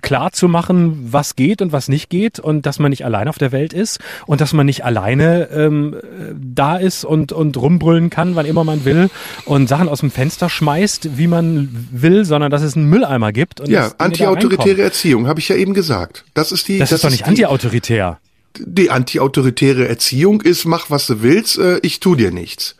[0.00, 3.38] klar zu machen, was geht und was nicht geht und dass man nicht allein auf
[3.38, 5.96] der Welt ist und dass man nicht alleine ähm,
[6.36, 9.10] da ist und, und rumbrüllen kann, wann immer man will
[9.44, 13.60] und Sachen aus dem Fenster schmeißt, wie man will, sondern dass es einen Mülleimer gibt.
[13.60, 16.24] Und ja, antiautoritäre Erziehung, habe ich ja eben gesagt.
[16.34, 16.78] Das ist die.
[16.78, 18.18] Das, das ist doch nicht antiautoritär
[18.56, 22.76] die antiautoritäre Erziehung ist, mach was du willst, äh, ich tu dir nichts.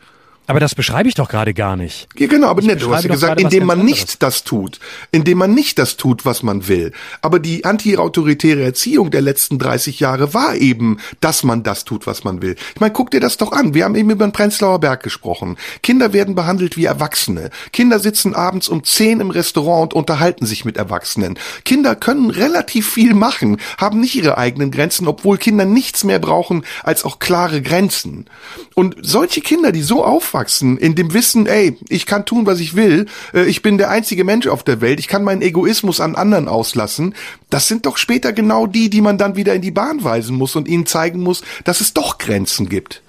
[0.49, 2.07] Aber das beschreibe ich doch gerade gar nicht.
[2.17, 4.79] Ja, genau, aber nicht, du hast ja gesagt, indem man nicht das tut,
[5.11, 6.91] indem man nicht das tut, was man will.
[7.21, 12.23] Aber die anti-autoritäre Erziehung der letzten 30 Jahre war eben, dass man das tut, was
[12.23, 12.55] man will.
[12.73, 13.75] Ich meine, guck dir das doch an.
[13.75, 15.55] Wir haben eben über den Prenzlauer Berg gesprochen.
[15.83, 17.51] Kinder werden behandelt wie Erwachsene.
[17.71, 21.37] Kinder sitzen abends um 10 im Restaurant und unterhalten sich mit Erwachsenen.
[21.63, 26.65] Kinder können relativ viel machen, haben nicht ihre eigenen Grenzen, obwohl Kinder nichts mehr brauchen
[26.81, 28.25] als auch klare Grenzen.
[28.73, 32.59] Und solche Kinder, die so aufwachsen, aufwachsen in dem Wissen, ey, ich kann tun, was
[32.59, 35.99] ich will, äh, ich bin der einzige Mensch auf der Welt, ich kann meinen Egoismus
[35.99, 37.13] an anderen auslassen,
[37.49, 40.55] das sind doch später genau die, die man dann wieder in die Bahn weisen muss
[40.55, 43.01] und ihnen zeigen muss, dass es doch Grenzen gibt.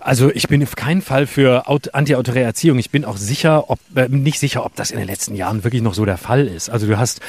[0.00, 2.78] Also ich bin auf keinen Fall für antiautoritäre Erziehung.
[2.78, 5.82] Ich bin auch sicher, ob äh, nicht sicher, ob das in den letzten Jahren wirklich
[5.82, 6.70] noch so der Fall ist.
[6.70, 7.20] Also du hast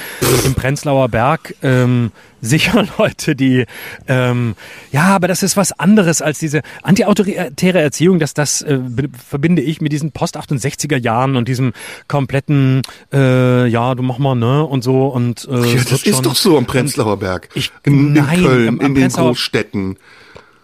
[0.46, 2.12] im Prenzlauer Berg ähm,
[2.42, 3.66] sicher Leute, die
[4.08, 4.56] ähm,
[4.92, 8.20] ja, aber das ist was anderes als diese antiautoritäre Erziehung.
[8.20, 8.80] Das das äh,
[9.28, 11.74] verbinde ich mit diesen Post 68er Jahren und diesem
[12.08, 12.82] kompletten
[13.12, 16.58] äh, ja, du mach mal ne und so und äh, ja, das ist doch so
[16.58, 17.50] am Prenzlauer Berg.
[17.54, 19.98] Ich, in, nein, in Köln, am, am in den Großstädten.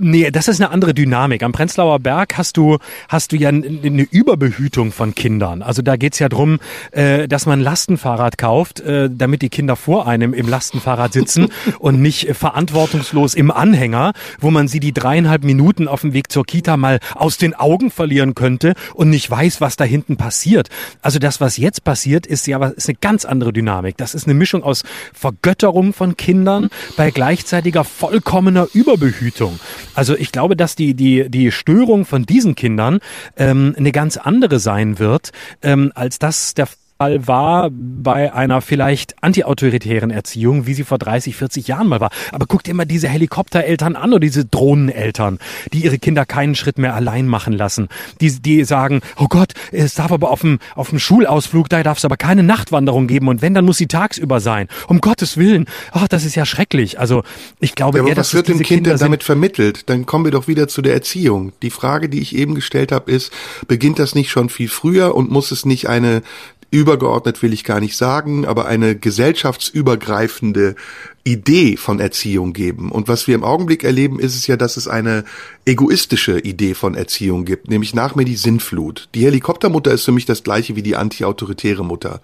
[0.02, 1.44] Nee, das ist eine andere Dynamik.
[1.44, 2.78] Am Prenzlauer Berg hast du,
[3.10, 5.62] hast du ja eine Überbehütung von Kindern.
[5.62, 6.60] Also da geht's ja drum,
[6.92, 12.02] äh, dass man Lastenfahrrad kauft, äh, damit die Kinder vor einem im Lastenfahrrad sitzen und
[12.02, 16.46] nicht äh, verantwortungslos im Anhänger, wo man sie die dreieinhalb Minuten auf dem Weg zur
[16.46, 20.70] Kita mal aus den Augen verlieren könnte und nicht weiß, was da hinten passiert.
[21.02, 23.98] Also das, was jetzt passiert, ist ja ist eine ganz andere Dynamik.
[23.98, 24.84] Das ist eine Mischung aus
[25.14, 29.60] Vergötterung von Kindern bei gleichzeitiger vollkommener Überbehütung.
[30.00, 33.00] Also ich glaube, dass die, die, die Störung von diesen Kindern
[33.36, 36.70] ähm, eine ganz andere sein wird, ähm, als das der
[37.02, 42.10] Fall war bei einer vielleicht antiautoritären Erziehung, wie sie vor 30, 40 Jahren mal war.
[42.34, 45.40] Aber guck dir mal diese Helikoptereltern an oder diese Drohneneltern,
[45.72, 47.88] die ihre Kinder keinen Schritt mehr allein machen lassen.
[48.20, 52.00] Die, die sagen, oh Gott, es darf aber auf dem, auf dem Schulausflug, da darf
[52.00, 54.68] es aber keine Nachtwanderung geben und wenn, dann muss sie tagsüber sein.
[54.90, 55.68] Um Gottes Willen.
[55.94, 57.00] Ach, das ist ja schrecklich.
[57.00, 57.24] Also
[57.62, 59.90] ich glaube ja, aber eher, was wird dem Kind denn damit vermittelt?
[59.90, 61.54] Dann kommen wir doch wieder zu der Erziehung.
[61.62, 63.32] Die Frage, die ich eben gestellt habe, ist,
[63.70, 66.24] beginnt das nicht schon viel früher und muss es nicht eine
[66.72, 70.76] übergeordnet will ich gar nicht sagen, aber eine gesellschaftsübergreifende
[71.24, 72.92] Idee von Erziehung geben.
[72.92, 75.26] Und was wir im Augenblick erleben, ist es ja, dass es eine
[75.66, 79.10] egoistische Idee von Erziehung gibt, nämlich nach mir die Sinnflut.
[79.16, 82.22] Die Helikoptermutter ist für mich das gleiche wie die antiautoritäre Mutter.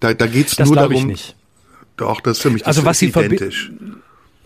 [0.00, 0.92] Da, da geht es nur darum.
[0.92, 1.36] Ich nicht.
[1.96, 3.70] Doch, das ist für mich das also was identisch.
[3.78, 3.92] Sie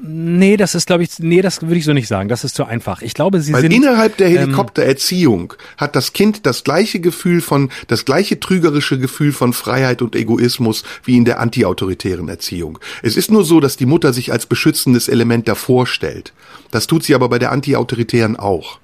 [0.01, 2.29] Nee, das ist, glaube ich, nee, das würde ich so nicht sagen.
[2.29, 3.03] Das ist zu einfach.
[3.03, 3.73] Ich glaube, sie Weil sind.
[3.73, 9.01] Innerhalb der ähm, Helikoptererziehung ähm, hat das Kind das gleiche Gefühl von, das gleiche trügerische
[9.01, 12.79] Gefühl von Freiheit und Egoismus wie in der antiautoritären Erziehung.
[13.03, 16.33] Es ist nur so, dass die Mutter sich als beschützendes Element davor stellt.
[16.71, 18.79] Das tut sie aber bei der antiautoritären auch.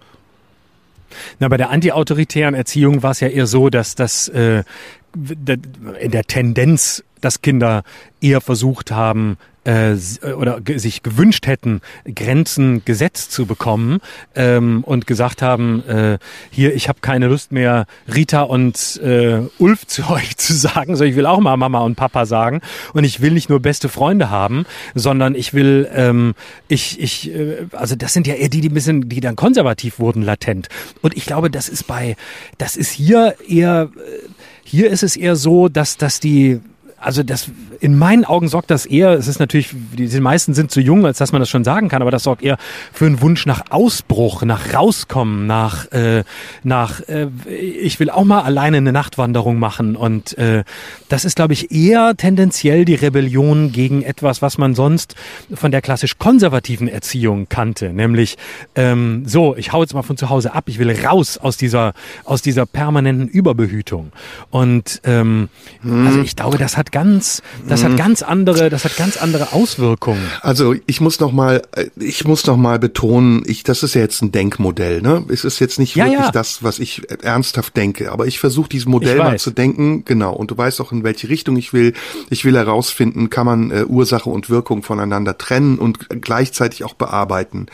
[1.38, 4.64] Na, bei der antiautoritären Erziehung war es ja eher so, dass das äh,
[5.14, 7.84] in der Tendenz, dass Kinder
[8.20, 9.96] eher versucht haben, äh,
[10.36, 11.80] oder sich gewünscht hätten,
[12.14, 14.00] Grenzen gesetzt zu bekommen
[14.34, 16.18] ähm, und gesagt haben, äh,
[16.50, 21.10] hier, ich habe keine Lust mehr, Rita und äh, Ulf zu euch zu sagen, sondern
[21.10, 22.60] ich will auch mal Mama und Papa sagen.
[22.92, 26.34] Und ich will nicht nur beste Freunde haben, sondern ich will, ähm,
[26.68, 29.98] ich, ich, äh, also das sind ja eher die, die ein bisschen, die dann konservativ
[29.98, 30.68] wurden, latent.
[31.02, 32.16] Und ich glaube, das ist bei,
[32.58, 34.28] das ist hier eher, äh,
[34.64, 36.60] hier ist es eher so, dass, dass die
[37.04, 37.50] also das
[37.80, 41.04] in meinen Augen sorgt das eher, es ist natürlich, die, die meisten sind zu jung,
[41.04, 42.56] als dass man das schon sagen kann, aber das sorgt eher
[42.92, 46.24] für einen Wunsch nach Ausbruch, nach Rauskommen, nach, äh,
[46.62, 49.96] nach äh, ich will auch mal alleine eine Nachtwanderung machen.
[49.96, 50.64] Und äh,
[51.08, 55.14] das ist, glaube ich, eher tendenziell die Rebellion gegen etwas, was man sonst
[55.52, 57.92] von der klassisch konservativen Erziehung kannte.
[57.92, 58.36] Nämlich,
[58.76, 61.92] ähm, so, ich hau jetzt mal von zu Hause ab, ich will raus aus dieser,
[62.24, 64.12] aus dieser permanenten Überbehütung.
[64.50, 65.50] Und ähm,
[65.82, 66.06] hm.
[66.06, 67.86] also ich glaube, das hat ganz, das mhm.
[67.86, 70.30] hat ganz andere, das hat ganz andere Auswirkungen.
[70.42, 71.62] Also ich muss noch mal,
[71.96, 75.24] ich muss noch mal betonen, ich, das ist ja jetzt ein Denkmodell, ne?
[75.28, 76.30] Es ist jetzt nicht ja, wirklich ja.
[76.30, 80.34] das, was ich ernsthaft denke, aber ich versuche dieses Modell mal zu denken, genau.
[80.34, 81.94] Und du weißt auch, in welche Richtung ich will.
[82.30, 87.66] Ich will herausfinden, kann man äh, Ursache und Wirkung voneinander trennen und gleichzeitig auch bearbeiten.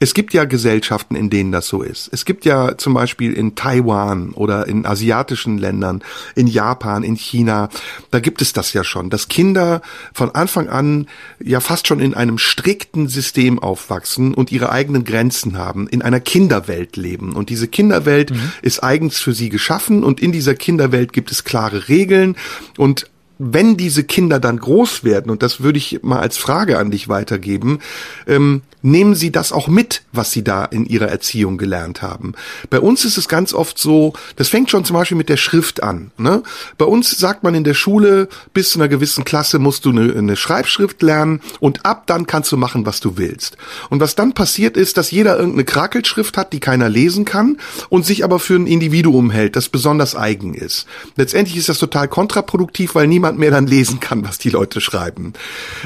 [0.00, 2.08] Es gibt ja Gesellschaften, in denen das so ist.
[2.10, 6.02] Es gibt ja zum Beispiel in Taiwan oder in asiatischen Ländern,
[6.34, 7.68] in Japan, in China,
[8.10, 9.82] da gibt es das das ja schon, dass Kinder
[10.14, 11.08] von Anfang an
[11.42, 16.20] ja fast schon in einem strikten System aufwachsen und ihre eigenen Grenzen haben, in einer
[16.20, 17.32] Kinderwelt leben.
[17.32, 18.52] Und diese Kinderwelt mhm.
[18.62, 22.36] ist eigens für sie geschaffen und in dieser Kinderwelt gibt es klare Regeln
[22.78, 26.90] und wenn diese Kinder dann groß werden, und das würde ich mal als Frage an
[26.90, 27.80] dich weitergeben,
[28.26, 32.34] ähm, nehmen Sie das auch mit, was Sie da in Ihrer Erziehung gelernt haben.
[32.68, 35.82] Bei uns ist es ganz oft so, das fängt schon zum Beispiel mit der Schrift
[35.82, 36.10] an.
[36.18, 36.42] Ne?
[36.78, 40.12] Bei uns sagt man in der Schule, bis zu einer gewissen Klasse musst du eine,
[40.12, 43.56] eine Schreibschrift lernen und ab dann kannst du machen, was du willst.
[43.88, 47.58] Und was dann passiert ist, dass jeder irgendeine Krakelschrift hat, die keiner lesen kann
[47.88, 50.86] und sich aber für ein Individuum hält, das besonders eigen ist.
[51.16, 55.32] Letztendlich ist das total kontraproduktiv, weil niemand mehr dann lesen kann, was die Leute schreiben.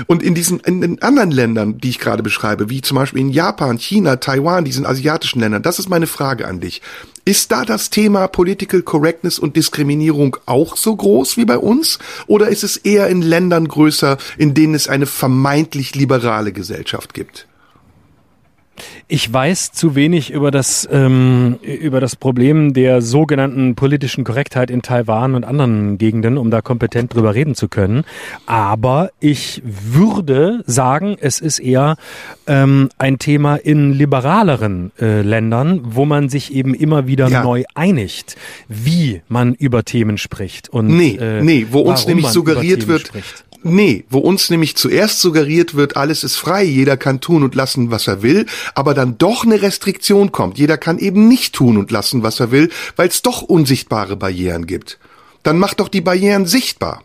[0.06, 3.30] Und in diesen in den anderen Ländern, die ich gerade beschreibe, wie zum Beispiel in
[3.30, 5.62] Japan, China, Taiwan, diesen asiatischen Ländern.
[5.62, 6.82] Das ist meine Frage an dich.
[7.24, 11.98] Ist da das Thema Political Correctness und Diskriminierung auch so groß wie bei uns?
[12.26, 17.46] Oder ist es eher in Ländern größer, in denen es eine vermeintlich liberale Gesellschaft gibt?
[19.08, 24.82] Ich weiß zu wenig über das ähm, über das Problem der sogenannten politischen Korrektheit in
[24.82, 28.04] Taiwan und anderen Gegenden, um da kompetent drüber reden zu können.
[28.46, 31.96] Aber ich würde sagen, es ist eher
[32.46, 37.42] ähm, ein Thema in liberaleren äh, Ländern, wo man sich eben immer wieder ja.
[37.42, 38.36] neu einigt,
[38.68, 40.68] wie man über Themen spricht.
[40.68, 43.44] Und, nee, äh, nee, wo uns nämlich suggeriert wird, spricht.
[43.62, 47.90] Nee, wo uns nämlich zuerst suggeriert wird, alles ist frei, jeder kann tun und lassen,
[47.90, 50.58] was er will, aber dann doch eine Restriktion kommt.
[50.58, 54.66] Jeder kann eben nicht tun und lassen, was er will, weil es doch unsichtbare Barrieren
[54.66, 54.98] gibt.
[55.42, 57.02] Dann macht doch die Barrieren sichtbar.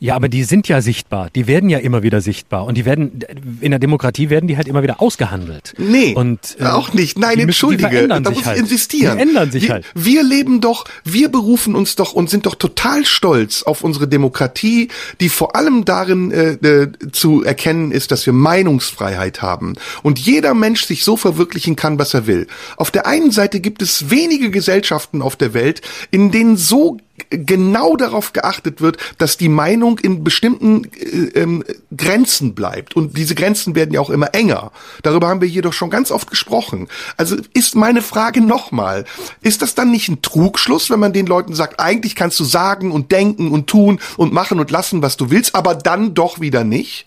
[0.00, 1.28] Ja, aber die sind ja sichtbar.
[1.34, 2.64] Die werden ja immer wieder sichtbar.
[2.66, 3.20] Und die werden,
[3.60, 5.74] in der Demokratie werden die halt immer wieder ausgehandelt.
[5.76, 6.14] Nee.
[6.14, 7.18] Und, äh, auch nicht.
[7.18, 8.02] Nein, entschuldige.
[8.02, 8.56] Die da muss halt.
[8.56, 9.16] ich insistieren.
[9.16, 9.86] Die ändern sich wir, halt.
[9.94, 14.88] Wir leben doch, wir berufen uns doch und sind doch total stolz auf unsere Demokratie,
[15.20, 19.74] die vor allem darin äh, äh, zu erkennen ist, dass wir Meinungsfreiheit haben.
[20.04, 22.46] Und jeder Mensch sich so verwirklichen kann, was er will.
[22.76, 25.82] Auf der einen Seite gibt es wenige Gesellschaften auf der Welt,
[26.12, 26.98] in denen so
[27.30, 31.64] genau darauf geachtet wird, dass die Meinung in bestimmten äh, ähm,
[31.96, 32.96] Grenzen bleibt.
[32.96, 34.72] Und diese Grenzen werden ja auch immer enger.
[35.02, 36.88] Darüber haben wir hier doch schon ganz oft gesprochen.
[37.16, 39.04] Also ist meine Frage nochmal,
[39.42, 42.92] ist das dann nicht ein Trugschluss, wenn man den Leuten sagt, eigentlich kannst du sagen
[42.92, 46.64] und denken und tun und machen und lassen, was du willst, aber dann doch wieder
[46.64, 47.06] nicht?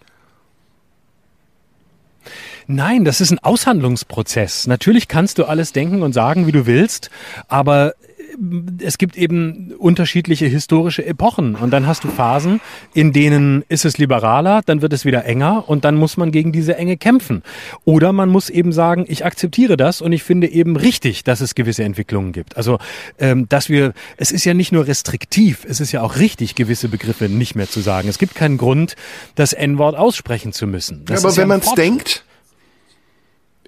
[2.68, 4.68] Nein, das ist ein Aushandlungsprozess.
[4.68, 7.10] Natürlich kannst du alles denken und sagen, wie du willst,
[7.48, 7.94] aber
[8.80, 12.62] es gibt eben unterschiedliche historische Epochen und dann hast du Phasen,
[12.94, 16.52] in denen ist es liberaler, dann wird es wieder enger und dann muss man gegen
[16.52, 17.44] diese Enge kämpfen.
[17.86, 21.56] Oder man muss eben sagen, ich akzeptiere das und ich finde eben richtig, dass es
[21.56, 22.58] gewisse Entwicklungen gibt.
[22.58, 22.80] Also,
[23.20, 26.90] ähm, dass wir, es ist ja nicht nur restriktiv, es ist ja auch richtig, gewisse
[26.90, 28.08] Begriffe nicht mehr zu sagen.
[28.10, 28.96] Es gibt keinen Grund,
[29.36, 31.06] das N-Wort aussprechen zu müssen.
[31.06, 32.26] Das aber wenn ja man es denkt,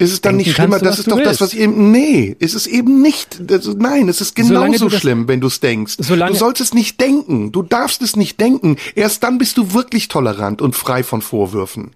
[0.04, 0.80] ist es dann Denken nicht schlimmer?
[0.80, 1.32] Du, das ist doch willst.
[1.32, 3.40] das, was eben, nee, ist es eben nicht.
[3.40, 5.98] Das, nein, es ist genauso schlimm, wenn du es denkst.
[5.98, 7.52] du sollst es nicht denken.
[7.52, 8.78] Du darfst es nicht denken.
[8.96, 11.92] Erst dann bist du wirklich tolerant und frei von Vorwürfen.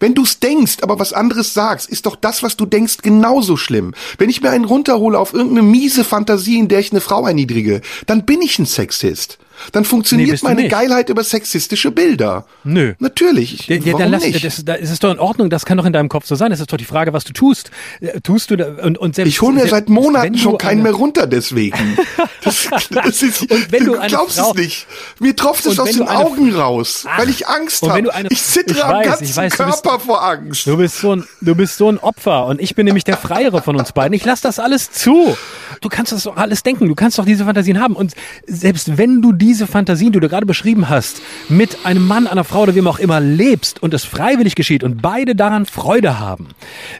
[0.00, 3.94] Wenn du's denkst, aber was anderes sagst, ist doch das, was du denkst, genauso schlimm.
[4.18, 7.80] Wenn ich mir einen runterhole auf irgendeine miese Fantasie, in der ich eine Frau erniedrige,
[8.06, 9.38] dann bin ich ein Sexist.
[9.72, 12.46] Dann funktioniert nee, meine Geilheit über sexistische Bilder.
[12.64, 12.94] Nö.
[12.98, 13.66] Natürlich.
[13.66, 14.44] Der, der, Warum lass, nicht?
[14.44, 16.50] Das, das ist doch in Ordnung, das kann doch in deinem Kopf so sein.
[16.50, 17.70] Das ist doch die Frage, was du tust.
[18.00, 20.82] Äh, tust du da, und, und selbst, Ich hole mir selbst, seit Monaten schon keinen
[20.82, 21.98] mehr runter deswegen.
[22.44, 24.86] Das, das ist, und wenn du, du glaubst Frau, es nicht.
[25.18, 28.10] Mir tropft es aus den Augen raus, ach, weil ich Angst habe.
[28.28, 30.66] Ich zittere am ganzen weiß, Körper bist, vor Angst.
[30.66, 33.62] Du bist, so ein, du bist so ein Opfer und ich bin nämlich der Freiere
[33.62, 34.12] von uns beiden.
[34.12, 35.34] Ich lass das alles zu.
[35.80, 36.86] Du kannst das doch alles denken.
[36.86, 37.96] Du kannst doch diese Fantasien haben.
[37.96, 38.12] Und
[38.46, 41.20] selbst wenn du diese Fantasien, die du gerade beschrieben hast,
[41.50, 45.02] mit einem Mann, einer Frau oder wem auch immer lebst und es freiwillig geschieht und
[45.02, 46.48] beide daran Freude haben,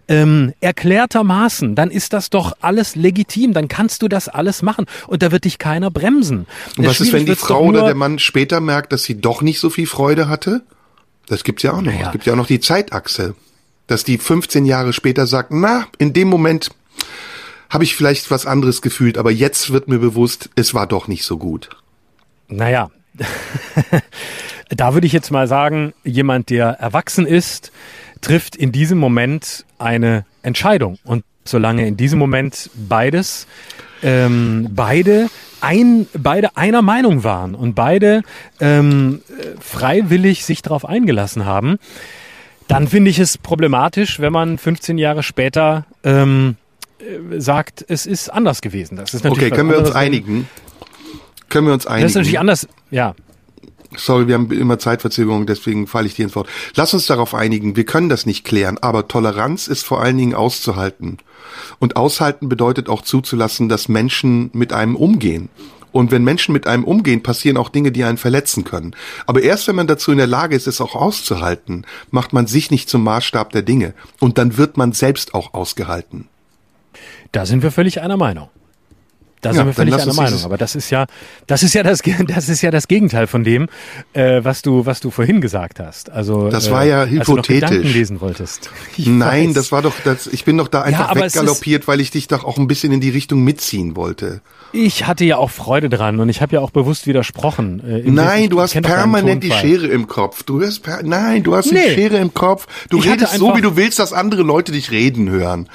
[0.09, 3.55] ähm, erklärtermaßen, dann ist das doch alles legitim.
[3.55, 6.47] Dann kannst du das alles machen und da wird dich keiner bremsen.
[6.76, 9.59] Und was ist, wenn die Frau oder der Mann später merkt, dass sie doch nicht
[9.59, 10.62] so viel Freude hatte?
[11.26, 11.92] Das gibt's ja auch noch.
[11.92, 12.07] Naja.
[12.07, 13.34] Es gibt ja auch noch die Zeitachse,
[13.86, 16.68] dass die 15 Jahre später sagt, na, in dem Moment
[17.70, 21.24] habe ich vielleicht was anderes gefühlt, aber jetzt wird mir bewusst, es war doch nicht
[21.24, 21.70] so gut.
[22.49, 22.90] Naja,
[24.70, 27.72] da würde ich jetzt mal sagen, jemand, der erwachsen ist,
[28.20, 30.99] trifft in diesem Moment eine Entscheidung.
[31.05, 33.47] Und solange in diesem Moment beides,
[34.03, 35.28] ähm, beide
[35.61, 38.22] ein, beide einer Meinung waren und beide
[38.61, 39.22] ähm,
[39.61, 41.78] freiwillig sich darauf eingelassen haben,
[42.68, 46.57] dann finde ich es problematisch, wenn man 15 Jahre später ähm,
[46.99, 48.97] äh, sagt, es ist anders gewesen.
[48.97, 50.49] Das ist natürlich okay, können wir uns einigen?
[51.49, 52.03] Können wir uns einigen?
[52.03, 53.14] Das ist natürlich anders, ja.
[53.97, 56.49] Sorry, wir haben immer Zeitverzögerung, deswegen falle ich dir ins Wort.
[56.74, 60.34] Lass uns darauf einigen, wir können das nicht klären, aber Toleranz ist vor allen Dingen
[60.34, 61.18] auszuhalten.
[61.78, 65.49] Und aushalten bedeutet auch zuzulassen, dass Menschen mit einem umgehen.
[65.92, 68.97] Und wenn Menschen mit einem umgehen, passieren auch Dinge, die einen verletzen können.
[69.26, 72.72] Aber erst wenn man dazu in der Lage ist, es auch auszuhalten, macht man sich
[72.72, 73.95] nicht zum Maßstab der Dinge.
[74.18, 76.26] Und dann wird man selbst auch ausgehalten.
[77.30, 78.49] Da sind wir völlig einer Meinung.
[79.45, 80.42] Da ja, sind wir völlig einer Meinung.
[80.42, 81.05] Aber das ist ja,
[81.47, 83.68] das ist ja das, das ist ja das Gegenteil von dem,
[84.14, 86.11] äh, was du, was du vorhin gesagt hast.
[86.11, 87.70] Also das war ja äh, hypothetisch.
[87.70, 88.70] Als du lesen wolltest.
[88.97, 89.55] Ich Nein, weiß.
[89.55, 92.45] das war doch, das, ich bin doch da einfach ja, weggaloppiert, weil ich dich doch
[92.45, 94.40] auch ein bisschen in die Richtung mitziehen wollte.
[94.72, 97.80] Ich hatte ja auch Freude dran und ich habe ja auch bewusst widersprochen.
[97.80, 100.45] Äh, nein, du hast permanent die Schere im Kopf.
[100.45, 101.88] Du hörst per nein, du hast nee.
[101.88, 102.66] die Schere im Kopf.
[102.88, 105.68] Du ich redest so, wie du willst, dass andere Leute dich reden hören.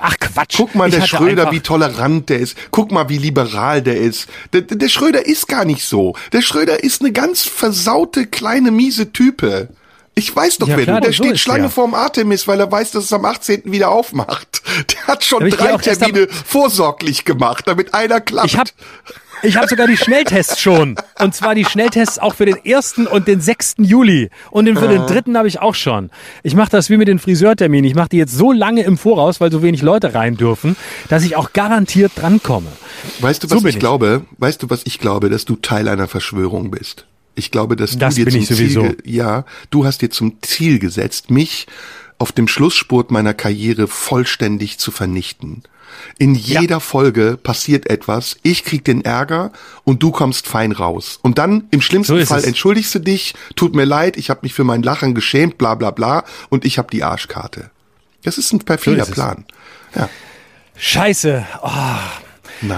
[0.00, 0.54] Ach Quatsch.
[0.56, 2.56] Guck mal, Ich der Schröder, wie tolerant der ist.
[2.70, 4.28] Guck mal, wie liberal der ist.
[4.52, 6.14] Der, der Schröder ist gar nicht so.
[6.32, 9.68] Der Schröder ist eine ganz versaute, kleine, miese Type.
[10.14, 11.06] Ich weiß doch, Ja, wer klar, du.
[11.08, 11.70] Der so steht Schlange der.
[11.70, 13.62] vorm Artemis, weil er weiß, dass es am 18.
[13.66, 14.62] wieder aufmacht.
[14.92, 18.46] Der hat schon drei Termine vorsorglich gemacht, damit einer klappt.
[18.48, 18.70] Ich habe
[19.42, 20.96] ich hab sogar die Schnelltests schon.
[21.18, 22.98] Und zwar die Schnelltests auch für den 1.
[23.10, 23.76] und den 6.
[23.78, 24.30] Juli.
[24.50, 25.32] Und den für den 3.
[25.38, 26.10] habe ich auch schon.
[26.42, 27.84] Ich mache das wie mit den Friseurterminen.
[27.88, 30.76] Ich mache die jetzt so lange im Voraus, weil so wenig Leute rein dürfen,
[31.08, 32.68] dass ich auch garantiert drankomme.
[33.20, 33.80] Weißt du, So was bin ich, ich.
[33.80, 34.22] glaube?
[34.38, 35.30] Weißt du, was ich glaube?
[35.30, 37.06] Dass du Teil einer Verschwörung bist.
[37.34, 38.82] Ich glaube, dass Das du dir bin zum ich sowieso.
[38.82, 41.66] Ziel, ja, du hast dir zum Ziel gesetzt, mich
[42.18, 45.62] auf dem Schlussspurt meiner Karriere vollständig zu vernichten.
[46.18, 49.52] In jeder Folge passiert etwas, ich krieg den Ärger
[49.84, 51.18] und du kommst fein raus.
[51.22, 52.46] Und dann im So schlimmsten ist Fall es.
[52.46, 55.90] entschuldigst du dich, tut mir leid, ich habe mich für mein Lachen geschämt, bla bla
[55.90, 57.70] bla, und ich habe die Arschkarte.
[58.22, 59.12] Das ist ein perfider So.
[59.12, 59.44] Plan.
[59.94, 60.08] Ja.
[60.76, 61.46] Scheiße.
[61.62, 61.70] Oh.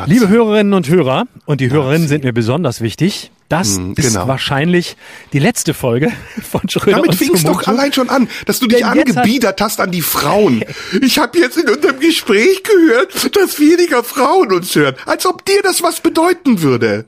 [0.06, 4.28] Liebe Hörerinnen und Hörer, und die Hörerinnen sind mir besonders wichtig, das Mhm, ist genau.
[4.28, 4.96] wahrscheinlich
[5.32, 6.10] die letzte Folge
[6.50, 9.80] von Schröder Damit fing es doch allein schon an, dass du dich Denn angebiedert hast
[9.80, 10.64] an die Frauen.
[11.02, 14.94] Ich habe jetzt in unserem Gespräch gehört, dass weniger Frauen uns hören.
[15.06, 17.04] Als ob dir das was bedeuten würde.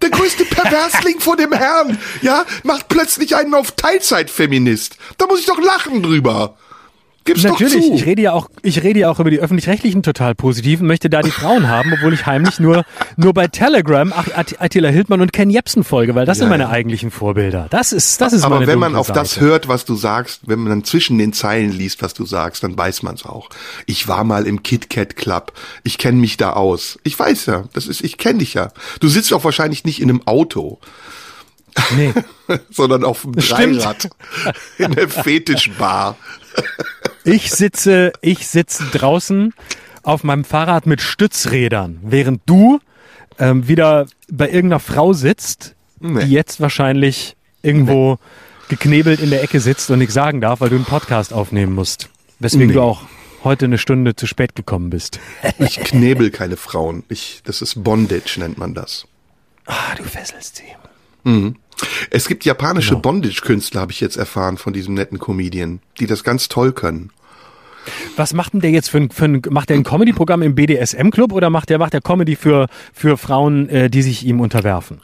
[0.00, 4.96] Der größte Perversling vor dem Herrn, ja, macht plötzlich einen auf Teilzeitfeminist.
[5.18, 6.56] Da muss ich doch lachen drüber.
[7.24, 10.88] Gib's Natürlich, ich rede ja auch, ich rede ja auch über die öffentlich-rechtlichen total positiven,
[10.88, 12.84] möchte da die Frauen haben, obwohl ich heimlich nur,
[13.16, 16.64] nur bei Telegram Ach- Att- Attila Hildmann und Ken Jebsen folge, weil das sind meine
[16.64, 16.70] ja.
[16.70, 17.68] eigentlichen Vorbilder.
[17.70, 19.46] Das ist, das ist Aber wenn man auf das Seite.
[19.46, 22.76] hört, was du sagst, wenn man dann zwischen den Zeilen liest, was du sagst, dann
[22.76, 23.50] weiß man's auch.
[23.86, 25.52] Ich war mal im KitKat Club.
[25.84, 26.98] Ich kenne mich da aus.
[27.04, 28.72] Ich weiß ja, das ist, ich kenne dich ja.
[29.00, 30.80] Du sitzt auch wahrscheinlich nicht in einem Auto,
[31.96, 32.12] Nee.
[32.70, 33.80] sondern auf dem Stimmt.
[33.82, 34.10] Dreirad
[34.78, 36.16] in der Fetischbar.
[37.24, 39.54] Ich sitze, ich sitze draußen
[40.02, 42.80] auf meinem Fahrrad mit Stützrädern, während du
[43.38, 46.24] ähm, wieder bei irgendeiner Frau sitzt, Nee.
[46.24, 48.18] die jetzt wahrscheinlich irgendwo
[48.68, 52.08] geknebelt in der Ecke sitzt und nichts sagen darf, weil du einen Podcast aufnehmen musst.
[52.40, 52.72] Weswegen Nee.
[52.74, 53.02] du auch
[53.44, 55.20] heute eine Stunde zu spät gekommen bist.
[55.60, 57.04] Ich knebel keine Frauen.
[57.08, 59.06] Ich, das ist Bondage, nennt man das.
[59.66, 61.44] Ah, du fesselst sie.
[62.10, 63.00] Es gibt japanische Genau.
[63.02, 67.10] Bondage-Künstler, habe ich jetzt erfahren von diesem netten Comedian, die das ganz toll können.
[68.16, 71.32] Was macht denn der jetzt für ein, für ein macht der ein Comedy-Programm im BDSM-Club
[71.32, 75.00] oder macht der, macht der Comedy für, für Frauen, äh, die sich ihm unterwerfen?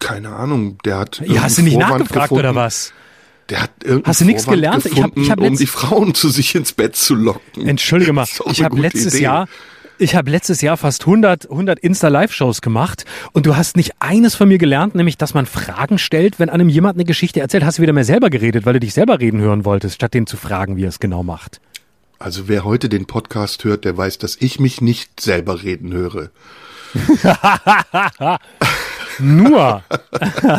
[0.00, 1.20] Keine Ahnung, der hat.
[1.26, 2.40] Ja, hast du nicht Vorwand nachgefragt gefunden.
[2.46, 2.92] oder was?
[3.48, 3.70] Der hat
[4.04, 4.84] Hast du nichts gelernt?
[4.86, 7.66] Ich hab- Gefunden, ich hab um die Frauen zu sich ins Bett zu locken.
[7.66, 9.24] Entschuldige mal, ich habe letztes Idee.
[9.24, 9.48] Jahr
[9.98, 14.48] ich habe letztes Jahr fast 100, 100 Insta-Live-Shows gemacht und du hast nicht eines von
[14.48, 17.64] mir gelernt, nämlich, dass man Fragen stellt, wenn einem jemand eine Geschichte erzählt.
[17.64, 20.26] Hast du wieder mehr selber geredet, weil du dich selber reden hören wolltest, statt den
[20.26, 21.60] zu fragen, wie er es genau macht.
[22.18, 26.30] Also wer heute den Podcast hört, der weiß, dass ich mich nicht selber reden höre.
[29.18, 29.82] Nur.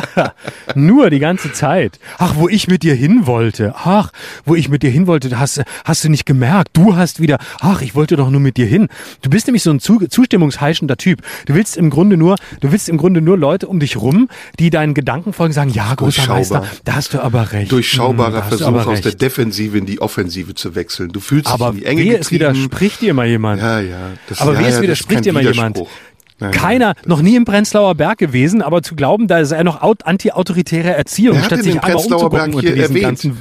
[0.76, 2.00] Nur die ganze Zeit.
[2.18, 3.74] Ach, wo ich mit dir hin wollte.
[3.76, 4.12] Ach,
[4.46, 6.70] wo ich mit dir hin wollte, hast, hast du nicht gemerkt.
[6.74, 8.88] Du hast wieder, ach, ich wollte doch nur mit dir hin.
[9.22, 11.22] Du bist nämlich so ein zu, zustimmungsheischender Typ.
[11.46, 14.30] Du willst im Grunde nur, du willst im Grunde nur Leute um dich rum,
[14.60, 16.28] die deinen Gedanken folgen, sagen, ja, großer.
[16.28, 17.64] Meister, da hast du aber recht.
[17.64, 21.12] Hm, Durchschaubarer du Versuch aber aus der Defensive in die Offensive zu wechseln.
[21.12, 22.54] Du fühlst aber dich in die Enge wehe, es getrieben.
[22.56, 23.62] widerspricht dir mal jemand.
[23.62, 23.98] Ja, ja.
[24.28, 25.80] Das, Aber ja, wie es ja, widerspricht dir mal jemand?
[26.40, 26.96] Nein, Keiner, nein.
[27.06, 31.38] noch nie im Prenzlauer Berg gewesen, aber zu glauben, da sei noch aut- anti-autoritäre Erziehung,
[31.44, 33.04] statt sich einmal Prenzlauer Berg umzugucken unter hier diesen erwähnt?
[33.06, 33.38] ganzen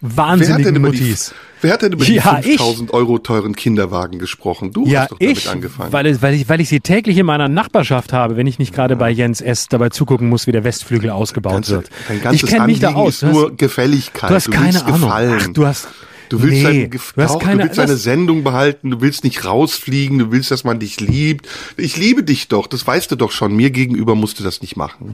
[0.00, 1.34] Wer hat, wahnsinnigen Muttis.
[1.60, 2.58] wer hat denn über Ja, die ich.
[2.58, 4.72] 5000 Euro teuren Kinderwagen gesprochen?
[4.72, 5.92] Du Ja, hast doch damit ich, angefangen.
[5.92, 8.96] weil, weil, ich, weil ich sie täglich in meiner Nachbarschaft habe, wenn ich nicht gerade
[8.96, 9.68] bei Jens S.
[9.68, 11.90] dabei zugucken muss, wie der Westflügel ausgebaut Ganze- wird.
[12.08, 13.14] Dein Ich ganzes kenne mich da aus.
[13.14, 14.30] ist Du hast- nur Gefälligkeit.
[14.30, 15.00] Du hast keine willst Ahnung.
[15.00, 15.38] gefallen.
[15.40, 15.88] Ach, du hast,
[16.32, 20.18] Du willst, nee, du hast keine, du willst deine Sendung behalten, du willst nicht rausfliegen,
[20.18, 21.46] du willst, dass man dich liebt.
[21.76, 23.54] Ich liebe dich doch, das weißt du doch schon.
[23.54, 25.12] Mir gegenüber musst du das nicht machen.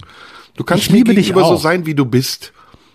[0.56, 1.60] Du kannst Ich mir liebe dich gegenüber so auch.
[1.60, 2.52] sein, wie du bist.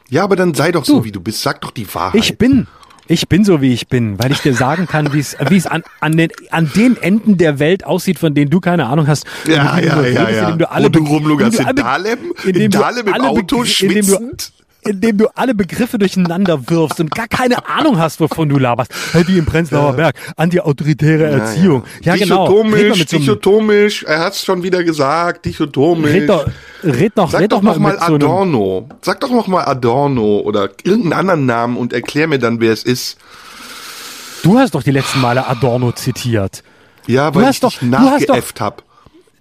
[0.09, 1.41] Ja, aber dann sei doch so, wie du bist.
[1.41, 2.15] Sag doch die Wahrheit.
[2.21, 2.67] Ich bin,
[3.07, 5.65] ich bin so, wie ich bin, weil ich dir sagen kann, wie es, wie es
[5.67, 9.25] an, an, den, an den Enden der Welt aussieht, von denen du keine Ahnung hast.
[9.47, 10.41] ja, du ja, ja, ja.
[10.43, 13.65] indem du alle Wo du indem in du Dahlem, in du Dahlem im Auto du-
[13.65, 14.51] schwitzend.
[14.85, 18.91] Indem du alle Begriffe durcheinander wirfst und gar keine Ahnung hast, wovon du laberst.
[19.27, 21.83] Wie im Prenzlauer Berg, anti-autoritäre Erziehung.
[22.01, 22.45] Ja, genau.
[22.45, 26.11] Red mal Dichotomisch, so dichotomisch, er hat's schon wieder gesagt, dichotomisch.
[26.11, 26.47] Red doch,
[26.83, 28.89] red doch, Sag red doch, doch mal noch mal so einem, Adorno.
[29.01, 32.83] Sag doch noch mal Adorno oder irgendeinen anderen Namen und erklär mir dann, wer es
[32.83, 33.17] ist.
[34.43, 36.63] Du hast doch die letzten Male Adorno zitiert.
[37.07, 38.83] Ja, weil ich doch- nachgeäfft hab.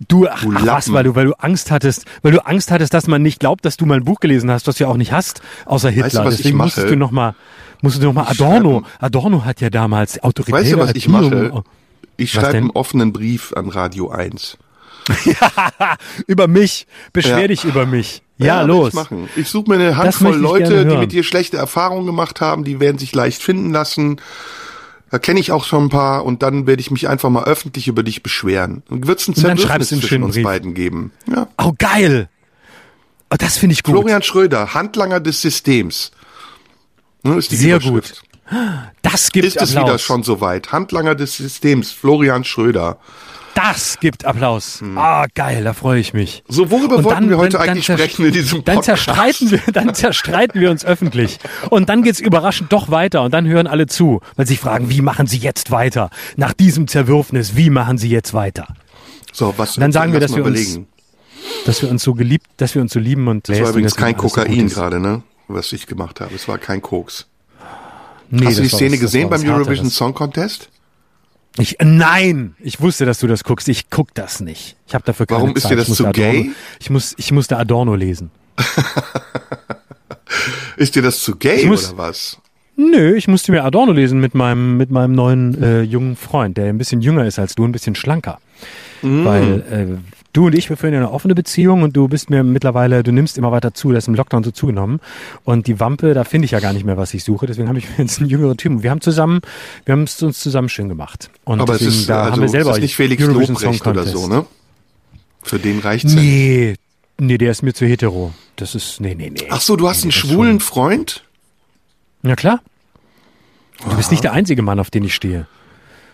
[0.08, 3.06] Du, ach, ach was, weil du, weil du Angst hattest, weil du Angst hattest, dass
[3.06, 5.12] man nicht glaubt, dass du mal ein Buch gelesen hast, was du ja auch nicht
[5.12, 6.04] hast, außer Hitler.
[6.06, 6.66] Weißt du, was ich Deswegen mache?
[6.66, 7.34] musstest du noch mal,
[7.82, 8.84] musstest du noch mal Adorno.
[8.98, 11.62] Adorno hat ja damals autoritäre Weißt du, was ich mache?
[12.16, 14.58] Ich schreibe einen offenen Brief an Radio 1.
[16.26, 16.86] über mich.
[17.12, 17.48] Beschwer Ja.
[17.48, 18.22] dich über mich.
[18.38, 18.88] Ja, will los.
[18.88, 19.28] Ich, machen.
[19.36, 22.80] ich suche mir eine Handvoll ich Leute, die mit dir schlechte Erfahrungen gemacht haben, die
[22.80, 24.20] werden sich leicht finden lassen.
[25.12, 27.86] Da kenne ich auch schon ein paar und dann werde ich mich einfach mal öffentlich
[27.86, 28.82] über dich beschweren.
[28.88, 30.44] Und wird es ein Zerwürfnis zwischen uns Brief.
[30.44, 31.12] beiden geben.
[31.30, 31.48] Ja.
[31.58, 32.30] Oh, geil.
[33.30, 33.92] Oh, das finde ich gut.
[33.92, 36.12] Florian Schröder, Handlanger des Systems.
[37.24, 38.22] Ne, ist die Sehr Überschrift.
[39.02, 39.84] Das gibt Ist es Applaus.
[39.86, 40.72] wieder schon soweit?
[40.72, 42.98] Handlanger des Systems, Florian Schröder.
[43.54, 44.82] Das gibt Applaus.
[44.96, 46.42] Ah, geil, da freue ich mich.
[46.48, 49.04] So, worüber Und wollten wir heute eigentlich zerst- sprechen in diesem Dann Podcast?
[49.04, 51.38] zerstreiten wir, dann zerstreiten wir uns öffentlich.
[51.70, 55.02] Und dann geht's überraschend doch weiter und dann hören alle zu, weil sie fragen, wie
[55.02, 56.10] machen sie jetzt weiter?
[56.36, 58.68] Nach diesem Zerwürfnis, wie machen sie jetzt weiter?
[59.32, 60.86] So, was, Dann sagen wir, dass wir uns- überlegen.
[61.66, 64.16] Dass wir uns so geliebt, dass wir uns so lieben und Das war übrigens kein
[64.16, 64.98] Kokain gerade.
[65.00, 65.22] ne?
[65.48, 66.34] Was ich gemacht habe.
[66.34, 67.26] Es war kein Koks.
[68.30, 69.90] Nee, Hast du die Szene gesehen beim Eurovision.
[69.90, 70.70] Song Contest?
[71.58, 73.68] Ich, nein, ich wusste, dass du das guckst.
[73.68, 74.76] Ich guck das nicht.
[74.86, 75.72] Ich habe dafür keine Warum ist Zeit.
[75.72, 76.50] dir das zu Adorno, gay?
[76.80, 78.30] Ich muss, ich musste Adorno lesen.
[80.76, 82.38] Ist dir das zu gay muss- oder was?
[82.76, 86.66] Nö, ich musste mir Adorno lesen mit meinem, mit meinem neuen äh, jungen Freund, der
[86.66, 88.38] ein bisschen jünger ist als du, ein bisschen schlanker.
[89.02, 89.24] Mm.
[89.26, 89.98] Weil äh,
[90.32, 93.12] du und ich, wir führen ja eine offene Beziehung und du bist mir mittlerweile, du
[93.12, 95.00] nimmst immer weiter zu, das ist im Lockdown so zugenommen.
[95.44, 97.46] Und die Wampe, da finde ich ja gar nicht mehr, was ich suche.
[97.46, 98.82] Deswegen habe ich mir jetzt einen jüngeren Typen.
[98.82, 99.40] Wir haben zusammen,
[99.84, 101.30] wir haben es uns zusammen schön gemacht.
[101.44, 103.54] Und Aber es deswegen, ist, da also, haben wir selber es ist nicht Felix Eurovision
[103.56, 104.46] Lobrecht oder so, ne?
[105.42, 106.20] Für den reicht's ja.
[106.20, 106.74] Nee,
[107.18, 108.32] nee, der ist mir zu hetero.
[108.56, 109.48] Das ist, nee, nee, nee.
[109.50, 111.24] Ach so, du hast einen Nee, ist schwulen Freund?
[112.22, 112.60] Ja klar.
[113.88, 115.46] Du bist nicht der einzige Mann, auf den ich stehe.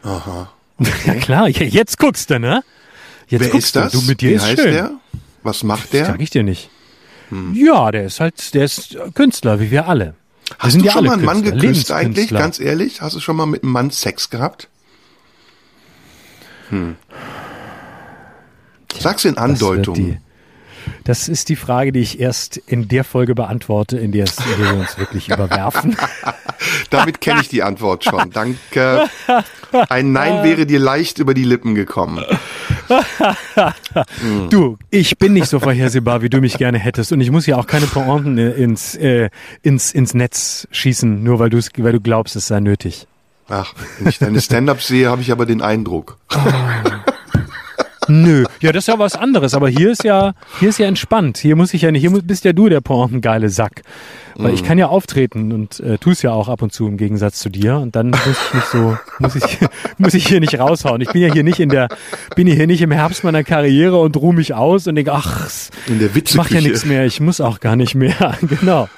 [0.03, 0.51] Aha.
[1.07, 2.63] Ja klar, jetzt guckst du, ne?
[3.29, 3.93] Jetzt Wer ist das?
[3.93, 4.73] Du, mit dir Wie ist heißt schön.
[4.73, 4.91] der?
[5.43, 6.07] Was macht der?
[6.07, 6.71] Sag ich dir nicht.
[7.53, 10.15] Ja, der ist halt, der ist Künstler, wie wir alle.
[10.59, 12.31] Hast sind du schon mal einen Mann geküsst eigentlich?
[12.31, 13.03] Ganz ehrlich?
[13.03, 14.69] Hast du schon mal mit einem Mann Sex gehabt?
[16.71, 16.97] Hm.
[18.99, 19.95] Sag's in Das Andeutung.
[19.95, 20.19] die-
[21.05, 24.45] Das ist die Frage, die ich erst in der Folge beantworte, in der, es, in
[24.63, 25.97] der wir uns wirklich überwerfen.
[26.89, 28.31] Damit kenne ich die Antwort schon.
[28.31, 29.07] Danke.
[29.91, 32.25] Ein Nein wäre dir leicht über die Lippen gekommen.
[34.51, 37.13] Du, ich bin nicht so vorhersehbar, wie du mich gerne hättest.
[37.13, 39.31] Und ich muss ja auch keine Pointen ins, äh,
[39.63, 43.07] ins, ins Netz schießen, nur weil, du's, weil du glaubst, es sei nötig.
[43.49, 46.19] Ach, wenn ich deine Stand-Ups sehe, habe ich aber den Eindruck.
[48.09, 49.55] Nö, ja, das ist ja was anderes.
[49.55, 51.39] Aber hier ist ja, hier ist ja entspannt.
[51.39, 53.83] Hier muss ich ja nicht, hier bist ja du der pointengeile Sack.
[54.41, 56.97] Weil ich kann ja auftreten und äh, tu es ja auch ab und zu im
[56.97, 57.77] Gegensatz zu dir.
[57.79, 59.59] Und dann muss ich nicht so, muss ich,
[59.99, 61.01] muss ich hier nicht raushauen.
[61.01, 61.89] Ich bin ja hier nicht in der,
[62.37, 65.49] bin hier nicht im Herbst meiner Karriere und ruhe mich aus und denke, ach,
[65.89, 68.39] In der ich mach ja nichts mehr, ich muss auch gar nicht mehr.
[68.61, 68.89] genau.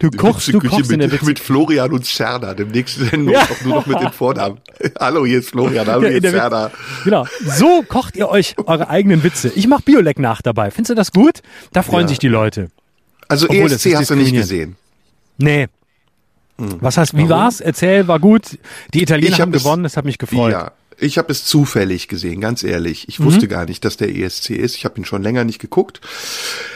[0.00, 1.24] Du kochst, du kochst in der mit, Witze.
[1.26, 2.52] mit Florian und Serda.
[2.52, 3.40] Demnächst Sendung Ja.
[3.42, 4.58] auch nur noch mit den Vornamen.
[4.98, 6.34] Hallo, hier ist Florian, hallo, Ja, hier in ist.
[6.34, 6.70] Witz-
[7.04, 7.26] Genau.
[7.46, 9.50] So kocht ihr euch eure eigenen Witze.
[9.54, 10.70] Ich mach Bioleck nach dabei.
[10.70, 11.40] Findest du das gut?
[11.72, 12.08] Da freuen Ja.
[12.08, 12.68] sich die Leute.
[13.28, 14.76] Also Obwohl, ESC hast du nicht gesehen.
[15.40, 15.68] Nee.
[16.58, 17.28] Was heißt, wie Hm.
[17.30, 17.42] Warum?
[17.44, 17.60] war's?
[17.60, 18.58] Erzähl, war gut.
[18.92, 20.52] Die Italiener Ich haben hab es- gewonnen, das hat mich gefreut.
[20.52, 23.08] Ja, ich habe es zufällig gesehen, ganz ehrlich.
[23.08, 23.24] Ich Mhm.
[23.24, 24.76] wusste gar nicht, dass der ESC ist.
[24.76, 26.00] Ich habe ihn schon länger nicht geguckt.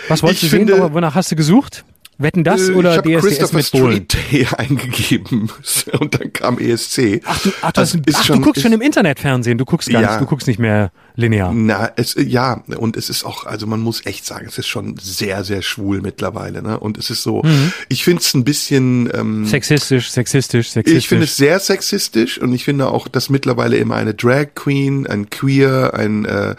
[0.08, 0.66] Was wolltest ich du sehen?
[0.68, 1.84] finde- Aber Wonach hast du gesucht?
[2.16, 4.06] Wetten das Äh, oder ich habe DSDS Christopher mit Bohlen?
[4.10, 5.50] Street Day eingegeben
[6.00, 7.20] und dann kam ESC.
[7.24, 9.58] Ach, du, ach, ist ach, schon- du guckst ist- schon im Internetfernsehen.
[9.58, 10.10] Du guckst gar Ja.
[10.12, 11.52] nicht, du guckst nicht mehr linear.
[11.54, 14.96] Na, es ja, und es ist auch, also man muss echt sagen, es ist schon
[15.00, 16.78] sehr, sehr schwul mittlerweile, ne?
[16.80, 17.72] Und es ist so, Mhm.
[17.88, 20.98] ich finde es ein bisschen, ähm, Sexistisch, sexistisch, sexistisch.
[20.98, 25.06] ich finde es sehr sexistisch und ich finde auch, dass mittlerweile immer eine Drag Queen,
[25.06, 26.56] ein Queer, ein äh,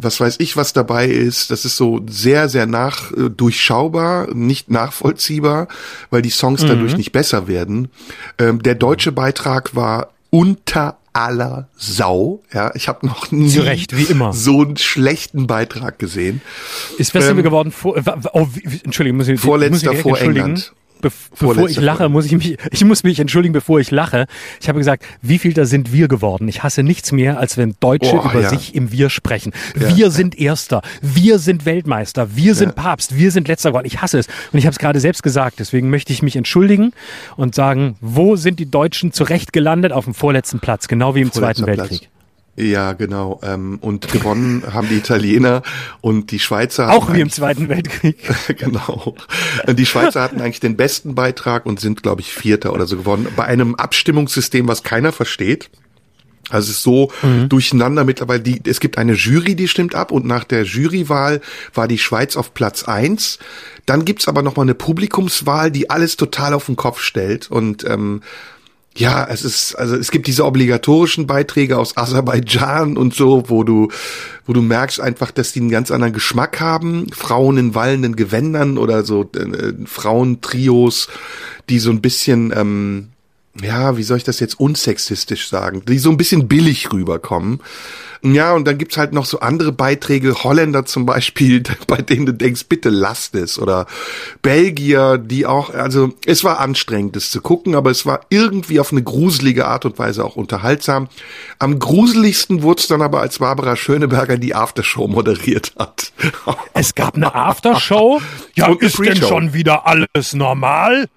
[0.00, 1.50] was weiß ich, was dabei ist.
[1.50, 5.66] Das ist so sehr, sehr nach äh, durchschaubar, nicht nachvollziehbar,
[6.10, 6.98] weil die Songs dadurch Mhm.
[6.98, 7.88] nicht besser werden.
[8.38, 12.42] Ähm, der deutsche Beitrag war unter aller Sau.
[12.52, 14.32] Ja, ich habe noch nie Zu Recht, wie immer.
[14.32, 16.40] so einen schlechten Beitrag gesehen.
[16.98, 18.02] Ist Festival Ähm, geworden vor, äh,
[18.32, 18.46] oh,
[18.84, 20.20] Entschuldigung, muss ich, Vorletzter muss ich vor.
[20.20, 20.72] England.
[21.00, 24.26] Bef bevor ich lache, muss ich mich, ich muss mich entschuldigen, bevor ich lache.
[24.60, 26.48] Ich habe gesagt, wie viel da sind wir geworden?
[26.48, 28.48] Ich hasse nichts mehr, als wenn Deutsche Oh, über ja.
[28.48, 29.52] sich im Wir sprechen.
[29.78, 29.96] Ja.
[29.96, 33.86] Wir sind Erster, wir sind Weltmeister, wir sind Papst, wir sind Letzter geworden.
[33.86, 34.26] Ich hasse es.
[34.52, 35.58] Und ich habe es gerade selbst gesagt.
[35.58, 36.92] Deswegen möchte ich mich entschuldigen
[37.36, 39.92] und sagen, wo sind die Deutschen zurecht gelandet?
[39.92, 42.00] Auf dem vorletzten Platz, genau wie im Zweiten Vorletzter Weltkrieg.
[42.00, 42.17] Platz.
[42.58, 43.38] Ja, genau.
[43.44, 45.62] Ähm, und gewonnen haben die Italiener
[46.00, 46.90] und die Schweizer.
[46.90, 48.18] Auch wie im Zweiten Weltkrieg.
[48.58, 49.14] genau.
[49.68, 53.28] Die Schweizer hatten eigentlich den besten Beitrag und sind, glaube ich, Vierter oder so geworden.
[53.36, 55.70] Bei einem Abstimmungssystem, was keiner versteht.
[56.50, 57.48] Also es ist so mhm.
[57.48, 58.40] durcheinander mittlerweile.
[58.40, 61.40] Die, es gibt eine Jury, die stimmt ab und nach der Jurywahl
[61.74, 63.38] war die Schweiz auf Platz eins.
[63.86, 67.84] Dann gibt's aber noch mal eine Publikumswahl, die alles total auf den Kopf stellt und
[67.84, 68.22] ähm,
[68.98, 73.90] ja, es ist, also es gibt diese obligatorischen Beiträge aus Aserbaidschan und so, wo du,
[74.44, 77.06] wo du merkst einfach, dass die einen ganz anderen Geschmack haben.
[77.12, 81.08] Frauen in wallenden Gewändern oder so äh, Frauentrios,
[81.68, 83.10] die so ein bisschen, ähm,
[83.62, 87.60] ja, wie soll ich das jetzt unsexistisch sagen, die so ein bisschen billig rüberkommen.
[88.22, 92.34] Ja, und dann gibt's halt noch so andere Beiträge, Holländer zum Beispiel, bei denen du
[92.34, 93.58] denkst, bitte lasst es.
[93.58, 93.86] Oder
[94.42, 98.92] Belgier, die auch, also es war anstrengend, das zu gucken, aber es war irgendwie auf
[98.92, 101.08] eine gruselige Art und Weise auch unterhaltsam.
[101.58, 106.12] Am gruseligsten wurde es dann aber, als Barbara Schöneberger die Aftershow moderiert hat.
[106.74, 108.20] Es gab eine Aftershow?
[108.54, 111.08] Ja, und ist denn schon wieder alles normal?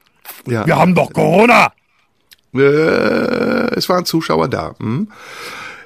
[0.47, 0.65] Ja.
[0.65, 1.71] Wir haben doch Corona.
[2.53, 4.75] Äh, es waren Zuschauer da.
[4.79, 5.07] Hm?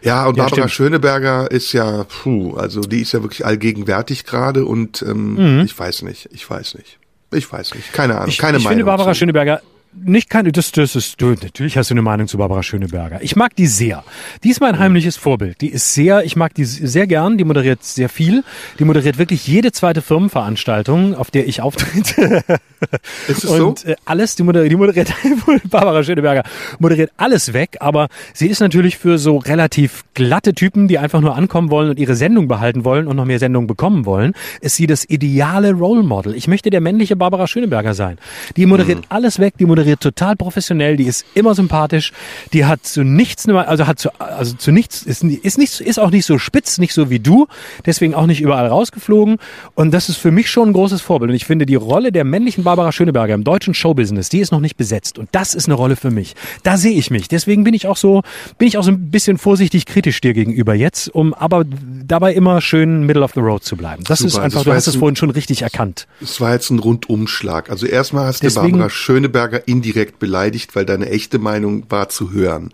[0.02, 0.72] Ja, und ja, Barbara stimmt.
[0.72, 5.66] Schöneberger ist ja, puh, also die ist ja wirklich allgegenwärtig gerade und ähm, mhm.
[5.66, 7.00] ich weiß nicht, ich weiß nicht.
[7.32, 8.78] Ich weiß nicht, keine Ahnung, ich, keine ich Meinung.
[8.78, 9.20] Ich finde Barbara zu.
[9.20, 9.62] Schöneberger
[10.04, 13.22] nicht keine, das, das ist, du, natürlich hast du eine Meinung zu Barbara Schöneberger.
[13.22, 14.04] Ich mag die sehr.
[14.44, 15.62] Die ist mein heimliches Vorbild.
[15.62, 17.38] Die ist sehr, ich mag die sehr gern.
[17.38, 18.44] Die moderiert sehr viel.
[18.78, 22.44] Die moderiert wirklich jede zweite Firmenveranstaltung, auf der ich auftrete.
[23.28, 23.88] Ist es Und so?
[23.88, 25.14] Äh, alles, die moderiert, die moderiert,
[25.70, 26.44] Barbara Schöneberger
[26.78, 27.78] moderiert alles weg.
[27.80, 32.00] Aber sie ist natürlich für so relativ glatte Typen, die einfach nur ankommen wollen und
[32.00, 36.04] ihre Sendung behalten wollen und noch mehr Sendungen bekommen wollen, ist sie das ideale Role
[36.04, 36.36] Model.
[36.36, 38.18] Ich möchte der männliche Barbara Schöneberger sein.
[38.56, 39.06] Die moderiert mhm.
[39.10, 42.12] alles weg, die moderiert moderiert total professionell, die ist immer sympathisch,
[42.54, 46.10] die hat zu nichts, also hat zu, also zu nichts, ist, ist, nicht, ist auch
[46.10, 47.48] nicht so spitz, nicht so wie du,
[47.86, 49.38] deswegen auch nicht überall rausgeflogen.
[49.76, 51.30] Und das ist für mich schon ein großes Vorbild.
[51.30, 54.60] Und ich finde, die Rolle der männlichen Barbara Schöneberger im deutschen Showbusiness, die ist noch
[54.60, 55.20] nicht besetzt.
[55.20, 56.36] Und das ist eine Rolle für mich.
[56.64, 57.28] Da sehe ich mich.
[57.28, 58.24] Deswegen bin ich auch so,
[58.58, 62.62] bin ich auch so ein bisschen vorsichtig kritisch dir gegenüber jetzt, um aber dabei immer
[62.62, 64.04] schön middle of the road zu bleiben.
[64.08, 66.08] Das Super, ist einfach, das du hast es vorhin schon richtig erkannt.
[66.22, 67.70] Es war jetzt ein Rundumschlag.
[67.70, 72.72] Also erstmal hast du Barbara Schöneberger indirekt beleidigt, weil deine echte Meinung war zu hören.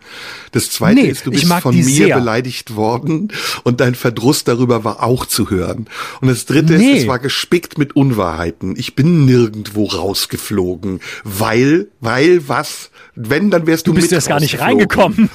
[0.51, 2.17] Das zweite nee, ist, du bist von mir sehr.
[2.17, 3.31] beleidigt worden
[3.63, 5.87] und dein Verdruss darüber war auch zu hören.
[6.21, 6.93] Und das dritte nee.
[6.93, 8.75] ist, es war gespickt mit Unwahrheiten.
[8.77, 12.91] Ich bin nirgendwo rausgeflogen, weil, weil was?
[13.15, 15.29] Wenn, dann wärst du, du bist jetzt gar nicht reingekommen.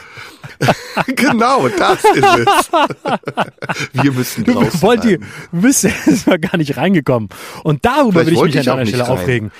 [1.17, 2.71] genau, das ist es.
[4.03, 5.19] Wir müssen du wollt ihr,
[5.53, 7.29] bist erstmal gar nicht reingekommen.
[7.65, 9.13] Und darüber Vielleicht will ich mich an deiner Stelle rein.
[9.13, 9.51] aufregen.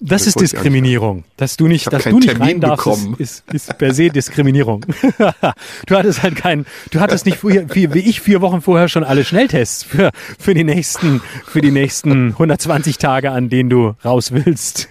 [0.00, 1.24] Das, ist Diskriminierung.
[1.36, 2.86] Dass du nicht, dass du nicht Termin rein darfst,
[3.18, 4.86] ist, ist, ist, per se Diskriminierung.
[5.86, 9.24] du hattest halt keinen, du hattest nicht wie, wie ich vier Wochen vorher schon alle
[9.24, 14.88] Schnelltests für, für die nächsten, für die nächsten 120 Tage, an denen du raus willst.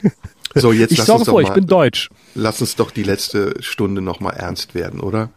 [0.55, 2.09] So, jetzt ich sorge vor, mal, ich bin deutsch.
[2.35, 5.29] Lass uns doch die letzte Stunde noch mal ernst werden, oder?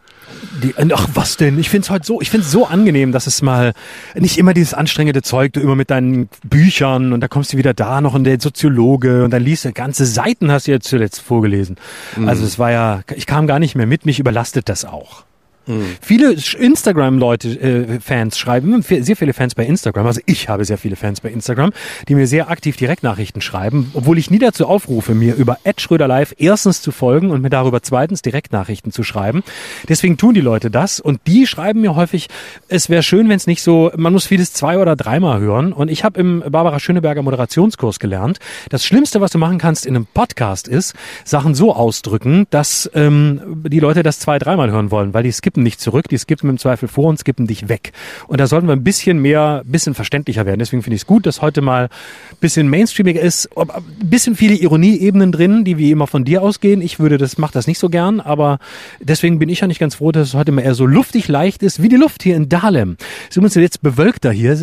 [0.63, 1.59] Die, ach, was denn?
[1.59, 3.73] Ich finde es heute so, ich finde es so angenehm, dass es mal
[4.15, 7.73] nicht immer dieses anstrengende Zeug, du immer mit deinen Büchern und da kommst du wieder
[7.73, 11.21] da noch und der Soziologe und dann liest du ganze Seiten hast du jetzt zuletzt
[11.21, 11.77] vorgelesen.
[12.15, 12.27] Mhm.
[12.27, 15.23] Also es war ja, ich kam gar nicht mehr mit, mich überlastet das auch.
[15.65, 15.95] Mhm.
[16.01, 20.95] Viele Instagram-Leute, äh, Fans schreiben, sehr viele Fans bei Instagram, also ich habe sehr viele
[20.95, 21.71] Fans bei Instagram,
[22.07, 26.07] die mir sehr aktiv Direktnachrichten schreiben, obwohl ich nie dazu aufrufe, mir über Ed Schröder
[26.07, 29.43] Live erstens zu folgen und mir darüber zweitens Direktnachrichten zu schreiben.
[29.87, 32.27] Deswegen tun die Leute das und die schreiben mir häufig,
[32.67, 35.89] es wäre schön, wenn es nicht so, man muss vieles zwei oder dreimal hören und
[35.89, 38.39] ich habe im Barbara Schöneberger Moderationskurs gelernt,
[38.69, 40.93] das Schlimmste, was du machen kannst in einem Podcast ist,
[41.23, 45.52] Sachen so ausdrücken, dass ähm, die Leute das zwei, dreimal hören wollen, weil die skippen
[45.53, 47.93] skippen nicht zurück, die skippen im Zweifel vor und skippen dich weg.
[48.27, 50.57] Und da sollten wir ein bisschen mehr, bisschen verständlicher werden.
[50.57, 53.67] Deswegen finde ich es gut, dass heute mal ein bisschen mainstreamiger ist, ein
[54.03, 56.81] bisschen viele Ironieebenen drin, die wie immer von dir ausgehen.
[56.81, 58.57] Ich würde das, mach das nicht so gern, aber
[58.99, 61.61] deswegen bin ich ja nicht ganz froh, dass es heute mal eher so luftig leicht
[61.61, 62.97] ist, wie die Luft hier in Dahlem.
[63.29, 64.57] Es ist jetzt bewölkter hier,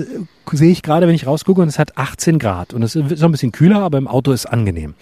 [0.52, 3.26] sehe ich gerade, wenn ich rausgucke und es hat 18 Grad und es ist so
[3.26, 4.94] ein bisschen kühler, aber im Auto ist angenehm.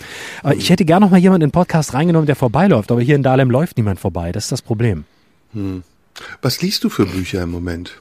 [0.59, 3.23] Ich hätte gerne noch mal jemanden in den Podcast reingenommen, der vorbeiläuft, aber hier in
[3.23, 4.33] Dahlem läuft niemand vorbei.
[4.33, 5.05] Das ist das Problem.
[5.53, 5.83] Hm.
[6.43, 8.01] Was liest du für Bücher im Moment?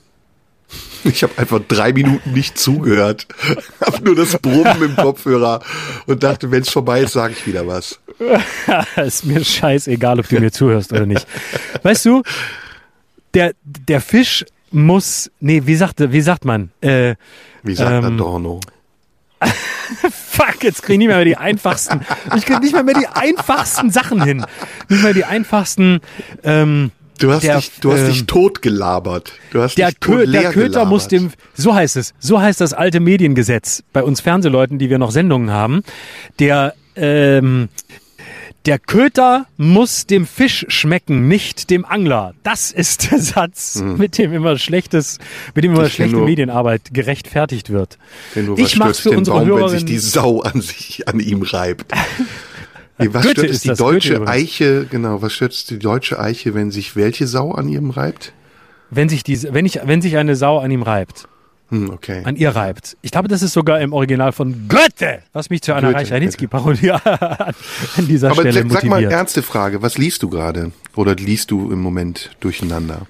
[1.03, 3.27] Ich habe einfach drei Minuten nicht zugehört,
[3.79, 5.61] habe nur das Brummen im Kopfhörer
[6.07, 7.99] und dachte, wenn es vorbei ist, sage ich wieder was.
[8.97, 11.25] ist mir scheißegal, ob du mir zuhörst oder nicht.
[11.83, 12.23] Weißt du,
[13.33, 16.71] der der Fisch muss, nee, wie sagt wie sagt man?
[16.81, 17.15] Äh,
[17.63, 18.59] wie sagt ähm, Adorno?
[20.11, 22.01] Fuck, jetzt kriege ich nicht mehr, mehr die einfachsten.
[22.35, 24.45] Ich kriege nicht mehr, mehr die einfachsten Sachen hin.
[24.89, 26.01] Nicht mehr die einfachsten.
[26.43, 29.34] Ähm, Du hast, der, dich, du hast ähm, dich tot gelabert.
[29.51, 30.89] Du hast der, dich tot Kö der Köter gelabert.
[30.89, 34.97] muss dem, so heißt es, so heißt das alte Mediengesetz bei uns Fernsehleuten, die wir
[34.99, 35.82] noch Sendungen haben.
[36.39, 37.70] Der, ähm,
[38.65, 42.34] Der Köter muss dem Fisch schmecken, nicht dem Angler.
[42.43, 43.97] Das ist der Satz, Hm.
[43.97, 45.20] mit dem immer schlechtes,
[45.55, 47.97] mit dem immer Ich schlechte nur- Medienarbeit gerechtfertigt wird.
[48.57, 51.93] Ich mach's für unsere Baum, wenn Hörerin- sich die Sau an sich, an ihm reibt.
[52.99, 54.27] Nee, was Goethe stört es die das, deutsche.
[54.27, 58.33] Eiche, genau, was stört es die deutsche Eiche, wenn sich welche Sau an ihm reibt?
[58.89, 61.27] Wenn sich diese, wenn ich, wenn sich eine Sau an ihm reibt,
[61.69, 62.21] Hm, okay.
[62.23, 62.95] an ihr reibt.
[63.01, 66.11] Ich glaube, das ist sogar im Original von Goethe, was mich zu einer Goethe, Reich
[66.13, 67.53] Ranitzky-Parodie an,
[68.07, 69.11] dieser Aber Stelle sag sag mal, motiviert.
[69.11, 70.71] ernste Frage, was liest du gerade?
[70.95, 73.05] Oder liest du im Moment durcheinander?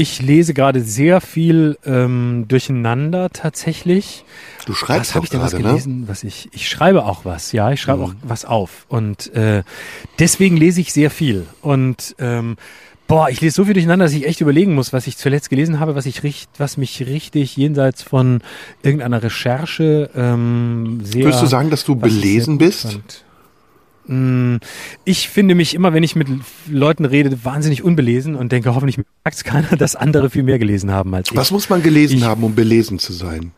[0.00, 4.24] Ich lese gerade sehr viel ähm, durcheinander tatsächlich.
[4.64, 5.58] Du schreibst was habe auch ich denn was ne?
[5.58, 6.04] gelesen?
[6.06, 7.82] Was ich ich schreibe auch was, ja, ich Mhm.
[7.84, 9.64] schreibe auch was auf und äh,
[10.20, 12.56] deswegen lese ich sehr viel und ähm,
[13.08, 15.80] boah, ich lese so viel durcheinander, dass ich echt überlegen muss, was ich zuletzt gelesen
[15.80, 18.40] habe, was ich richt, was mich richtig jenseits von
[18.84, 21.24] irgendeiner Recherche ähm, sehr.
[21.24, 22.82] Würdest du sagen, dass du belesen bist?
[22.82, 23.24] fand.
[24.08, 24.56] Mm,
[25.04, 26.28] Ich finde mich immer, wenn ich mit
[26.68, 30.90] Leuten rede, wahnsinnig unbelesen und denke, hoffentlich merkt es keiner, dass andere viel mehr gelesen
[30.90, 31.36] haben als ich.
[31.36, 33.52] Was muss man gelesen Ich- haben, um belesen zu sein?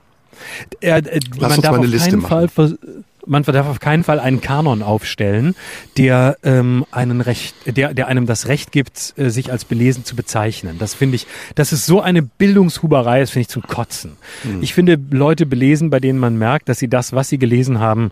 [0.80, 2.48] Er, äh, Lass man uns darf mal eine auf Liste keinen machen.
[2.48, 2.78] Fall
[3.26, 5.55] man darf auf keinen Fall einen Kanon aufstellen,
[5.98, 10.16] der ähm, einen Recht, der, der einem das Recht gibt, äh, sich als belesen zu
[10.16, 10.76] bezeichnen.
[10.78, 14.12] Das finde ich, das ist so eine Bildungshuberei, das finde ich zum Kotzen.
[14.42, 14.62] Hm.
[14.62, 18.11] Ich finde Leute belesen, bei denen man merkt, dass sie das, was sie gelesen haben,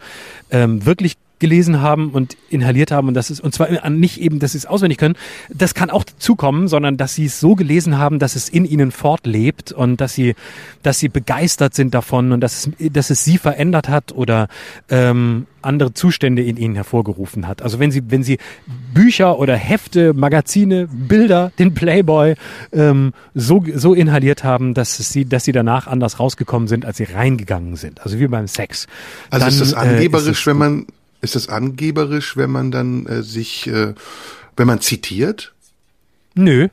[0.50, 4.52] ähm, wirklich gelesen haben und inhaliert haben und das ist und zwar nicht eben, dass
[4.52, 5.16] sie es auswendig können.
[5.48, 8.90] Das kann auch dazukommen, sondern dass sie es so gelesen haben, dass es in ihnen
[8.90, 10.34] fortlebt und dass sie,
[10.82, 14.48] dass sie begeistert sind davon und dass es, dass es sie verändert hat oder
[14.88, 17.62] ähm, andere Zustände in ihnen hervorgerufen hat.
[17.62, 18.38] Also wenn sie, wenn sie
[18.94, 22.34] Bücher oder Hefte, Magazine, Bilder, den Playboy
[22.72, 26.98] ähm, so so inhaliert haben, dass es sie, dass sie danach anders rausgekommen sind, als
[26.98, 28.00] sie reingegangen sind.
[28.02, 28.86] Also wie beim Sex.
[29.30, 30.86] Also ist das Dann, äh, angeberisch, es wenn man,
[31.20, 33.94] ist das angeberisch, wenn man dann äh, sich, äh,
[34.56, 35.52] wenn man zitiert?
[36.34, 36.68] Nö.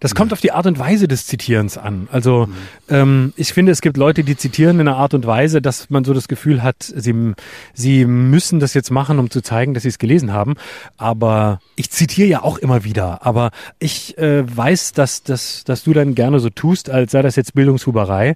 [0.00, 2.08] Das kommt auf die Art und Weise des Zitierens an.
[2.12, 2.48] Also
[2.88, 6.04] ähm, ich finde, es gibt Leute, die zitieren in einer Art und Weise, dass man
[6.04, 7.32] so das Gefühl hat, sie,
[7.74, 10.54] sie müssen das jetzt machen, um zu zeigen, dass sie es gelesen haben.
[10.96, 13.24] Aber ich zitiere ja auch immer wieder.
[13.26, 17.36] Aber ich äh, weiß, dass, dass, dass du dann gerne so tust, als sei das
[17.36, 18.34] jetzt Bildungshuberei.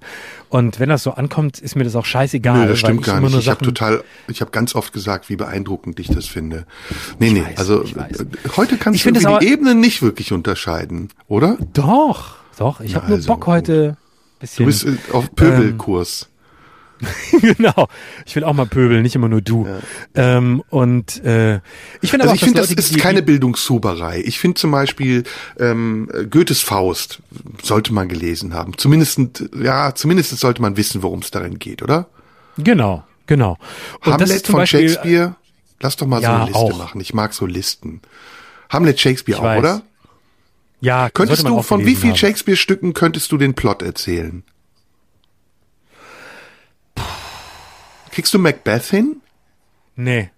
[0.49, 2.61] Und wenn das so ankommt, ist mir das auch scheißegal.
[2.63, 3.35] Nö, das stimmt ich gar nicht.
[3.37, 6.65] Ich habe total, ich habe ganz oft gesagt, wie beeindruckend ich das finde.
[7.19, 8.07] Nee, nee, weiß, also ich äh,
[8.55, 11.57] heute kannst Ich du die aber- Ebenen nicht wirklich unterscheiden, oder?
[11.73, 12.81] Doch, doch.
[12.81, 13.47] Ich habe nur also, Bock gut.
[13.47, 13.97] heute.
[14.39, 16.29] Bisschen, Du bist äh, auf Pöbelkurs.
[17.41, 17.87] genau.
[18.25, 19.67] Ich will auch mal pöbeln, nicht immer nur du.
[20.15, 21.59] Ähm, und äh,
[22.01, 24.21] ich finde aber Also auch, ich finde, das Leute, ist keine Bildungshuberei.
[24.25, 25.23] Ich finde zum Beispiel
[25.59, 27.19] ähm, Goethes Faust
[27.61, 28.77] sollte man gelesen haben.
[28.77, 29.19] Zumindest,
[29.61, 32.07] ja, zumindest sollte man wissen, worum es darin geht, oder?
[32.57, 33.57] Genau, genau.
[34.03, 35.35] Und Hamlet von Beispiel, Shakespeare.
[35.79, 36.77] Lass doch mal so Ja, eine Liste auch.
[36.79, 36.99] machen.
[37.01, 38.01] Ich mag so Listen.
[38.69, 39.59] Hamlet Shakespeare Ich auch, weiß.
[39.59, 39.81] oder?
[40.79, 42.17] Ja, Könntest du von wie vielen haben.
[42.17, 44.43] Shakespeare-Stücken könntest du den Plot erzählen?
[48.11, 49.17] Kriegst du Macbeth hin?
[49.95, 50.29] Nee.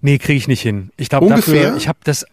[0.00, 0.90] Nee, kriege ich nicht hin.
[0.96, 2.26] Ich glaube dafür, ich habe das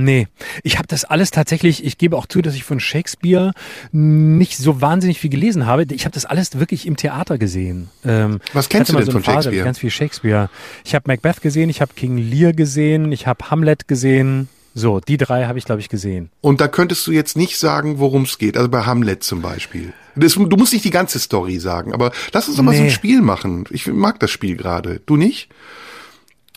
[0.00, 0.28] Nee,
[0.62, 3.50] ich habe das alles tatsächlich, ich gebe auch zu, dass ich von Shakespeare
[3.90, 5.86] nicht so wahnsinnig viel gelesen habe.
[5.90, 7.90] Ich habe das alles wirklich im Theater gesehen.
[8.04, 9.64] Ähm, Was kennst du denn so von Phase, Shakespeare?
[9.64, 10.50] Ganz viel Shakespeare.
[10.84, 14.48] Ich habe Macbeth gesehen, ich habe King Lear gesehen, ich habe Hamlet gesehen.
[14.74, 16.30] So, die drei habe ich, glaube ich, gesehen.
[16.40, 18.56] Und da könntest du jetzt nicht sagen, worum es geht.
[18.56, 19.92] Also bei Hamlet zum Beispiel.
[20.14, 22.86] Das, du musst nicht die ganze Story sagen, aber lass uns doch mal so ein
[22.86, 22.90] Nee.
[22.92, 23.64] Spiel machen.
[23.70, 25.00] Ich mag das Spiel gerade.
[25.06, 25.48] Du nicht?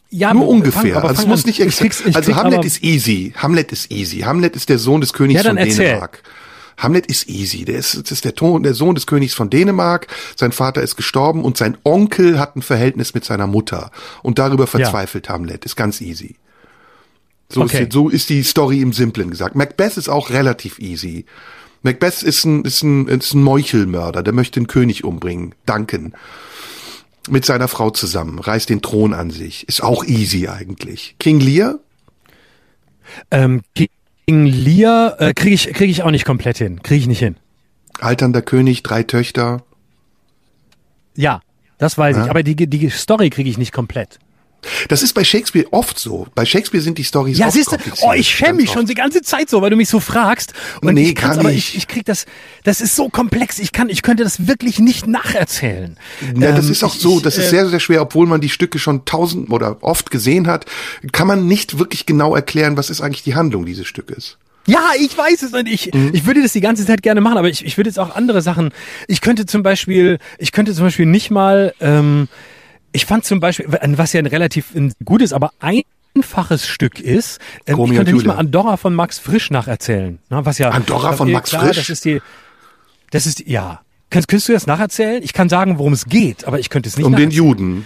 [0.10, 0.82] Ja, Nur ungefähr.
[0.82, 1.48] fang- aber also es muss an.
[1.48, 3.34] nicht ich Also Hamlet aber- ist easy.
[3.38, 4.20] Hamlet ist easy.
[4.20, 5.86] Hamlet ist der Sohn des Königs Ja, von erzähl.
[5.86, 6.22] Dänemark.
[6.78, 7.64] Hamlet ist easy.
[7.64, 10.08] Der ist, das ist der, Ton, der Sohn des Königs von Dänemark.
[10.36, 13.92] Sein Vater ist gestorben und sein Onkel hat ein Verhältnis mit seiner Mutter.
[14.22, 15.64] Und darüber verzweifelt Hamlet.
[15.64, 16.36] Ist ganz easy.
[17.52, 17.84] So, Okay.
[17.84, 19.56] ist, die- so ist die Story im Simplen gesagt.
[19.56, 21.26] Macbeth ist auch relativ easy.
[21.84, 25.56] Macbeth ist ein, ist ein, ist ein Meuchelmörder, der möchte den König umbringen.
[25.66, 26.14] Duncan.
[27.30, 29.68] Mit seiner Frau zusammen, reißt den Thron an sich.
[29.68, 31.16] Ist auch easy eigentlich.
[31.20, 31.80] King Lear?
[33.30, 36.82] Ähm, King Lear äh, kriege ich, krieg ich auch nicht komplett hin.
[36.82, 37.36] Kriege ich nicht hin.
[38.00, 39.64] Alternder König, drei Töchter.
[41.16, 41.42] Ja,
[41.78, 42.24] das weiß Ja.
[42.26, 42.30] ich.
[42.30, 44.20] Aber die, die Story kriege ich nicht komplett.
[44.90, 46.28] Das ist bei Shakespeare oft so.
[46.36, 48.08] Bei Shakespeare sind die Stories Ja, oft siehst du, kompliziert.
[48.10, 50.54] oh, ich schäme mich schon die ganze Zeit so, weil du mich so fragst.
[50.82, 51.70] Und Nee, ich kann's, gar aber nicht.
[51.70, 52.26] ich, ich krieg das,
[52.64, 53.60] das ist so komplex.
[53.60, 55.98] Ich kann, ich könnte das wirklich nicht nacherzählen.
[56.38, 58.28] Ja, das Ähm, ist auch ich- so, ich, das ist äh, sehr, sehr schwer, obwohl
[58.28, 60.66] man die Stücke schon tausend oder oft gesehen hat,
[61.12, 64.38] kann man nicht wirklich genau erklären, was ist eigentlich die Handlung dieses Stückes.
[64.68, 66.12] Ja, ich weiß es und ich, Mhm.
[66.14, 68.44] ich würde das die ganze Zeit gerne machen, aber ich, ich würde jetzt auch andere
[68.44, 68.70] Sachen.
[69.08, 72.28] Ich könnte zum Beispiel, ich könnte zum Beispiel nicht mal, ähm,
[72.92, 75.82] ich fand zum Beispiel, was ja ein relativ ein gutes, aber ein
[76.16, 77.40] einfaches Stück ist.
[77.66, 78.36] Ähm, ich könnte nicht mal.
[78.36, 80.20] Andorra von Max Frisch nacherzählen.
[80.30, 81.78] Na, was ja, Andorra von Max klar, Frisch?
[81.78, 82.22] Das ist die,
[83.12, 83.82] das ist, ja.
[84.10, 85.24] Kannst, könntest du das nacherzählen?
[85.24, 87.32] Ich kann sagen, worum es geht, aber ich könnte es nicht Um den.
[87.32, 87.86] Juden.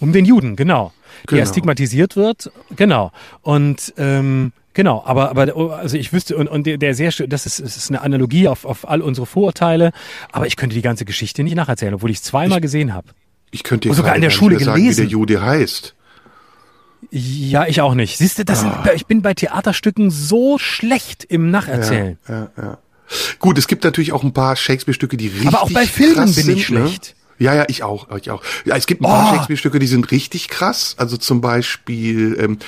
[0.00, 0.92] Um den Juden, genau.
[1.28, 1.50] Der Genau.
[1.50, 3.10] stigmatisiert wird, genau.
[3.42, 7.44] Und ähm, genau, aber aber also ich wüsste und, und der, der sehr schön, das
[7.44, 9.90] ist, ist eine Analogie auf, auf all unsere Vorurteile,
[10.30, 13.08] aber ich könnte die ganze Geschichte nicht nacherzählen, obwohl ich es zweimal gesehen habe.
[13.50, 15.00] Ich könnte dir sogar gerade in der Schule mehr sagen, wie gelesen.
[15.02, 15.94] der Jude heißt.
[17.10, 18.18] Ja, ich auch nicht.
[18.18, 18.82] Siehst du, das Ah.
[18.84, 22.18] sind, ich bin bei Theaterstücken so schlecht im Nacherzählen.
[22.28, 22.78] Ja, ja.
[23.38, 26.28] Gut, es gibt natürlich auch ein paar Shakespeare-Stücke, die richtig Aber auch bei Filmen bin
[26.28, 26.88] ich sind, ne?
[26.88, 27.14] schlecht.
[27.38, 28.42] Ja, ja, ich auch, ich auch.
[28.64, 29.34] Ja, es gibt ein paar Oh.
[29.34, 30.96] Shakespeare-Stücke, die sind richtig krass.
[30.98, 32.58] Also zum Beispiel ähm,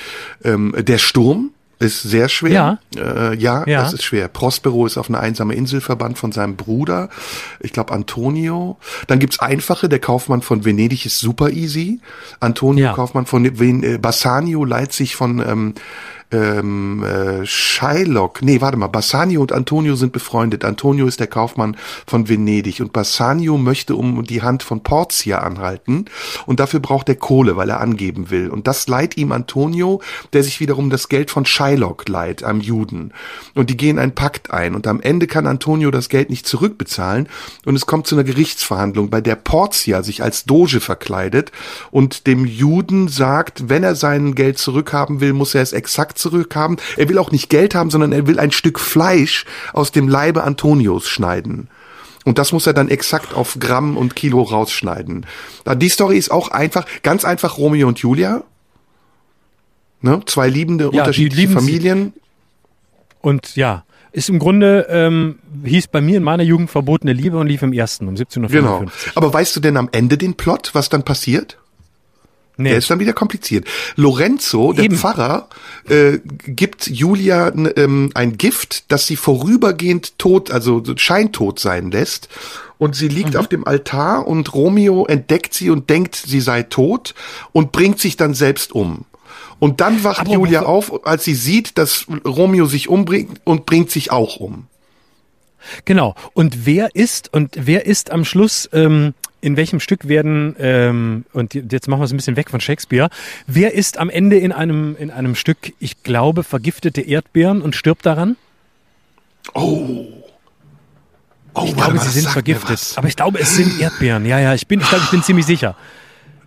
[0.43, 1.51] ähm, Der Sturm
[1.81, 2.79] ist sehr schwer.
[2.95, 3.81] Äh, ja, Ja.
[3.81, 4.27] das ist schwer.
[4.27, 7.09] Prospero ist auf eine einsame Insel verbannt von seinem Bruder.
[7.59, 8.77] Ich glaube Antonio.
[9.07, 11.99] Dann gibt's einfache, der Kaufmann von Venedig ist super easy.
[12.39, 12.93] Antonio Ja.
[12.93, 15.73] Kaufmann von Ven äh, Bassanio leiht sich von ähm,
[16.31, 20.63] ähm, äh, Shylock, nee, warte mal, Bassanio und Antonio sind befreundet.
[20.63, 21.75] Antonio ist der Kaufmann
[22.07, 26.05] von Venedig und Bassanio möchte um die Hand von Portia anhalten
[26.45, 28.49] und dafür braucht er Kohle, weil er angeben will.
[28.49, 30.01] Und das leiht ihm Antonio,
[30.33, 33.13] der sich wiederum das Geld von Shylock leiht, einem Juden.
[33.53, 37.27] Und die gehen einen Pakt ein und am Ende kann Antonio das Geld nicht zurückbezahlen
[37.65, 41.51] und es kommt zu einer Gerichtsverhandlung, bei der Portia sich als Doge verkleidet
[41.91, 46.77] und dem Juden sagt, wenn er sein Geld zurückhaben will, muss er es exakt zurückhaben.
[46.97, 50.43] Er will auch nicht Geld haben, sondern er will ein Stück Fleisch aus dem Leibe
[50.43, 51.67] Antonios schneiden.
[52.23, 55.25] Und das muss er dann exakt auf Gramm und Kilo rausschneiden.
[55.75, 58.43] Die Story ist auch einfach, ganz einfach Romeo und Julia.
[60.01, 60.21] Ne?
[60.25, 61.49] Zwei liebende, die unterschiedliche.
[61.49, 62.13] Familien.
[63.21, 67.47] Und ja, ist im Grunde, ähm, hieß bei mir in meiner Jugend verbotene Liebe und
[67.47, 68.85] lief im ersten um 17.55 Genau.
[69.15, 71.57] Aber weißt du denn am Ende den Plot, was dann passiert?
[72.57, 72.69] Nee.
[72.69, 73.65] Der ist dann wieder kompliziert.
[73.95, 74.97] Lorenzo, der Eben.
[74.97, 75.47] Pfarrer,
[75.89, 82.29] äh, gibt Julia ähm, ein Gift, das sie vorübergehend tot, also scheintot sein lässt.
[82.77, 83.15] Und sie Mhm.
[83.15, 87.13] liegt auf dem Altar und Romeo entdeckt sie und denkt, sie sei tot
[87.51, 89.05] und bringt sich dann selbst um.
[89.59, 93.91] Und dann wacht Aber Julia auf, als sie sieht, dass Romeo sich umbringt und bringt
[93.91, 94.65] sich auch um.
[95.85, 96.15] Genau.
[96.33, 101.53] Und wer ist und wer ist am Schluss ähm, in welchem Stück werden ähm, und
[101.53, 103.09] jetzt machen wir es ein bisschen weg von Shakespeare.
[103.47, 108.05] Wer ist am Ende in einem in einem Stück, ich glaube, vergiftete Erdbeeren und stirbt
[108.05, 108.37] daran?
[109.53, 110.05] Oh.
[111.53, 112.93] Oh, Ich glaube, mal, sie sind vergiftet.
[112.95, 114.25] Aber ich glaube, es sind Erdbeeren.
[114.25, 115.75] Ja, ja, ich bin, ich glaube, ich bin ziemlich sicher.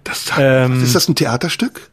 [0.02, 0.82] Das sagt Ähm.
[0.82, 1.90] Ist das ein Theaterstück?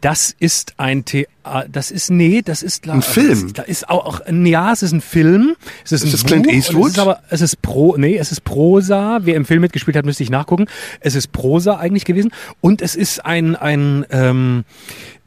[0.00, 1.26] Das ist ein Thea
[1.70, 3.52] das ist nee, das ist glaub- Ein Film?
[3.52, 5.56] Da ist auch, auch ja, es ist ein Film.
[5.84, 6.86] Es ist, Ist ein das Buch, Clint Eastwood?
[6.86, 9.20] Es ist aber es ist Pro, nee, es ist Prosa.
[9.22, 10.66] Wer im Film mitgespielt hat, müsste ich nachgucken.
[11.00, 14.64] Es ist Prosa eigentlich gewesen und es ist ein ein ähm,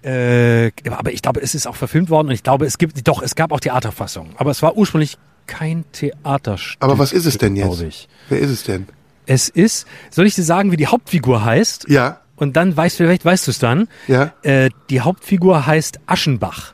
[0.04, 3.22] äh, aber ich glaube, es ist auch verfilmt worden und ich glaube, es gibt doch,
[3.22, 5.18] es gab auch Theaterfassungen, aber es war ursprünglich
[5.48, 6.82] kein Theaterstück.
[6.82, 7.68] Aber was ist es denn jetzt?
[7.68, 8.08] glaube Ich.
[8.30, 8.88] Wer ist es denn?
[9.26, 11.88] Es ist, soll ich dir sagen, wie die Hauptfigur heißt?
[11.90, 13.88] Ja, Und dann weißt du, vielleicht weißt du es dann.
[14.08, 14.34] ja.
[14.44, 16.74] Äh, die Hauptfigur heißt Aschenbach.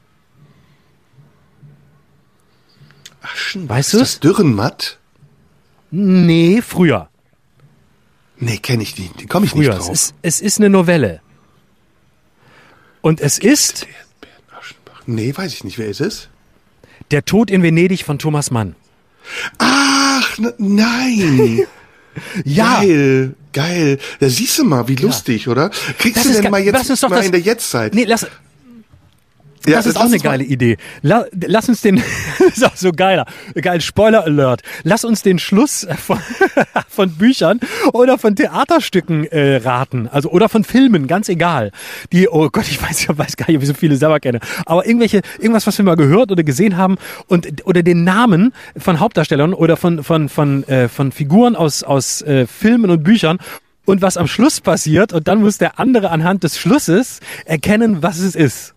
[3.22, 3.76] Aschenbach.
[3.76, 5.00] Weißt ist du das Dürrenmatt?
[5.92, 7.10] Nee, früher.
[8.38, 9.28] Nee, kenne ich nicht.
[9.30, 9.70] Komme ich Früher.
[9.70, 9.94] nicht Es drauf.
[9.94, 11.22] ist, es ist eine Novelle.
[13.02, 13.88] Und es ist.
[15.06, 15.78] Nee, weiß ich nicht.
[15.78, 16.30] Wer ist es?
[17.12, 18.76] Der Tod in Venedig von Thomas Mann.
[19.58, 21.66] Ach, nein.
[22.44, 22.82] Ja.
[22.82, 23.98] Geil, geil.
[24.20, 25.70] Da siehst du mal, wie lustig, oder?
[25.98, 27.94] Kriegst Das du denn mal jetzt mal in der Jetztzeit?
[27.94, 28.28] Nee, lass,
[29.66, 30.78] Ja, das ist auch eine geile Idee.
[31.02, 32.02] La, lass uns den,
[32.48, 33.26] ist auch so geiler,
[33.62, 34.62] geil, Spoiler Alert.
[34.84, 36.20] Lass uns den Schluss von,
[36.88, 37.60] von Büchern
[37.94, 40.08] oder von Theaterstücken äh, raten.
[40.12, 41.72] Also, oder von Filmen, ganz egal.
[42.12, 44.40] Die, oh Gott, ich weiß, ich weiß gar nicht, ob ich so viele selber kenne.
[44.66, 46.98] Aber irgendwelche, irgendwas, was wir mal gehört oder gesehen haben
[47.28, 52.22] und, oder den Namen von Hauptdarstellern oder von, von, von, äh, von Figuren aus, aus
[52.22, 53.40] äh, Filmen und Büchern
[53.86, 58.20] und was am Schluss passiert und dann muss der andere anhand des Schlusses erkennen, was
[58.20, 58.75] es ist.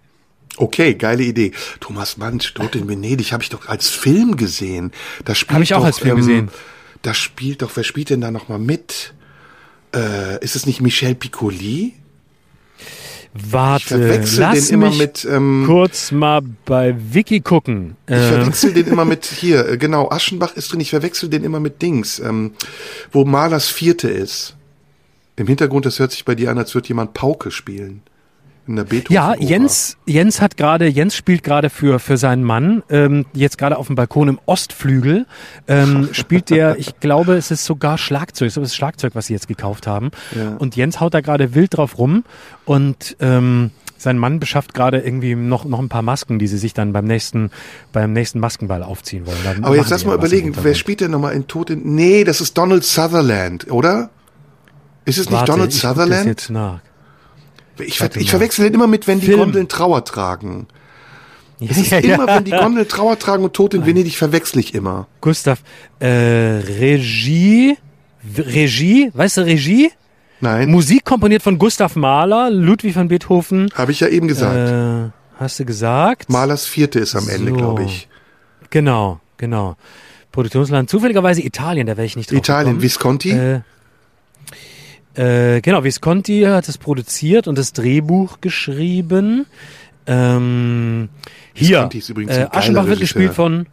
[0.58, 1.52] Okay, geile Idee.
[1.80, 4.92] Thomas Mann, Tod in Venedig, habe ich doch als Film gesehen.
[5.24, 6.50] Da spielt Hab ich auch doch, als Film ähm, gesehen.
[7.02, 9.14] Da spielt doch, wer spielt denn da nochmal mit?
[9.94, 11.94] Äh, ist es nicht Michel Piccoli?
[13.34, 17.96] Warte, Ich verwechsel lass den immer mich mit, ähm, kurz mal bei Wiki gucken.
[18.06, 21.44] Ich Äh, verwechsel den immer mit hier, äh, genau, Aschenbach ist drin, ich verwechsel den
[21.44, 22.52] immer mit Dings, ähm,
[23.12, 24.56] wo Malers Vierte ist.
[25.36, 28.02] Im Hintergrund, das hört sich bei dir an, als würde jemand Pauke spielen.
[28.68, 29.14] In der Beethoven.
[29.14, 33.78] ja, Jens, Jens hat gerade, Jens spielt gerade für für seinen Mann ähm, jetzt gerade
[33.78, 35.26] auf dem Balkon im Ostflügel
[35.66, 39.48] ähm, spielt der, ich glaube, es ist sogar Schlagzeug, so ist Schlagzeug, was sie jetzt
[39.48, 40.10] gekauft haben.
[40.36, 40.56] Ja.
[40.58, 42.24] Und Jens haut da gerade wild drauf rum
[42.66, 46.72] und ähm, sein Mann beschafft gerade irgendwie noch, noch ein paar Masken, die sie sich
[46.72, 47.50] dann beim nächsten,
[47.92, 49.38] beim nächsten Maskenball aufziehen wollen.
[49.44, 51.94] Dann Aber jetzt lass mal überlegen, wer spielt denn nochmal in Tod in...
[51.94, 54.10] Nee, das ist Donald Sutherland, oder?
[55.04, 56.87] Ist es nicht Warte, Donald ich guck Das Sutherland?
[57.80, 59.38] Ich, ver ich verwechsel den immer mit, wenn die Film.
[59.40, 60.66] Gondeln Trauer tragen.
[61.60, 62.36] Ja, Es ist ja, immer, ja.
[62.36, 65.06] wenn die Gondeln Trauer tragen und Tod in Venedig, verwechsel ich immer.
[65.20, 65.60] Gustav,
[66.00, 67.76] äh, Regie,
[68.36, 69.90] Regie, weißt du Regie?
[70.40, 73.70] Nein, Musik komponiert von Gustav Mahler, Ludwig van Beethoven.
[73.74, 74.56] habe ich ja eben gesagt.
[74.56, 75.10] Äh,
[75.40, 76.30] hast du gesagt?
[76.30, 77.56] Malers Vierte ist am Ende, So.
[77.56, 78.08] glaube ich.
[78.70, 79.76] Genau, genau.
[80.30, 82.82] Produktionsland zufälligerweise Italien, da wäre ich nicht drauf Italien, gekommen.
[82.82, 83.30] Visconti.
[83.30, 83.60] Äh,
[85.18, 89.46] äh, genau, Visconti hat es produziert und das Drehbuch geschrieben.
[90.06, 91.08] Ähm,
[91.54, 93.66] hier, äh, Aschenbach wird gespielt von,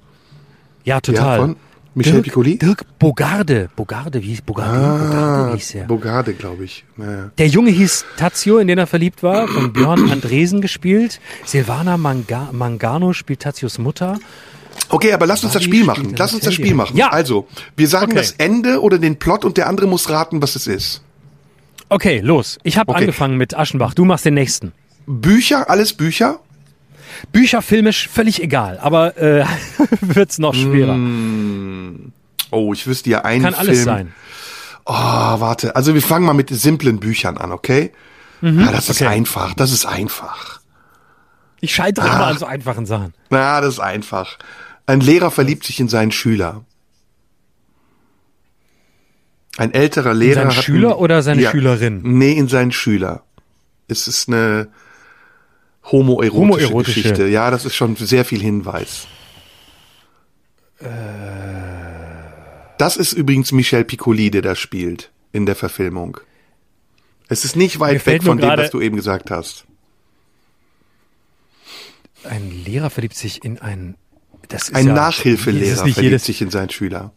[0.84, 1.38] ja, total.
[1.38, 1.56] Ja, von
[1.94, 2.58] Michel Dirk, Piccoli.
[2.58, 3.70] Dirk Bogarde.
[3.74, 4.78] Bogarde, wie hieß Bogarde?
[4.78, 5.86] Bogarde Ah, hieß er.
[5.86, 6.84] Bogarde, glaube ich.
[6.98, 7.32] Naja.
[7.38, 11.22] Der Junge hieß Tazio, in den er verliebt war, von Björn Andresen gespielt.
[11.46, 14.20] Silvana Manga Mangano spielt Tazios Mutter.
[14.90, 16.14] Okay, aber lass uns das Spiel machen.
[16.18, 16.98] Lass uns das Spiel machen.
[16.98, 17.12] Ja.
[17.12, 17.48] Also,
[17.78, 18.16] wir sagen Okay.
[18.16, 21.02] das Ende oder den Plot und der andere muss raten, was es ist.
[21.90, 22.58] Okay, los.
[22.64, 23.02] Ich habe Okay.
[23.02, 23.94] angefangen mit Aschenbach.
[23.94, 24.72] Du machst den nächsten.
[25.06, 26.40] Bücher, alles Bücher?
[27.32, 28.80] Bücher, filmisch, völlig egal.
[28.82, 29.46] Aber äh,
[30.02, 30.98] wird's noch schwerer.
[32.52, 33.68] Oh, ich wüsste ja einen Kann Film.
[33.68, 34.14] alles sein.
[34.86, 35.76] Oh, warte.
[35.76, 37.92] Also wir fangen mal mit simplen Büchern an, okay?
[38.42, 39.08] Ja, das ist Mhm.
[39.08, 39.16] okay.
[39.16, 39.54] einfach.
[39.56, 40.60] Das ist einfach.
[41.62, 43.14] Ich scheitere immer an so einfachen Sachen.
[43.30, 44.38] Na, das ist einfach.
[44.86, 46.64] Ein Lehrer verliebt sich in seinen Schüler.
[49.58, 52.02] Ein älterer Lehrer seinen hat Schüler einen- oder seine Schülerin?
[52.04, 53.24] Nee, in seinen Schüler.
[53.88, 54.68] Es ist eine
[55.92, 57.02] homoerotische, Homoerotische.
[57.02, 57.28] Geschichte.
[57.28, 59.08] Ja, das ist schon sehr viel Hinweis.
[60.80, 60.88] Äh.
[62.78, 66.18] Das ist übrigens Michel Piccoli, der da spielt in der Verfilmung.
[67.28, 69.66] Es ist nicht weit weg von dem, was du eben gesagt hast.
[72.24, 73.96] Ein Lehrer verliebt sich in einen.
[74.50, 77.14] Das ist Ein ja, ist Nachhilfelehrer nicht verliebt sich in seinen Schüler.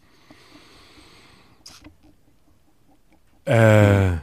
[3.48, 4.18] Äh, äh,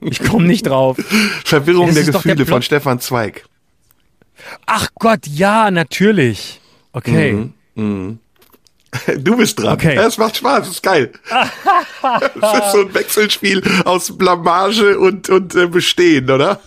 [0.00, 0.96] ich komme nicht drauf.
[1.44, 2.62] Verwirrung Das der doch der Gefühle von.
[2.62, 3.44] Stefan Zweig.
[4.66, 6.60] Ach Gott, ja, natürlich.
[6.92, 7.50] Okay.
[9.18, 9.74] Du bist dran.
[9.74, 9.94] Okay.
[9.96, 11.12] Es macht Spaß, es ist geil.
[12.40, 16.60] Es ist so ein Wechselspiel aus Blamage und, und äh, Bestehen, oder?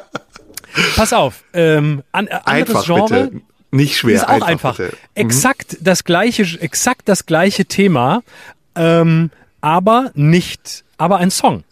[0.96, 1.42] Pass auf.
[1.52, 3.24] Ähm, an, äh, Einfach Genre.
[3.24, 3.40] bitte.
[3.72, 4.16] Nicht schwer.
[4.16, 4.76] Ist auch einfach.
[4.76, 4.96] bitte.
[5.14, 8.22] Exakt das gleiche, exakt das gleiche Thema,
[8.74, 9.30] ähm,
[9.60, 11.64] aber nicht, aber ein Song.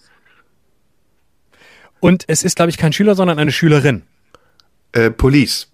[2.01, 4.03] Und es ist, glaube ich, kein Schüler, sondern eine Schülerin.
[4.93, 5.69] Äh, Police.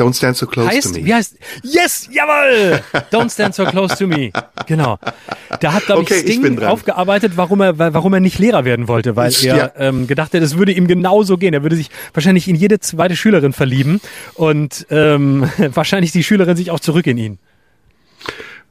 [0.00, 1.04] Don't stand so close to Heißt, me.
[1.04, 2.80] wie heißt, yes, jawohl!
[3.12, 4.30] Don't stand so close to me.
[4.66, 4.98] Genau.
[5.60, 6.68] Da hat, glaube ich, ich Sting dran.
[6.68, 9.72] aufgearbeitet, warum er, warum er nicht Lehrer werden wollte, weil er ja.
[9.76, 11.52] ähm, gedacht hat, es würde ihm genauso gehen.
[11.52, 14.00] Er würde sich wahrscheinlich in jede zweite Schülerin verlieben
[14.34, 17.38] und ähm, wahrscheinlich die Schülerin sich auch zurück in ihn.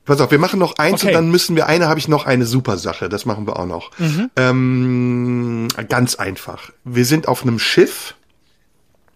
[0.09, 1.09] Pass auf, wir machen noch eins Okay.
[1.09, 3.67] und dann müssen wir, eine habe ich noch eine super Sache, das machen wir auch
[3.67, 3.91] noch.
[3.99, 4.31] Mhm.
[4.35, 6.71] Ähm, ganz einfach.
[6.83, 8.15] Wir sind auf einem Schiff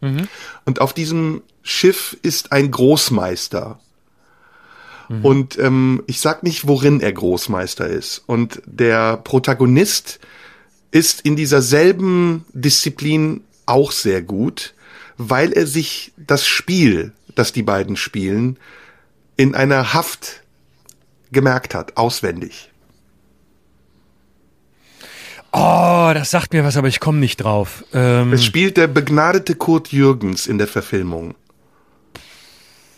[0.02, 0.28] Mhm.
[0.66, 3.80] und auf diesem Schiff ist ein Großmeister.
[5.10, 5.26] Mhm.
[5.26, 8.22] Und ähm, ich sag nicht, worin er Großmeister ist.
[8.28, 10.20] Und der Protagonist
[10.92, 14.76] ist in dieser selben Disziplin auch sehr gut,
[15.18, 18.60] weil er sich das Spiel, das die beiden spielen,
[19.38, 20.43] in einer Haft
[21.34, 22.70] gemerkt hat, auswendig.
[25.52, 27.84] Oh, das sagt mir was, aber ich komme nicht drauf.
[27.94, 31.36] Ähm, Es spielt der begnadete Kurt Jürgens in der Verfilmung.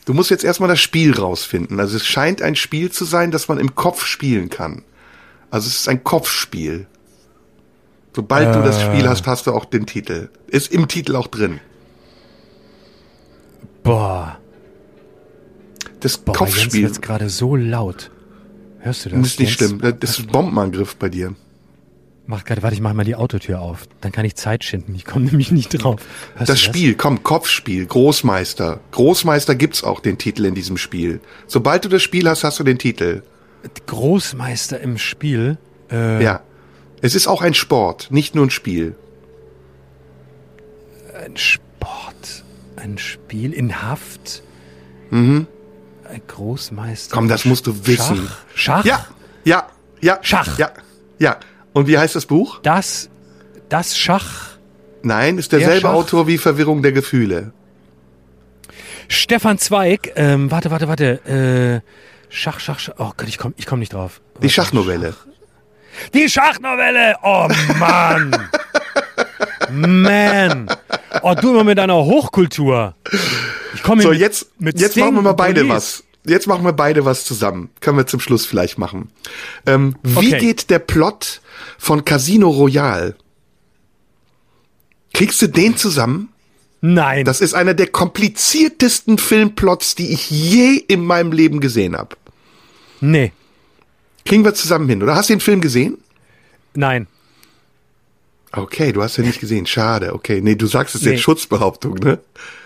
[0.05, 1.79] Du musst jetzt erstmal das Spiel rausfinden.
[1.79, 4.83] Also es scheint ein Spiel zu sein, das man im Kopf spielen kann.
[5.49, 6.87] Also es ist ein Kopfspiel.
[8.15, 10.29] Sobald du das Spiel hast, hast du auch den Titel.
[10.47, 11.59] Ist im Titel auch drin.
[13.83, 14.37] boah,
[15.99, 18.11] Das boah, bei Jens Kopfspiel wird's gerade so laut.
[18.85, 19.19] Hörst du das?
[19.19, 19.81] das ist nicht schlimm.
[19.81, 21.33] Das ist ein Bombenangriff bei dir.
[22.27, 23.87] Macht gerade, warte, ich mache mal die Autotür auf.
[24.01, 24.93] Dann kann ich Zeit schinden.
[24.93, 26.01] Ich komme nämlich nicht drauf.
[26.35, 28.79] Hörst Das Spiel, komm, Kopfspiel, Großmeister.
[28.91, 31.19] Großmeister gibt's auch den Titel in diesem Spiel.
[31.47, 33.23] Sobald du das Spiel hast, hast du den Titel.
[33.87, 35.57] Großmeister im Spiel.
[35.91, 36.41] Äh, Ja.
[37.01, 38.95] Es ist auch ein Sport, nicht nur ein Spiel.
[41.23, 42.43] Ein Sport.
[42.75, 44.43] Ein Spiel in Haft.
[45.09, 45.47] Mhm.
[46.09, 47.13] Ein Großmeister.
[47.15, 48.29] Komm, das musst du wissen.
[48.53, 48.83] Schach?
[48.83, 48.85] Schach?
[48.85, 49.05] Ja,
[49.43, 49.67] ja,
[50.01, 50.19] ja.
[50.21, 50.57] Schach.
[50.57, 50.71] Ja,
[51.19, 51.37] ja.
[51.73, 52.59] Und wie heißt das Buch?
[52.61, 53.09] Das,
[53.69, 54.57] das Schach.
[55.03, 55.93] Nein, ist derselbe Schach?
[55.93, 57.53] Autor wie Verwirrung der Gefühle.
[59.07, 60.13] Stefan Zweig.
[60.15, 61.83] Ähm, warte, warte, warte.
[61.83, 61.89] Äh,
[62.29, 62.95] Schach, Schach, Schach.
[62.97, 64.21] Oh Gott, ich komme ich komm nicht drauf.
[64.41, 65.15] Die Schachnovelle.
[66.13, 67.15] Die Schachnovelle!
[67.23, 67.47] Oh
[67.79, 68.31] Mann!
[69.71, 70.67] Man.
[71.21, 72.95] Oh, du immer mit deiner Hochkultur.
[73.73, 75.73] Ich komme So, mit, jetzt, mit jetzt Sting machen wir mal beide Police.
[75.75, 76.03] was.
[76.27, 77.69] Jetzt machen wir beide was zusammen.
[77.81, 79.09] Können wir zum Schluss vielleicht machen.
[79.65, 80.39] Ähm, wie Okay.
[80.39, 81.41] geht der Plot
[81.77, 83.15] von Casino Royale?
[85.13, 86.29] Kriegst du den zusammen?
[86.81, 87.25] Nein.
[87.25, 92.15] Das ist einer der kompliziertesten Filmplots, die ich je in meinem Leben gesehen habe.
[93.01, 93.31] nee.
[94.27, 95.15] Kriegen wir zusammen hin, oder?
[95.15, 95.99] Hast du den Film gesehen?
[96.73, 97.05] Nein.
[98.55, 99.65] Okay, du hast ihn nicht gesehen.
[99.65, 100.13] Schade.
[100.13, 101.11] Okay, nee, du sagst es Nee.
[101.11, 102.19] jetzt Schutzbehauptung, ne?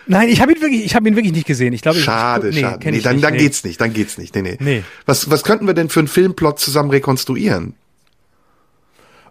[0.07, 1.73] Nein, ich habe ihn wirklich, ich habe ihn wirklich nicht gesehen.
[1.73, 2.91] Ich glaube, ich, Schade, ich, nee, schade.
[2.91, 3.39] Nee, dann, nicht, dann nee.
[3.39, 4.35] geht's nicht, dann geht's nicht.
[4.35, 4.57] Nee, nee.
[4.59, 4.83] Nee.
[5.05, 7.73] Was, was könnten wir denn für einen Filmplot zusammen rekonstruieren?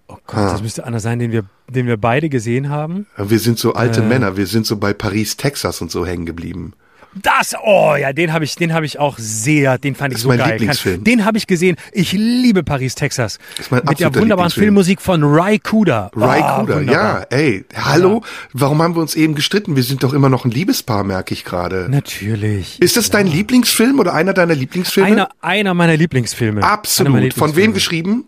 [0.08, 3.06] Oh Gott, das müsste einer sein, den wir, den wir beide gesehen haben.
[3.18, 3.78] Wir sind so Äh.
[3.78, 6.72] alte Männer, wir sind so bei Paris, Texas und so hängen geblieben.
[7.14, 10.20] Das, oh ja, den habe ich, den habe ich auch sehr, den fand ich Das
[10.20, 10.50] ist so mein geil.
[10.52, 11.04] Lieblingsfilm.
[11.04, 11.76] Den habe ich gesehen.
[11.92, 13.38] Ich liebe Paris, Texas.
[13.58, 14.50] ist mein Mit der wunderbaren.
[14.50, 16.10] Filmmusik von Ry Cooder.
[16.14, 16.82] Ry Ah, wunderbar.
[16.82, 18.22] ja, ey, hallo,
[18.52, 19.74] warum haben wir uns eben gestritten?
[19.74, 21.88] Wir sind doch immer noch ein Liebespaar, merke ich gerade.
[21.90, 22.80] Natürlich.
[22.80, 25.08] Ist das dein Lieblingsfilm oder einer deiner Lieblingsfilme?
[25.10, 26.58] Einer, einer meiner Lieblingsfilme.
[26.60, 27.34] Einer meiner Absolut.
[27.34, 27.72] Von wem Lieblingsfilme.
[27.72, 28.24] geschrieben?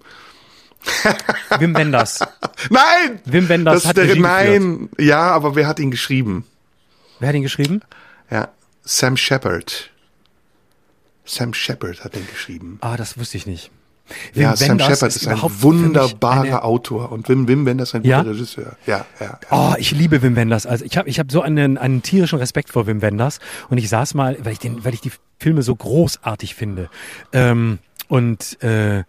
[1.59, 2.21] Wim Wenders.
[2.71, 3.21] Nein!
[3.27, 6.45] Wim Wenders das ist hat der, Regie Nein, ja, aber wer hat ihn geschrieben?
[7.19, 7.83] Wer hat ihn geschrieben?
[8.31, 8.49] Ja,
[8.93, 9.89] Sam Shepard.
[11.25, 12.79] Sam Shepard hat den geschrieben.
[12.81, 13.71] Ah, das wusste ich nicht.
[14.35, 18.03] Wim Ja, Sam Shepard ist ein überhaupt für wunderbarer Autor und Wim, Wim Wenders ein
[18.03, 18.19] Ja?
[18.19, 18.77] guter Regisseur.
[18.89, 19.27] Ja, ja.
[19.27, 19.39] ja.
[19.53, 20.67] Oh, ich liebe Wim Wenders.
[20.67, 23.39] Also ich habe ich hab so einen, einen tierischen Respekt vor Wim Wenders.
[23.69, 26.91] Und ich saß mal, weil ich, den, weil ich die Filme so großartig finde.
[27.33, 29.05] Ähm, und äh,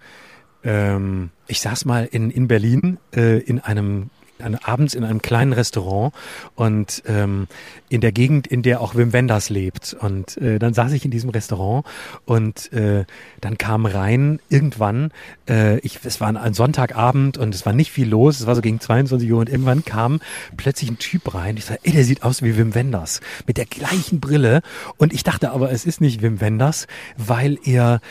[0.64, 6.14] ähm, ich saß mal in, in Berlin äh, in einem abends in einem kleinen Restaurant
[6.56, 7.48] und ähm,
[7.90, 9.96] in der Gegend, in der auch Wim Wenders lebt.
[10.00, 11.86] Und äh, dann saß ich in diesem Restaurant
[12.26, 13.06] und äh,
[13.40, 15.12] dann kam rein irgendwann,
[15.50, 18.62] äh, ich, es war ein, Sonntagabend und es war nicht viel los, es war so
[18.62, 20.20] gegen 22 Uhr und irgendwann kam
[20.58, 21.58] plötzlich ein Typ rein.
[21.58, 24.62] Ich sagte, ey, der sieht aus wie Wim Wenders mit der gleichen Brille.
[24.98, 26.88] Und ich dachte aber, es ist nicht Wim Wenders,
[27.18, 28.02] weil er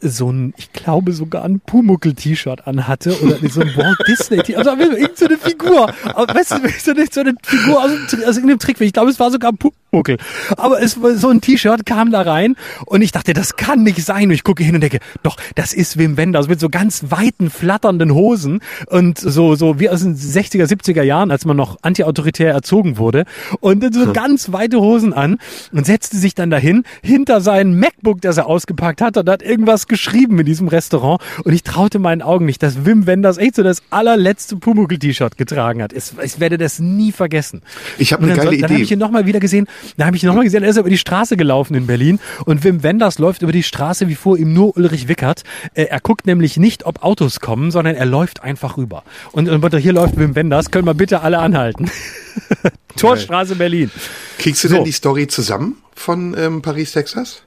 [0.00, 5.16] so ein, ich glaube sogar ein Pumuckel-T-Shirt anhatte oder so ein Walt Disney-T-Shirt, also irgend
[5.16, 8.58] so eine Figur, aber weißt du, so eine, so eine Figur aus, einem aus irgendeinem
[8.58, 8.86] Trickfilm.
[8.86, 10.18] Ich glaube, es war sogar ein Pumuckel.
[10.56, 12.56] Aber es war so ein T-Shirt kam da rein
[12.86, 14.24] und ich dachte, das kann nicht sein.
[14.24, 17.50] Und ich gucke hin und denke, doch, das ist Wim Wenders mit so ganz weiten,
[17.50, 22.52] flatternden Hosen und so, so wie aus den 60er, 70er Jahren, als man noch antiautoritär
[22.52, 23.24] erzogen wurde
[23.60, 25.38] und so ganz weite Hosen an
[25.72, 29.79] und setzte sich dann dahin hinter sein MacBook, das er ausgepackt hat und hat irgendwas
[29.86, 33.62] geschrieben in diesem Restaurant und ich traute meinen Augen nicht, dass Wim Wenders echt so
[33.62, 35.92] das allerletzte Pumuckl-T-Shirt getragen hat.
[35.92, 37.62] Es, ich werde das nie vergessen.
[37.98, 38.82] Ich habe eine dann, geile soll- dann habe Idee.
[38.84, 39.66] ich ihn nochmal wieder gesehen,
[39.96, 42.64] dann habe ich ihn nochmal gesehen, er ist über die Straße gelaufen in Berlin und
[42.64, 45.42] Wim Wenders läuft über die Straße wie vor ihm nur Ulrich Wickert.
[45.74, 49.02] Äh, er guckt nämlich nicht, ob Autos kommen, sondern er läuft einfach rüber.
[49.32, 51.90] Und, und hier läuft Wim Wenders, können wir bitte alle anhalten.
[52.96, 53.90] Torstraße Berlin.
[54.38, 54.74] Kriegst du So.
[54.76, 57.42] denn die Story zusammen von ähm, Paris, Texas?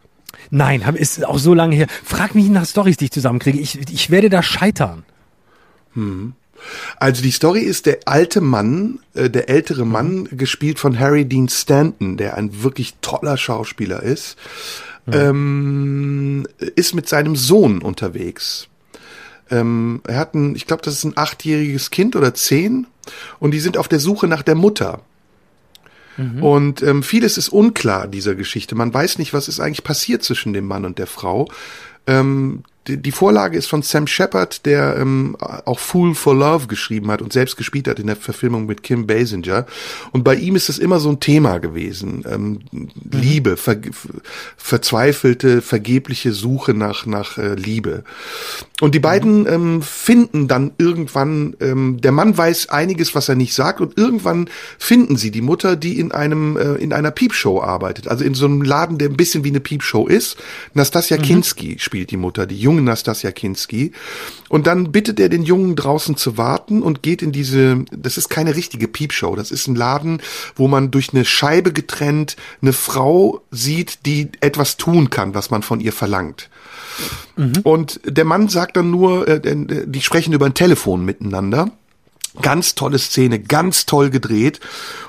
[0.55, 1.87] Nein, hab- ist auch so lange her.
[2.03, 3.57] Frag mich nach Stories, die ich zusammenkriege.
[3.59, 5.03] Ich, ich werde da scheitern.
[6.97, 11.49] Also die Story ist der alte Mann, äh, der ältere Mann, gespielt von Harry Dean
[11.49, 14.37] Stanton, der ein wirklich toller Schauspieler ist,
[15.11, 18.67] ähm, ist mit seinem Sohn unterwegs.
[19.49, 22.85] Ähm, er hat ein, ich glaube, das ist ein achtjähriges Kind oder zehn,
[23.39, 25.01] und die sind auf der Suche nach der Mutter.
[26.41, 28.75] Und ähm, vieles ist unklar dieser Geschichte.
[28.75, 31.49] Man weiß nicht, was ist eigentlich passiert zwischen dem Mann und der Frau.
[32.05, 37.21] Ähm, die, Vorlage ist von Sam Shepard, der ähm, auch Fool for Love geschrieben hat
[37.21, 39.65] und selbst gespielt hat in der Verfilmung mit Kim Basinger.
[40.11, 42.25] Und bei ihm ist es immer so ein Thema gewesen.
[42.29, 42.59] Ähm,
[43.11, 43.77] Liebe, ver
[44.57, 48.03] verzweifelte, vergebliche Suche nach, nach äh, Liebe.
[48.81, 53.53] Und die beiden ähm, finden dann irgendwann, ähm, der Mann weiß einiges, was er nicht
[53.53, 58.09] sagt, und irgendwann finden sie die Mutter, die in einem, äh, in einer Piepshow arbeitet.
[58.09, 60.37] Also in so einem Laden, der ein bisschen wie eine Piepshow ist.
[60.73, 63.91] Nastasia Kinski spielt die Mutter, die junge Nastasia Kinski.
[64.49, 68.29] Und dann bittet er den Jungen draußen zu warten und geht in diese, das ist
[68.29, 70.21] keine richtige Piepshow, das ist ein Laden,
[70.55, 75.63] wo man durch eine Scheibe getrennt eine Frau sieht, die etwas tun kann, was man
[75.63, 76.49] von ihr verlangt.
[77.63, 81.71] Und der Mann sagt dann nur, äh, äh, die sprechen über ein Telefon miteinander.
[82.41, 84.59] Ganz tolle Szene, ganz toll gedreht.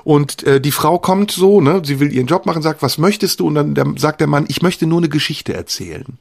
[0.04, 3.40] Und äh, die Frau kommt so, ne, sie will ihren Job machen, sagt, was möchtest
[3.40, 3.46] du?
[3.46, 6.18] Und dann der, sagt der Mann, ich möchte nur eine Geschichte erzählen.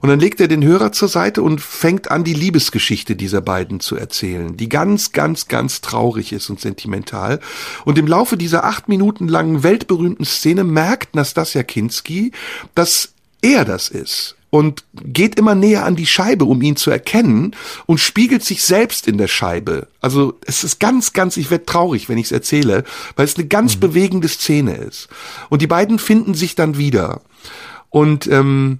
[0.00, 3.80] Und dann legt er den Hörer zur Seite und fängt an, die Liebesgeschichte dieser beiden
[3.80, 7.40] zu erzählen, die ganz, ganz, ganz traurig ist und sentimental.
[7.84, 12.32] Und im Laufe dieser acht Minuten langen weltberühmten Szene merkt Nastasia Kinski,
[12.74, 13.12] dass
[13.42, 14.36] er das ist.
[14.50, 17.54] und geht immer näher an die Scheibe, um ihn zu erkennen
[17.84, 19.88] und spiegelt sich selbst in der Scheibe.
[20.00, 22.84] Also es ist ganz, ganz, ich werde traurig, wenn ich es erzähle,
[23.16, 23.80] weil es eine ganz mhm.
[23.80, 25.08] bewegende Szene ist.
[25.50, 27.20] Und die beiden finden sich dann wieder.
[27.90, 28.78] Und ähm,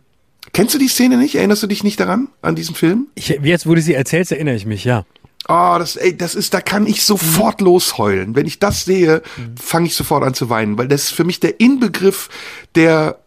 [0.57, 1.35] kennst du die Szene nicht?
[1.35, 3.09] Erinnerst du dich nicht daran, an diesem Film?
[3.15, 5.05] Ich, jetzt, wo du sie erzählst, erinnere ich mich, ja.
[5.49, 7.67] Oh, das, ey, das ist, da kann ich sofort mhm.
[7.67, 8.35] losheulen.
[8.35, 9.57] Wenn ich das sehe, mhm.
[9.59, 12.31] fange ich sofort an zu weinen, weil das ist für mich der Inbegriff
[12.75, 13.19] der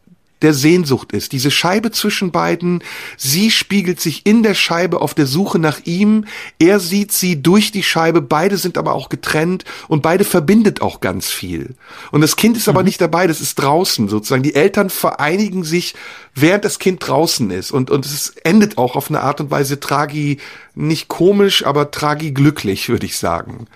[0.41, 1.32] der Sehnsucht ist.
[1.32, 2.84] Diese Scheibe zwischen beiden,
[3.18, 6.26] sie spiegelt sich in der Scheibe auf der Suche nach ihm,
[6.60, 11.02] er sieht sie durch die Scheibe, beide sind aber auch getrennt und beide verbindet auch
[11.02, 11.76] ganz viel.
[12.11, 12.72] Und das Kind ist mhm.
[12.72, 14.44] aber nicht dabei, das ist draußen sozusagen.
[14.44, 15.95] Die Eltern vereinigen sich,
[16.36, 19.80] während das Kind draußen ist und, und es endet auch auf eine Art und Weise
[19.80, 20.38] tragi,
[20.76, 23.68] nicht komisch, aber tragi glücklich, würde ich sagen.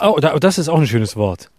[0.00, 1.50] Oh, das ist auch ein schönes Wort.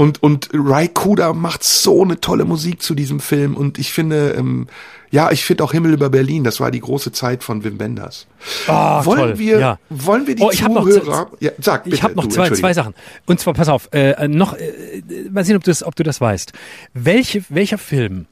[0.00, 3.56] Und, und Rai Kuda macht so eine tolle Musik zu diesem Film.
[3.56, 4.68] Und ich finde, ähm,
[5.10, 8.28] ja, ich finde auch Himmel über Berlin, das war die große Zeit von Wim Wenders.
[8.68, 9.38] Oh, wollen toll.
[9.40, 9.78] wir, ja.
[9.90, 11.96] wollen wir die oh, ich Zuhörer, noch, ja, sag bitte.
[11.96, 12.94] Ich habe noch du, zwei, zwei Sachen.
[13.26, 15.02] Und zwar, pass auf, äh, noch, äh,
[15.32, 16.52] mal sehen, ob du das, ob du das weißt.
[16.94, 18.26] Welche, welcher Film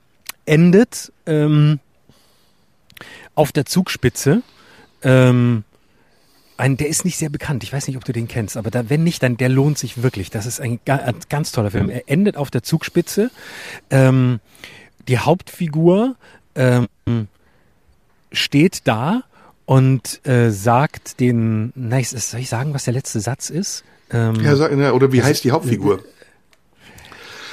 [0.45, 1.81] endet ähm,
[3.35, 4.43] auf der Zugspitze
[5.03, 5.65] ähm,
[6.57, 7.63] ein, der ist nicht sehr bekannt.
[7.65, 10.03] Ich weiß nicht, ob du den kennst, aber da, wenn nicht, dann der lohnt sich
[10.03, 10.31] wirklich.
[10.31, 11.91] Das ist ein, ein ganz toller Film.
[11.91, 13.31] Er endet auf der Zugspitze.
[13.91, 14.41] Ähm,
[15.09, 16.17] die Hauptfigur
[16.55, 16.89] ähm,
[18.33, 19.25] steht da
[19.65, 23.85] und äh, sagt den, na, soll ich sagen, was der letzte Satz ist?
[24.11, 26.03] Ähm, ja, sag, oder wie heißt die Hauptfigur?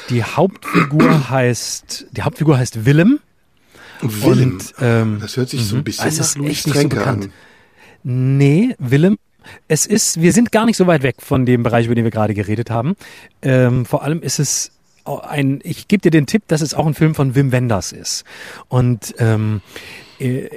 [0.09, 3.19] Die Hauptfigur heißt, die Hauptfigur heißt Willem.
[4.01, 4.53] Willem.
[4.53, 5.83] Und, ähm, das hört sich so ein mhm.
[5.85, 7.31] bisschen also nach Louis Stränke so an.
[8.03, 9.17] Nee, Willem,
[9.67, 12.11] es ist, wir sind gar nicht so weit weg von dem Bereich, über den wir
[12.11, 12.95] gerade geredet haben.
[13.41, 14.71] Ähm, vor allem ist es
[15.05, 18.23] ein, ich gebe dir den Tipp, dass es auch ein Film von Wim Wenders ist.
[18.69, 19.61] Und ähm,
[20.19, 20.49] äh,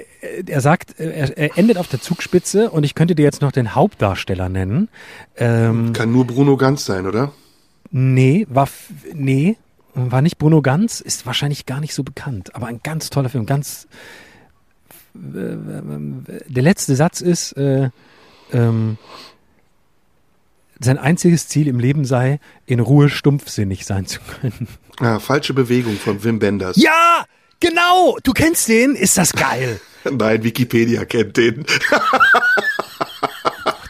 [0.46, 3.74] er sagt, er, er endet auf der Zugspitze und ich könnte dir jetzt noch den
[3.74, 4.88] Hauptdarsteller nennen.
[5.36, 7.32] Ähm, Kann nur Bruno Ganz sein, oder?
[7.90, 8.68] Nee, war
[9.14, 9.56] nee,
[9.94, 13.46] war nicht Bruno Ganz, ist wahrscheinlich gar nicht so bekannt, aber ein ganz toller Film,
[13.46, 13.86] ganz
[15.18, 17.90] der letzte Satz ist, äh,
[18.52, 18.98] ähm,
[20.78, 24.68] sein einziges Ziel im Leben sei, in Ruhe stumpfsinnig sein zu können.
[25.00, 26.76] Ja, falsche Bewegung von Wim Wenders.
[26.76, 27.24] Ja,
[27.60, 28.18] genau.
[28.22, 28.94] Du kennst den?
[28.94, 29.80] Ist das geil?
[30.10, 31.66] Nein, Wikipedia kennt den.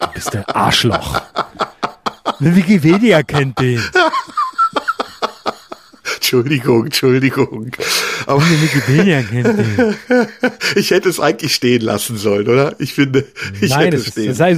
[0.00, 1.20] du bist der Arschloch.
[2.38, 3.82] Wikipedia kennt den.
[6.16, 7.70] Entschuldigung, Entschuldigung.
[8.24, 8.42] Aber.
[10.74, 12.74] Ich hätte es eigentlich stehen lassen sollen, oder?
[12.78, 13.26] Ich finde,
[13.60, 14.34] ich Nein, hätte es stehen.
[14.34, 14.56] Sei,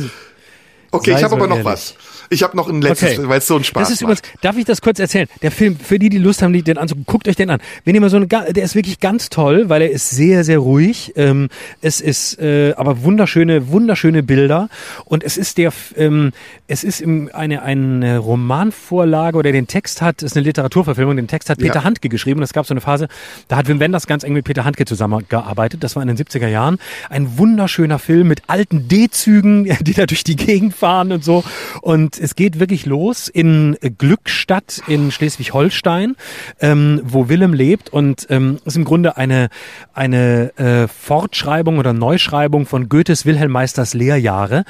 [0.91, 1.65] okay, ich habe aber noch ehrlich.
[1.65, 1.95] was.
[2.31, 3.29] Ich habe noch ein letztes, okay.
[3.29, 5.29] weil es so ein Spaß das ist übrigens, Darf ich das kurz erzählen?
[5.43, 7.61] Der Film, für die, die Lust haben, den anzugucken, guckt euch den an.
[7.85, 10.59] Wenn ihr mal so eine, der ist wirklich ganz toll, weil er ist sehr, sehr
[10.59, 11.13] ruhig.
[11.17, 11.49] Ähm,
[11.81, 14.69] es ist äh, aber wunderschöne, wunderschöne Bilder
[15.05, 16.33] und es ist der, ähm,
[16.67, 21.17] es ist im, eine eine Romanvorlage oder den Text hat, ist eine Literaturverfilmung.
[21.17, 21.85] Den Text hat Peter ja.
[21.85, 22.43] Handke geschrieben.
[22.43, 23.09] Es gab so eine Phase,
[23.49, 25.83] da hat Wim Wenders ganz eng mit Peter Handke zusammengearbeitet.
[25.83, 26.79] Das war in den 70er Jahren.
[27.09, 31.45] Ein wunderschöner Film mit alten D-Zügen, die da durch die Gegend fahren und so
[31.81, 36.17] und es geht wirklich los in Glückstadt in Schleswig-Holstein,
[36.61, 39.49] ähm, wo Willem lebt und ähm, ist im Grunde eine,
[39.93, 44.65] eine äh, Fortschreibung oder Neuschreibung von Goethes Wilhelm Meisters Lehrjahre.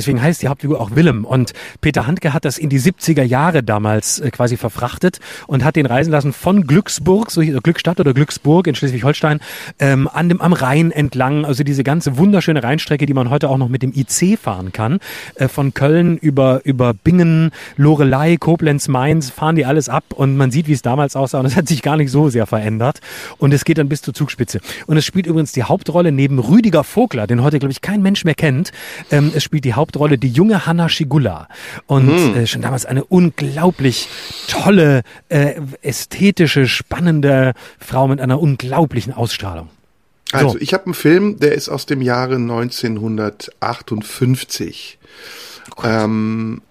[0.00, 1.26] Deswegen heißt die Hauptfigur auch Willem.
[1.26, 1.52] Und
[1.82, 5.84] Peter Handke hat das in die 70er Jahre damals äh, quasi verfrachtet und hat den
[5.84, 9.40] reisen lassen von Glücksburg, so hier, Glückstadt oder Glücksburg in Schleswig-Holstein,
[9.78, 11.44] ähm, an dem, am Rhein entlang.
[11.44, 15.00] Also diese ganze wunderschöne Rheinstrecke, die man heute auch noch mit dem IC fahren kann.
[15.34, 20.50] Äh, von Köln über, über Bingen, Lorelei, Koblenz, Mainz, fahren die alles ab und man
[20.50, 21.40] sieht, wie es damals aussah.
[21.40, 23.00] Und es hat sich gar nicht so sehr verändert.
[23.36, 24.60] Und es geht dann bis zur Zugspitze.
[24.86, 28.24] Und es spielt übrigens die Hauptrolle neben Rüdiger Vogler, den heute, glaube ich, kein Mensch
[28.24, 28.72] mehr kennt.
[29.10, 31.48] Ähm, es spielt die Hauptrolle die junge Hanna Schigula.
[31.86, 32.36] Und mhm.
[32.36, 34.08] äh, schon damals eine unglaublich
[34.48, 39.68] tolle, äh, ästhetische, spannende Frau mit einer unglaublichen Ausstrahlung.
[40.32, 44.98] Also, ich habe einen Film, der ist aus dem Jahre 1958.
[45.76, 46.62] Oh ähm,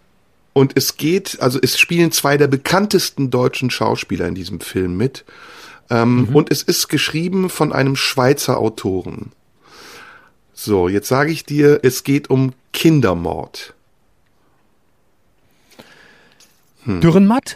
[0.53, 5.25] und es geht, also es spielen zwei der bekanntesten deutschen Schauspieler in diesem Film mit.
[5.89, 6.35] Ähm, mhm.
[6.35, 9.31] Und es ist geschrieben von einem Schweizer Autoren.
[10.61, 13.73] So, jetzt sage ich dir, es geht um Kindermord.
[16.83, 16.99] Hm.
[16.99, 17.55] Dürrenmatt?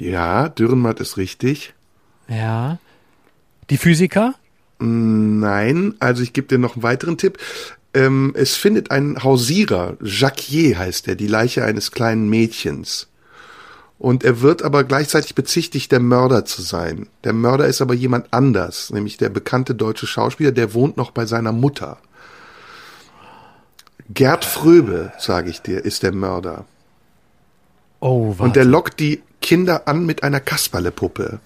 [0.00, 1.74] Ja, Dürrenmatt ist richtig.
[2.26, 2.80] Ja.
[3.70, 4.34] Die Physiker?
[4.80, 7.38] Nein, also ich gebe dir noch einen weiteren Tipp.
[7.94, 13.06] Ähm, es findet ein Hausierer, Jacquier heißt er, die Leiche eines kleinen Mädchens.
[13.96, 17.06] Und er wird aber gleichzeitig bezichtigt, der Mörder zu sein.
[17.22, 21.26] Der Mörder ist aber jemand anders, nämlich der bekannte deutsche Schauspieler, der wohnt noch bei
[21.26, 21.98] seiner Mutter.
[24.10, 26.66] Gerd Fröbe, sage ich dir, ist der Mörder.
[28.00, 28.42] Oh, warte.
[28.42, 31.40] Und der lockt die Kinder an mit einer Kasperlepuppe.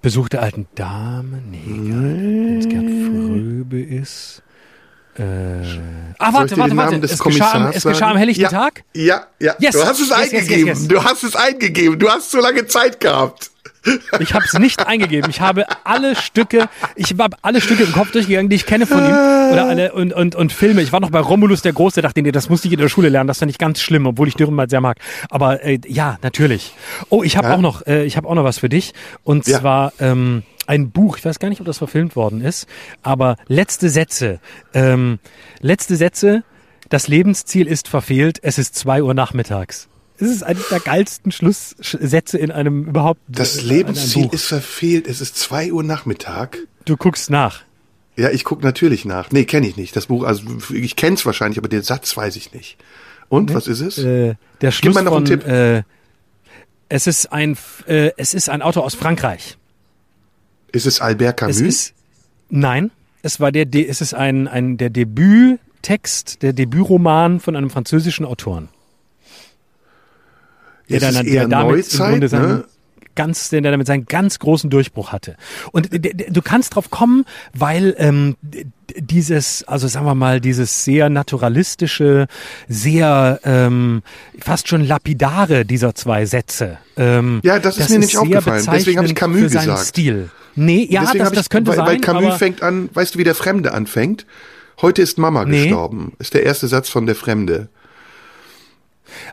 [0.00, 1.40] Besuch der alten Dame?
[1.50, 4.42] Nee, wenn es Gerd Fröbe ist.
[5.18, 5.22] Äh,
[6.18, 6.96] ah, ich warte, warte, warte.
[7.04, 8.82] Es geschah, am- es geschah am helllichten ja, Tag?
[8.94, 9.54] Ja, ja.
[9.58, 10.66] Yes, Du hast es yes, eingegeben.
[10.68, 10.88] yes.
[10.88, 11.98] Du hast es eingegeben.
[11.98, 13.50] Du hast so lange Zeit gehabt.
[14.20, 15.28] Ich habe es nicht eingegeben.
[15.28, 18.98] Ich habe alle Stücke, ich habe alle Stücke im Kopf durchgegangen, die ich kenne von
[18.98, 19.10] ihm
[19.52, 20.82] oder alle und und und Filme.
[20.82, 23.08] Ich war noch bei Romulus der Große, dachte mir, das musste ich in der Schule
[23.08, 23.26] lernen.
[23.26, 24.98] Das fand ich ganz schlimm, obwohl ich Dürrenmatt sehr mag.
[25.30, 26.74] Aber äh, ja, natürlich.
[27.08, 27.54] Oh, ich habe Ja?
[27.56, 28.94] auch noch, äh, ich habe auch noch was für dich
[29.24, 29.58] und Ja.
[29.58, 31.18] zwar ähm, ein Buch.
[31.18, 32.66] Ich weiß gar nicht, ob das verfilmt worden ist,
[33.02, 34.40] aber letzte Sätze.
[34.74, 35.18] Ähm,
[35.60, 36.44] letzte Sätze.
[36.88, 38.38] Das Lebensziel ist verfehlt.
[38.42, 39.88] Es ist zwei Uhr nachmittags.
[40.18, 43.20] Es ist einer der geilsten Schlusssätze in einem überhaupt.
[43.28, 45.08] Das in einem Lebensziel ist verfehlt.
[45.08, 46.58] Es ist zwei Uhr Nachmittag.
[46.84, 47.62] Du guckst nach.
[48.16, 49.30] Ja, ich guck natürlich nach.
[49.30, 49.96] Nee, kenne ich nicht.
[49.96, 52.76] Das Buch, also ich kenne es wahrscheinlich, aber den Satz weiß ich nicht.
[53.28, 53.98] Und, was ist es?
[53.98, 55.46] Äh, der Schluss mal noch von, einen Tipp.
[55.46, 55.82] Äh,
[56.88, 57.56] es ist ein,
[57.86, 59.56] äh, es ist ein Autor aus Frankreich.
[60.72, 61.56] Ist es Albert Camus?
[61.56, 61.94] Es ist,
[62.50, 62.90] nein,
[63.22, 68.26] es war der, De- es ist ein, ein, der Debüttext, der Debütroman von einem französischen
[68.26, 68.68] Autoren.
[70.88, 72.64] Der, es ist dann, eher der damit Neuzeit, ne?
[73.14, 75.36] Ganz, der damit seinen ganz großen Durchbruch hatte.
[75.72, 77.24] Und du kannst drauf kommen,
[77.54, 78.36] weil ähm,
[78.96, 82.26] dieses, also sagen wir mal, dieses sehr naturalistische,
[82.68, 84.02] sehr ähm,
[84.38, 86.78] fast schon lapidare dieser zwei Sätze.
[86.96, 88.66] Ähm, Ja, das ist mir nämlich aufgefallen.
[88.72, 89.86] Deswegen habe ich Camus für seinen gesagt.
[89.86, 90.30] Stil.
[90.54, 93.14] Nee, ja, Deswegen das, hab das ich, könnte weil, sein, weil Camus fängt an, weißt
[93.14, 94.26] du, wie der Fremde anfängt?
[94.80, 95.64] Heute ist Mama Nee.
[95.64, 96.12] gestorben.
[96.18, 97.68] Ist der erste Satz von der Fremde.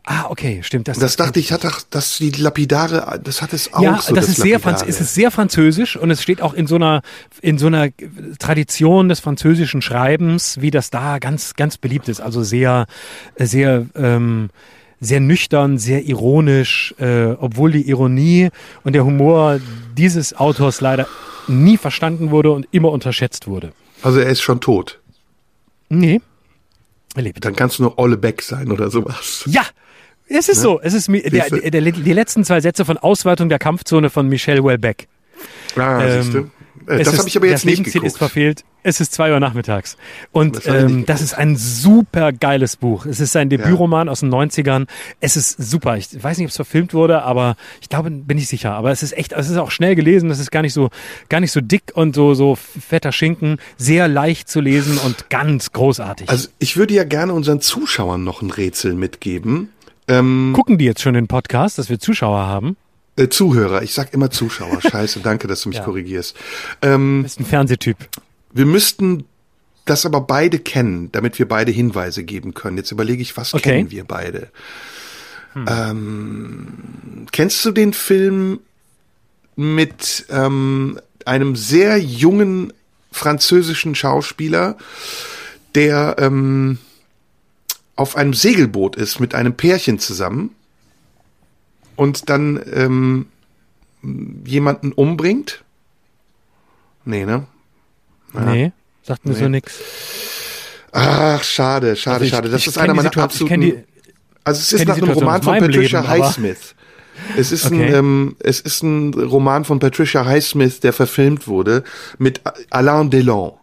[0.03, 0.87] Ah, okay, stimmt.
[0.87, 4.13] Das, Das dachte ich, hat doch, das die lapidare, das hat es auch ja, so.
[4.13, 4.59] das, ist sehr.
[4.59, 7.01] Franz es ist sehr französisch und es steht auch in so einer,
[7.41, 7.89] in so einer
[8.39, 12.21] Tradition des französischen Schreibens, wie das da ganz, ganz beliebt ist.
[12.21, 12.85] Also sehr,
[13.37, 14.49] sehr, ähm,
[14.99, 18.49] sehr nüchtern, sehr ironisch, äh, obwohl die Ironie
[18.83, 19.59] und der Humor
[19.97, 21.07] dieses Autors leider
[21.47, 23.71] nie verstanden wurde und immer unterschätzt wurde.
[24.01, 24.99] Also er ist schon tot.
[25.89, 26.21] Nee.
[27.15, 27.43] Er lebt.
[27.43, 29.43] Dann kannst du nur Olle Beck sein oder sowas.
[29.47, 29.63] Ja,
[30.27, 30.79] es ist so.
[30.81, 34.59] Es ist der, der, der, die letzten zwei Sätze von Ausweitung der Kampfzone von Michel
[34.61, 35.07] Houellebecq.
[35.75, 36.51] Ah, Ähm, siehst du?
[36.87, 38.17] Äh, Das habe ich aber jetzt nicht Lebensziel ist geguckt.
[38.17, 38.63] verfehlt.
[38.81, 39.97] Es ist zwei Uhr nachmittags.
[40.31, 43.05] Und Das ähm, das ist ein super geiles Buch.
[43.05, 44.87] Es ist ein Debütroman aus den 90ern.
[45.19, 45.97] Es ist super.
[45.97, 48.71] Ich weiß nicht, ob es verfilmt wurde, aber ich glaube, bin ich sicher.
[48.73, 50.29] Aber es ist echt, es ist auch schnell gelesen.
[50.31, 50.89] Es ist gar nicht so,
[51.27, 53.57] gar nicht so dick und so, so fetter Schinken.
[53.77, 56.29] Sehr leicht zu lesen und ganz großartig.
[56.29, 59.69] Also ich würde ja gerne unseren Zuschauern noch ein Rätsel mitgeben.
[60.07, 62.77] Ähm, Gucken die jetzt schon den Podcast, dass wir Zuschauer haben?
[63.19, 64.81] Äh, Zuhörer, ich sag immer Zuschauer.
[64.89, 65.83] Scheiße, danke, dass du mich Ja.
[65.83, 66.35] korrigierst.
[66.81, 67.97] Ähm, Du bist ein Fernsehtyp.
[68.53, 69.25] wir müssten
[69.85, 72.77] das aber beide kennen, damit wir beide Hinweise geben können.
[72.77, 73.61] Jetzt überlege ich, was Okay.
[73.71, 74.49] kennen wir beide?
[75.55, 78.59] Ähm, kennst du den Film
[79.55, 82.71] mit ähm, einem sehr jungen
[83.11, 84.77] französischen Schauspieler,
[85.75, 86.77] der ähm,
[87.95, 90.51] auf einem Segelboot ist mit einem Pärchen zusammen
[91.99, 93.25] und dann ähm,
[94.45, 95.63] jemanden umbringt?
[97.05, 97.45] Nee, ne?
[98.33, 98.71] Nee,
[99.03, 99.39] sagt mir Nee.
[99.39, 99.73] so nix.
[100.91, 102.49] Ach, schade, schade, Also ich- schade.
[102.49, 103.61] Das ist einer meiner Situation- absoluten.
[103.77, 103.83] die-
[104.43, 106.75] also es ist nach einem Roman von Patricia Leben, Highsmith.
[107.37, 107.87] Es ist Okay.
[107.87, 111.83] ein, ähm, es ist ein Roman von Patricia Highsmith, der verfilmt wurde
[112.17, 113.53] mit Alain Delon,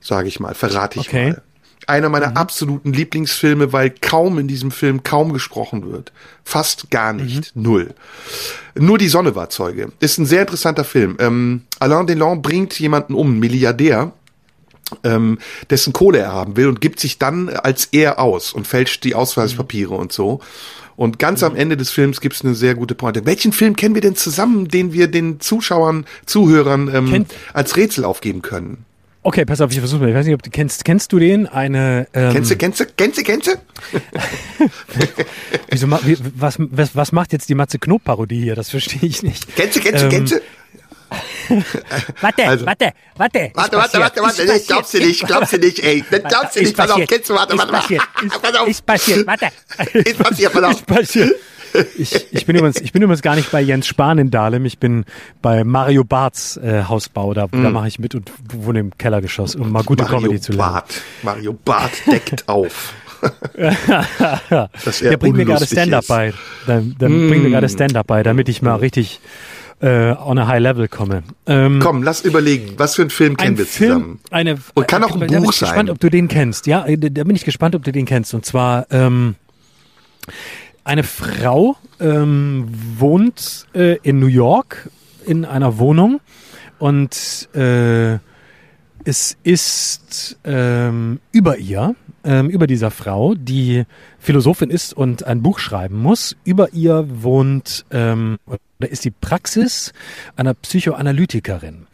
[0.00, 1.30] sage ich mal, verrate ich Okay.
[1.30, 1.42] mal.
[1.88, 2.36] Einer meiner Mhm.
[2.36, 6.12] absoluten Lieblingsfilme, weil kaum in diesem Film kaum gesprochen wird.
[6.44, 7.54] Fast gar nicht.
[7.56, 7.62] Mhm.
[7.62, 7.94] Null.
[8.74, 9.92] Nur die Sonne war Zeuge.
[10.00, 11.16] Ist ein sehr interessanter Film.
[11.18, 14.12] Ähm, Alain Delon bringt jemanden um, Milliardär,
[15.04, 15.38] ähm,
[15.70, 19.14] dessen Kohle er haben will und gibt sich dann als er aus und fälscht die
[19.14, 20.40] Ausweispapiere und so.
[20.94, 23.24] Und ganz am Ende des Films gibt es eine sehr gute Pointe.
[23.24, 28.04] Welchen Film kennen wir denn zusammen, den wir den Zuschauern, Zuhörern ähm, Kennt- als Rätsel
[28.04, 28.84] aufgeben können?
[29.24, 30.08] Okay, pass auf, ich versuche mal.
[30.08, 30.84] Ich weiß nicht, ob du kennst.
[30.84, 31.46] Kennst du den?
[31.46, 32.08] Eine.
[32.12, 33.52] Ähm, Kennst du, kennst du, kennst du, kennst du?
[35.70, 38.54] Wieso, ma- wie, was, was, was macht jetzt die Matze Knob Parodie hier?
[38.56, 39.54] Das verstehe ich nicht.
[39.54, 40.40] Kennst du, kennst du, Ähm, kennst du?
[42.20, 43.50] Warte, Also- warte, warte.
[43.54, 46.04] Warte, warte, passiert, warte, warte, glaubst du passiert, nicht, glaubst du nicht, ey.
[46.10, 47.82] Das glaubst du ist nicht, pass auf, passiert, kennst du, warte, warte, warte.
[47.82, 48.68] passiert, ist, Pass auf.
[48.68, 49.48] Ist passiert, warte.
[49.92, 50.72] Ist passiert, pass auf.
[50.72, 51.34] Ist passiert.
[51.96, 54.78] Ich, ich, bin übrigens, ich bin übrigens gar nicht bei Jens Spahn in Dahlem, ich
[54.78, 55.04] bin
[55.40, 59.70] bei Mario Barths äh, Hausbau, da, da mache ich mit und wohne im Kellergeschoss, um
[59.72, 60.72] mal gute Mario Comedy zu lernen.
[60.72, 61.02] Barth.
[61.22, 62.94] Mario Barth deckt auf.
[65.00, 66.32] Der bringt mir gerade Stand-up bei.
[66.66, 67.28] Der, der Mm.
[67.28, 69.20] bringt mir gerade Stand-up bei, damit ich mal richtig
[69.80, 71.22] äh, on a high level komme.
[71.46, 74.20] Ähm, Komm, lass überlegen, was für einen Film kennen ein wir Film, zusammen?
[74.30, 75.90] eine Und kann auch ein da bin Buch ich gespannt, sein.
[75.90, 76.66] ob du den kennst.
[76.66, 78.34] Ja, äh, da bin ich gespannt, ob du den kennst.
[78.34, 79.34] Und zwar ähm,
[80.84, 82.68] eine Frau ähm,
[82.98, 84.90] wohnt äh, in New York
[85.24, 86.20] in einer Wohnung
[86.78, 88.18] und äh,
[89.04, 91.94] es ist ähm, über ihr,
[92.24, 93.84] ähm, über dieser Frau, die
[94.18, 96.36] Philosophin ist und ein Buch schreiben muss.
[96.44, 98.38] Über ihr wohnt ähm,
[98.82, 99.92] oder ist die Praxis
[100.34, 101.86] einer Psychoanalytikerin.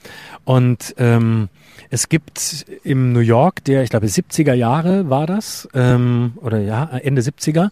[0.44, 1.51] Und ähm,
[1.90, 6.89] es gibt im New York, der, ich glaube, 70er Jahre war das, ähm, oder ja,
[7.02, 7.70] Ende 70er,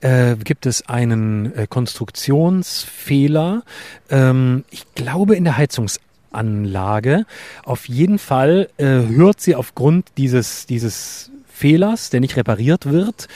[0.00, 3.62] äh, gibt es einen äh, Konstruktionsfehler,
[4.10, 7.24] ähm, ich glaube in der Heizungsanlage.
[7.64, 13.26] Auf jeden Fall äh, hört sie aufgrund dieses, dieses Fehlers, der nicht repariert wird,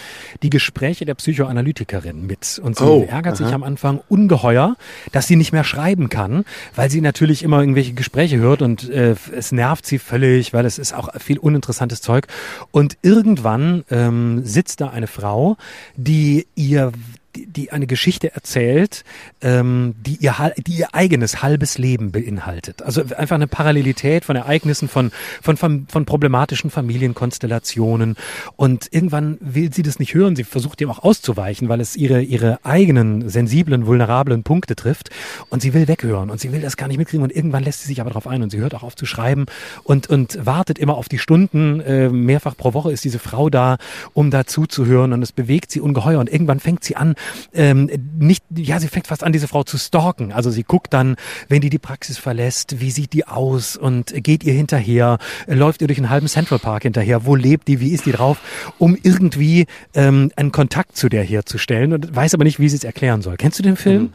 [0.42, 2.60] die Gespräche der Psychoanalytikerin mit.
[2.62, 3.54] Und sie Oh, ärgert sich aha.
[3.56, 4.76] am Anfang ungeheuer,
[5.10, 6.44] dass sie nicht mehr schreiben kann,
[6.76, 10.78] weil sie natürlich immer irgendwelche Gespräche hört und äh, es nervt sie völlig, weil es
[10.78, 12.26] ist auch viel uninteressantes Zeug.
[12.70, 15.56] Und irgendwann ähm, sitzt da eine Frau,
[15.96, 16.92] die ihr
[17.34, 19.04] die, die eine Geschichte erzählt,
[19.40, 22.82] ähm, die, ihr, die ihr eigenes halbes Leben beinhaltet.
[22.82, 25.10] Also einfach eine Parallelität von Ereignissen, von,
[25.40, 28.16] von, von, von problematischen Familienkonstellationen.
[28.56, 30.36] Und irgendwann will sie das nicht hören.
[30.36, 35.10] Sie versucht dem auch auszuweichen, weil es ihre, ihre eigenen sensiblen, vulnerablen Punkte trifft.
[35.48, 37.24] Und sie will weghören und sie will das gar nicht mitkriegen.
[37.24, 39.46] Und irgendwann lässt sie sich aber darauf ein und sie hört auch auf zu schreiben
[39.84, 41.80] und, und wartet immer auf die Stunden.
[41.80, 43.78] Äh, mehrfach pro Woche ist diese Frau da,
[44.12, 45.12] um da zuzuhören.
[45.12, 46.20] Und es bewegt sie ungeheuer.
[46.20, 47.14] Und irgendwann fängt sie an,
[47.52, 50.32] ähm, nicht, ja, sie fängt fast an, diese Frau zu stalken.
[50.32, 51.16] Also sie guckt dann,
[51.48, 55.82] wenn die die Praxis verlässt, wie sieht die aus und geht ihr hinterher, äh, läuft
[55.82, 58.38] ihr durch einen halben Central Park hinterher, wo lebt die, wie ist die drauf,
[58.78, 62.84] um irgendwie ähm, einen Kontakt zu der herzustellen und weiß aber nicht, wie sie es
[62.84, 63.36] erklären soll.
[63.36, 64.12] Kennst du den Film?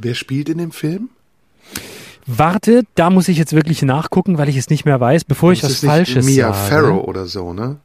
[0.00, 1.10] Wer spielt in dem Film?
[2.26, 5.62] Warte, da muss ich jetzt wirklich nachgucken, weil ich es nicht mehr weiß, bevor ich
[5.62, 6.68] Das was Falsches Mia sage.
[6.68, 7.78] Farrow oder so, ne?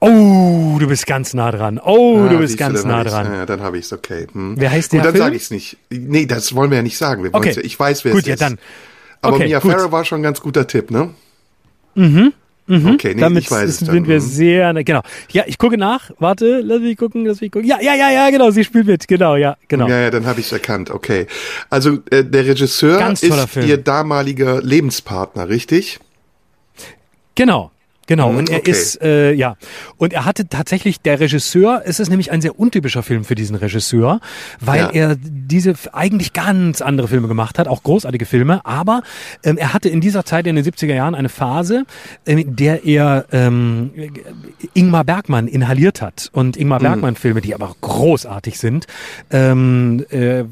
[0.00, 1.80] Oh, du bist ganz nah dran.
[1.84, 3.32] Oh, Ah, du bist du, ganz dann nah dran.
[3.32, 4.26] Ja, dann habe ich's, okay.
[4.32, 4.54] Hm.
[4.58, 5.24] Wer heißt Gut, der dann Film?
[5.24, 5.76] sage ich's nicht.
[5.90, 7.28] Nee, das wollen wir ja nicht sagen.
[7.32, 7.52] Okay.
[7.56, 8.40] ja, ich weiß, wer Gut, es ja ist.
[8.42, 8.58] dann.
[9.22, 9.72] Aber Okay, Mia gut.
[9.72, 11.10] Farrow war schon ein ganz guter Tipp, ne?
[11.94, 12.32] Mhm.
[12.70, 13.94] Okay, nee, Damit ich weiß ist- es dann.
[13.94, 14.20] sind wir Hm.
[14.20, 15.00] sehr, na, genau.
[15.30, 16.10] Ja, ich gucke nach.
[16.18, 17.66] Warte, lass mich gucken, lass mich gucken.
[17.66, 18.50] Ja, ja, ja, ja, genau.
[18.50, 19.08] Sie spielt mit.
[19.08, 19.88] Genau, ja, genau.
[19.88, 20.90] Ja, ja, dann habe ich erkannt.
[20.90, 21.26] Okay.
[21.70, 23.66] Also äh, der Regisseur ist Film.
[23.66, 25.98] ihr damaliger Lebenspartner, richtig?
[27.34, 27.70] Genau.
[28.08, 28.70] Genau, Mhm, und er okay.
[28.72, 29.56] ist, äh, ja,
[29.98, 33.54] und er hatte tatsächlich, der Regisseur, es ist nämlich ein sehr untypischer Film für diesen
[33.54, 34.20] Regisseur,
[34.60, 34.90] weil Ja.
[34.90, 39.02] er diese eigentlich ganz andere Filme gemacht hat, auch großartige Filme, aber
[39.44, 41.84] ähm, er hatte in dieser Zeit in den 70er Jahren eine Phase,
[42.26, 43.90] ähm, in der er ähm,
[44.74, 46.62] Ingmar Bergmann inhaliert hat und Mhm.
[46.62, 48.86] Ingmar Bergmann Filme, die aber großartig sind,
[49.30, 50.44] ähm, äh,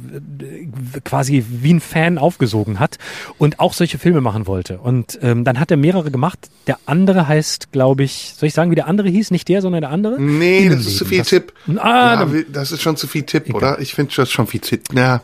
[1.04, 2.98] quasi wie ein Fan aufgesogen hat
[3.38, 4.78] und auch solche Filme machen wollte.
[4.78, 6.38] Und ähm, dann hat er mehrere gemacht.
[6.66, 9.30] Der andere heißt, glaube ich, soll ich sagen, wie der andere hieß?
[9.30, 10.20] Nicht der, sondern der andere?
[10.20, 11.52] Nee, das ist zu viel Das- Tipp.
[11.76, 13.78] Ah, ja, das ist schon zu viel Tipp, oder?
[13.80, 14.82] Ich finde das schon viel Tipp.
[14.94, 15.22] Ja,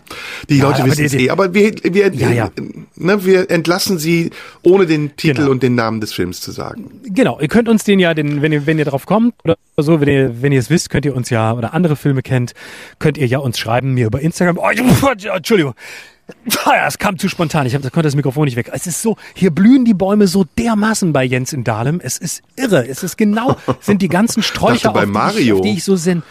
[0.48, 1.30] die Ja, Leute wissen es eh.
[1.30, 2.50] Aber wir, wir, ja.
[2.96, 4.30] Ne, wir entlassen sie,
[4.62, 5.50] ohne den Titel Genau.
[5.50, 6.90] und den Namen des Films zu sagen.
[7.04, 10.00] Genau, ihr könnt uns den ja, den, wenn ihr, wenn ihr drauf kommt oder so,
[10.00, 12.52] wenn ihr, wenn ihr es wisst, könnt ihr uns ja, oder andere Filme kennt,
[12.98, 14.58] könnt ihr ja uns schreiben, mir über Instagram.
[14.58, 14.68] Oh,
[15.34, 15.74] Entschuldigung.
[16.66, 17.66] Ja, es kam zu spontan.
[17.66, 18.70] Ich hab, da konnte das Mikrofon nicht weg.
[18.72, 22.00] Es ist so, hier blühen die Bäume so dermaßen bei Jens in Dahlem.
[22.02, 22.86] Es ist irre.
[22.86, 25.04] Es ist genau, sind die ganzen Sträucher, auf,
[25.34, 26.24] die ich, auf die ich so sind.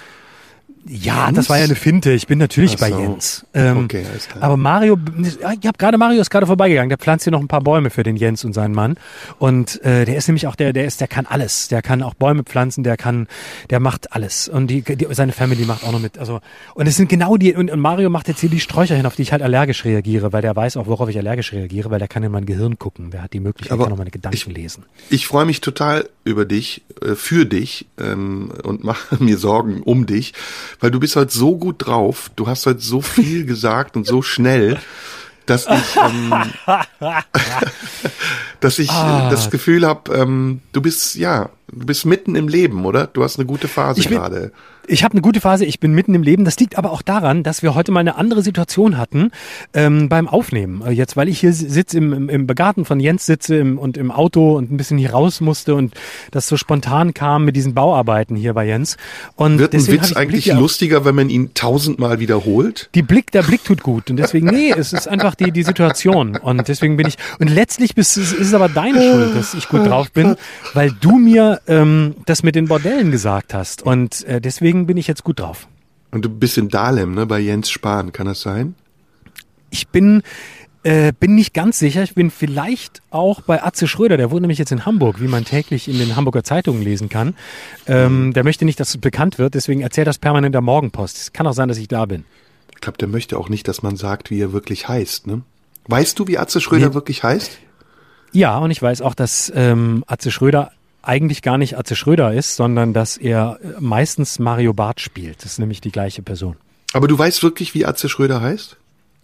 [0.88, 2.12] Ja, das war ja eine Finte.
[2.12, 3.00] Ich bin natürlich Ach bei so.
[3.00, 3.46] Jens.
[3.54, 4.44] Ähm, Okay, alles klar.
[4.44, 6.90] Aber Mario, ich habe gerade Mario ist gerade vorbeigegangen.
[6.90, 8.96] Der pflanzt hier noch ein paar Bäume für den Jens und seinen Mann.
[9.40, 11.68] Und äh, der ist nämlich auch der, der ist, der kann alles.
[11.68, 12.84] Der kann auch Bäume pflanzen.
[12.84, 13.28] Der kann,
[13.70, 14.48] der macht alles.
[14.48, 16.18] Und die, die seine Family macht auch noch mit.
[16.18, 16.42] Also
[16.74, 17.54] und es sind genau die.
[17.54, 20.34] Und, und Mario macht jetzt hier die Sträucher hin, auf die ich halt allergisch reagiere,
[20.34, 23.12] weil der weiß auch, worauf ich allergisch reagiere, weil der kann in mein Gehirn gucken.
[23.12, 24.84] Der hat die Möglichkeit, Aber kann auch meine Gedanken ich- lesen.
[25.10, 30.06] Ich freue mich total über dich, äh, für dich ähm, und mache mir Sorgen um
[30.06, 30.34] dich,
[30.80, 34.22] weil du bist heute so gut drauf, du hast heute so viel gesagt und so
[34.22, 34.80] schnell,
[35.46, 36.34] dass ich, ähm,
[38.62, 39.30] dass ich Ah.
[39.30, 43.08] das Gefühl habe, ähm, du bist ja, du bist mitten im Leben, oder?
[43.08, 44.52] Du hast eine gute Phase Ich bin- gerade.
[44.88, 46.44] Ich habe eine gute Phase, ich bin mitten im Leben.
[46.44, 49.30] Das liegt aber auch daran, dass wir heute mal eine andere Situation hatten
[49.76, 50.82] ähm, beim Aufnehmen.
[50.86, 53.96] Äh, Jetzt, weil ich hier sitze im, im, im Garten von Jens sitze im, und
[53.96, 55.94] im Auto und ein bisschen hier raus musste und
[56.32, 58.98] das so spontan kam mit diesen Bauarbeiten hier bei Jens.
[59.36, 62.90] Und Wird ein Witz eigentlich lustiger, wenn man ihn tausendmal wiederholt?
[62.96, 66.36] die Blick, der Blick tut gut und deswegen, nee, es ist einfach die, die Situation
[66.36, 69.68] und deswegen bin ich, und letztlich bist, ist, ist ist aber deine Schuld, dass ich
[69.68, 70.36] gut drauf bin,
[70.74, 73.82] weil du mir ähm, das mit den Bordellen gesagt hast.
[73.84, 75.68] Und äh, deswegen bin ich jetzt gut drauf.
[76.12, 78.76] Und du bist in Dahlem, ne, bei Jens Spahn, kann das sein?
[79.70, 80.22] Ich bin
[80.84, 82.02] äh, bin nicht ganz sicher.
[82.02, 84.18] Ich bin vielleicht auch bei Atze Schröder.
[84.18, 87.36] Der wohnt nämlich jetzt in Hamburg, wie man täglich in den Hamburger Zeitungen lesen kann.
[87.86, 91.18] Ähm, der möchte nicht, dass es bekannt wird, deswegen erzählt das permanent der Morgenpost.
[91.18, 92.26] Es kann auch sein, dass ich da bin.
[92.74, 95.28] Ich glaube, der möchte auch nicht, dass man sagt, wie er wirklich heißt.
[95.28, 95.44] Ne?
[95.88, 96.94] Weißt du, wie Atze Schröder nee.
[96.96, 97.60] wirklich heißt?
[98.32, 100.72] Ja, und ich weiß auch, dass ähm, Atze Schröder
[101.02, 105.44] eigentlich gar nicht Atze Schröder ist, sondern dass er meistens Mario Barth spielt.
[105.44, 106.56] Das ist nämlich die gleiche Person.
[106.94, 108.78] Aber du weißt wirklich, wie Atze Schröder heißt?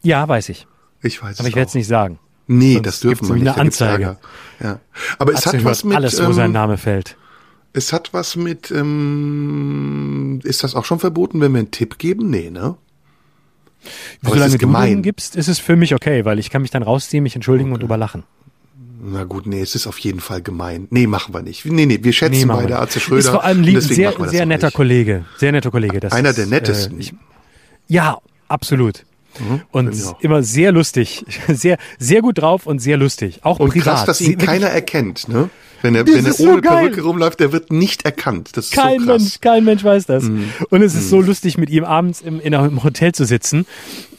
[0.04, 0.68] Ja, weiß ich.
[1.02, 2.20] Ich weiß Aber ich werde es nicht sagen.
[2.48, 3.48] Nee, Sonst das dürfen wir nicht.
[3.50, 4.18] eine Anzeige.
[4.62, 4.80] Ja.
[5.20, 7.18] Aber es Atze hat was mit alles, wo ähm, sein Name fällt.
[7.74, 12.30] Es hat was mit ähm, ist das auch schon verboten, wenn wir einen Tipp geben?
[12.30, 12.76] Nee, ne?
[14.24, 16.84] Aber Solange du den gibst, ist es für mich okay, weil ich kann mich dann
[16.84, 17.82] rausziehen, mich entschuldigen okay.
[17.82, 18.24] und überlachen.
[19.00, 20.88] Na gut, nee, es ist auf jeden Fall gemein.
[20.90, 21.66] Nee, machen wir nicht.
[21.66, 23.20] Nee, nee, wir schätzen nee, beide Arze Schröder.
[23.20, 24.76] Ist vor allem lieb, sehr, sehr netter nicht.
[24.76, 25.26] Kollege.
[25.38, 26.00] Sehr netter Kollege.
[26.00, 26.98] Das Einer ist, der nettesten.
[26.98, 27.14] Äh, ich,
[27.88, 28.18] ja,
[28.48, 29.06] absolut.
[29.40, 31.24] Mhm, und immer sehr lustig.
[31.48, 33.42] Sehr, sehr gut drauf und sehr lustig.
[33.44, 33.86] Auch und privat.
[33.86, 35.52] krass, dass ihn keiner erkennt, ne?
[35.84, 38.58] Wenn er, wenn er ohne so Perücke rumläuft, der wird nicht erkannt.
[38.58, 39.22] Das ist kein so krass.
[39.22, 40.24] Mensch, kein Mensch weiß das.
[40.24, 40.46] Mm.
[40.70, 41.10] Und es ist mm.
[41.10, 43.68] so lustig, mit ihm abends im, in einem Hotel zu sitzen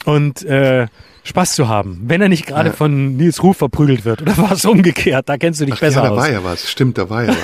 [0.05, 0.87] und äh,
[1.29, 2.75] Spaß zu haben, wenn er nicht gerade ja.
[2.75, 4.23] von Nils Ruf verprügelt wird.
[4.23, 5.29] Oder war es umgekehrt?
[5.29, 6.17] Da kennst du dich Ach, besser ja, da aus.
[6.17, 6.69] war ja was.
[6.69, 7.35] Stimmt, da war ja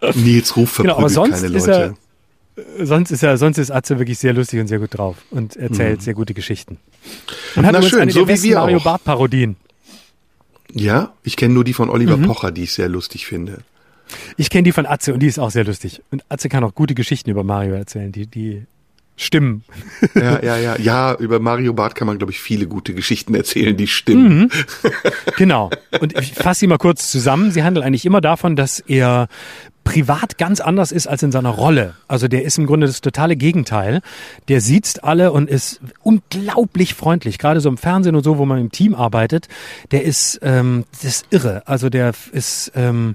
[0.00, 0.16] was.
[0.16, 1.94] Nils Ruf verprügelt genau, aber sonst keine Leute.
[2.56, 5.56] Er, sonst ist er, sonst ist Atze wirklich sehr lustig und sehr gut drauf und
[5.56, 6.02] erzählt mhm.
[6.02, 6.78] sehr gute Geschichten.
[7.56, 8.84] Und hat Na schön, eine so wie wir Mario auch.
[8.84, 9.56] Barth Parodien.
[10.72, 12.26] Ja, ich kenne nur die von Oliver mhm.
[12.26, 13.58] Pocher, die ich sehr lustig finde.
[14.36, 16.02] Ich kenne die von Atze und die ist auch sehr lustig.
[16.10, 18.66] Und Atze kann auch gute Geschichten über Mario erzählen, die, die
[19.16, 19.64] stimmen.
[20.14, 20.76] Ja, ja, ja.
[20.78, 24.38] Ja, über Mario Barth kann man, glaube ich, viele gute Geschichten erzählen, die stimmen.
[24.38, 24.50] Mhm.
[25.36, 25.70] Genau.
[26.00, 27.50] Und ich fasse sie mal kurz zusammen.
[27.50, 29.28] Sie handeln eigentlich immer davon, dass er
[29.84, 31.94] privat ganz anders ist als in seiner Rolle.
[32.08, 34.00] Also der ist im Grunde das totale Gegenteil.
[34.48, 37.38] Der sieht alle und ist unglaublich freundlich.
[37.38, 39.48] Gerade so im Fernsehen und so, wo man im Team arbeitet,
[39.90, 41.62] der ist, ähm, das ist irre.
[41.66, 43.14] Also der ist, ähm,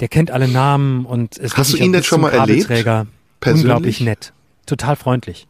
[0.00, 2.66] der kennt alle Namen und ist Hast du ihn denn schon mal erlebt?
[2.66, 3.64] Persönlich?
[3.64, 4.32] Unglaublich nett
[4.68, 5.46] total freundlich.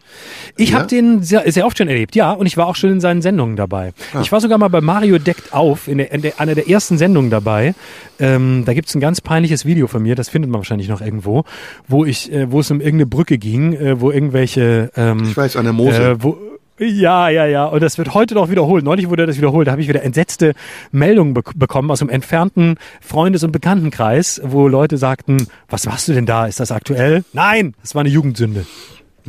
[0.57, 0.79] Ich ja?
[0.79, 3.23] habe den sehr, sehr oft schon erlebt, ja, und ich war auch schon in seinen
[3.23, 3.93] Sendungen dabei.
[4.15, 4.21] Ah.
[4.23, 6.99] Ich war sogar mal bei Mario deckt auf, in, der, in der, einer der ersten
[6.99, 7.75] Sendungen dabei.
[8.19, 11.45] Ähm, da gibt's ein ganz peinliches Video von mir, das findet man wahrscheinlich noch irgendwo,
[11.87, 15.57] wo ich, äh, wo es um irgendeine Brücke ging, äh, wo irgendwelche ähm, Ich weiß,
[15.57, 16.03] an der Mose.
[16.03, 16.37] Äh, wo,
[16.79, 17.65] ja, ja, ja.
[17.65, 18.85] Und das wird heute noch wiederholt.
[18.85, 19.67] Neulich wurde das wiederholt.
[19.67, 20.55] Da habe ich wieder entsetzte
[20.93, 26.13] Meldungen be bekommen aus einem entfernten Freundes- und Bekanntenkreis, wo Leute sagten, was machst du
[26.13, 26.47] denn da?
[26.47, 27.25] Ist das aktuell?
[27.33, 28.65] Nein, das war eine Jugendsünde.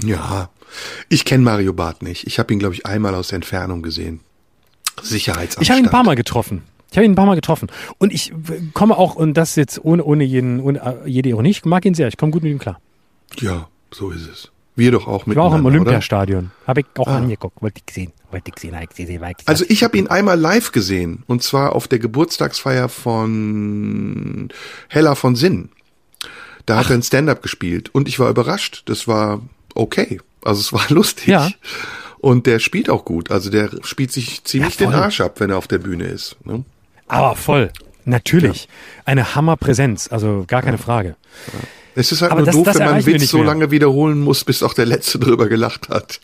[0.04, 0.50] Ja,
[1.10, 2.28] ich kenne Mario Barth nicht.
[2.28, 4.22] Ich habe ihn, glaube ich, einmal aus der Entfernung gesehen.
[5.02, 5.64] Sicherheitsamtstand.
[5.64, 6.64] Ich habe ihn ein paar Mal getroffen.
[6.92, 7.70] Ich habe ihn ein paar Mal getroffen.
[7.98, 8.34] Und ich
[8.74, 11.94] komme auch, und das jetzt ohne, ohne, jeden, ohne äh, jede Ironie, ich mag ihn
[11.94, 12.08] sehr.
[12.08, 12.80] Ich komme gut mit ihm klar.
[13.40, 14.52] Ja, so ist es.
[14.76, 15.36] Wir doch auch mit.
[15.36, 16.52] Ich war auch im Olympiastadion.
[16.66, 17.18] Habe ich auch ah.
[17.18, 17.62] angeguckt.
[17.62, 18.14] Wollte ich sehen.
[18.32, 18.74] Wollte ich sehen.
[18.74, 19.22] Wollte ich sehen.
[19.22, 21.24] Wollte ich also ich habe ihn einmal live gesehen.
[21.28, 24.50] Und zwar auf der Geburtstagsfeier von
[24.88, 25.70] Hella von Sinn.
[26.66, 26.80] Da Ach.
[26.86, 27.94] hat er ein Stand-up gespielt.
[27.94, 28.84] Und ich war überrascht.
[28.86, 29.42] Das war
[29.80, 30.20] okay.
[30.44, 31.28] Also es war lustig.
[31.28, 31.50] Ja.
[32.20, 33.32] Und der spielt auch gut.
[33.32, 36.36] Also der spielt sich ziemlich ja, den Arsch ab, wenn er auf der Bühne ist.
[36.46, 36.64] Ne?
[37.08, 37.72] Aber voll.
[38.06, 38.64] Natürlich.
[38.64, 38.70] Ja.
[39.06, 40.12] Eine Hammerpräsenz.
[40.12, 41.16] Also gar keine Frage.
[41.54, 41.60] Ja.
[41.96, 44.20] Es ist halt Aber nur das, doof, das wenn man einen Witz so lange wiederholen
[44.20, 46.20] muss, bis auch der Letzte drüber gelacht hat.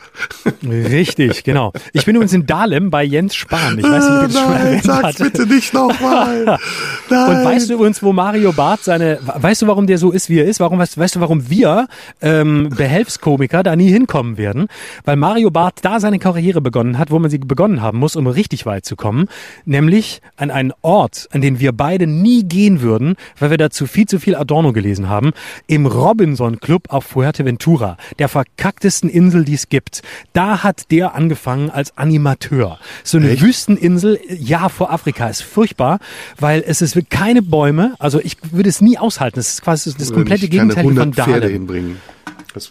[0.63, 1.73] Richtig, genau.
[1.93, 3.77] Ich bin übrigens in Dahlem bei Jens Spahn.
[3.79, 6.59] Ich weiß nicht, wie das schon erwähnt sag's bitte nicht nochmal.
[7.09, 10.39] Und weißt du übrigens, wo Mario Barth seine, weißt du, warum der so ist, wie
[10.39, 10.59] er ist?
[10.59, 11.87] Warum, weißt, weißt du, warum wir
[12.21, 14.67] ähm, Behelfskomiker da nie hinkommen werden?
[15.03, 18.27] Weil Mario Barth da seine Karriere begonnen hat, wo man sie begonnen haben muss, um
[18.27, 19.27] richtig weit zu kommen.
[19.65, 24.05] Nämlich an einen Ort, an den wir beide nie gehen würden, weil wir dazu viel
[24.05, 25.31] zu viel Adorno gelesen haben
[25.67, 30.01] im Robinson Club auf Fuerteventura, der verkacktesten Insel, die es gibt.
[30.33, 32.79] Da hat der angefangen als Animateur.
[33.03, 33.41] So eine Echt?
[33.41, 35.99] Wüsteninsel, ja, vor Afrika ist furchtbar,
[36.39, 39.35] weil es ist keine Bäume, also ich würde es nie aushalten.
[39.35, 41.51] Das ist quasi das komplette Gegenteil von Dahlem.
[41.51, 41.97] hinbringen.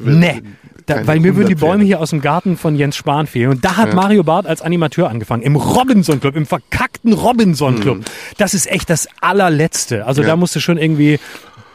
[0.00, 0.42] Nee,
[0.86, 3.50] da, weil mir würden die Bäume hier aus dem Garten von Jens Spahn fehlen.
[3.50, 3.94] Und da hat ja.
[3.94, 5.42] Mario Barth als Animateur angefangen.
[5.42, 7.98] Im Robinson Club, im verkackten Robinson Club.
[7.98, 8.04] Mhm.
[8.38, 10.06] Das ist echt das allerletzte.
[10.06, 10.28] Also ja.
[10.28, 11.18] da musst du schon irgendwie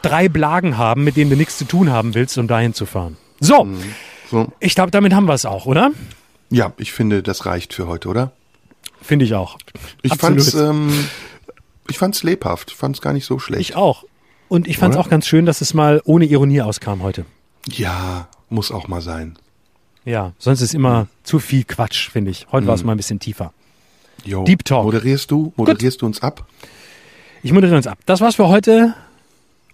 [0.02, 3.16] drei Blagen haben, mit denen du nichts zu tun haben willst, um dahin zu fahren.
[3.40, 3.82] So, mhm.
[4.30, 4.52] so.
[4.60, 5.92] ich glaube, damit haben wir es auch, oder?
[6.50, 8.32] Ja, ich finde, das reicht für heute, oder?
[9.02, 9.58] Finde ich auch.
[10.02, 10.92] Ich fand es ähm,
[11.90, 13.60] ich fand's lebhaft, ich fand es gar nicht so schlecht.
[13.60, 14.04] Ich auch.
[14.48, 17.24] Und ich fand es auch ganz schön, dass es mal ohne Ironie auskam heute.
[17.68, 19.38] Ja, muss auch mal sein.
[20.04, 22.46] Ja, sonst ist immer zu viel Quatsch, finde ich.
[22.50, 22.68] Heute mhm.
[22.68, 23.52] war es mal ein bisschen tiefer.
[24.24, 24.44] Jo.
[24.44, 24.84] Deep Talk.
[24.84, 25.52] Moderierst du?
[25.56, 26.46] Moderierst du uns ab?
[27.42, 27.98] Ich moderiere uns ab.
[28.06, 28.94] Das war's für heute.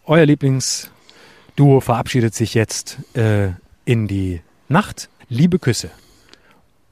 [0.07, 3.49] Euer Lieblingsduo verabschiedet sich jetzt äh,
[3.85, 5.09] in die Nacht.
[5.29, 5.91] Liebe Küsse.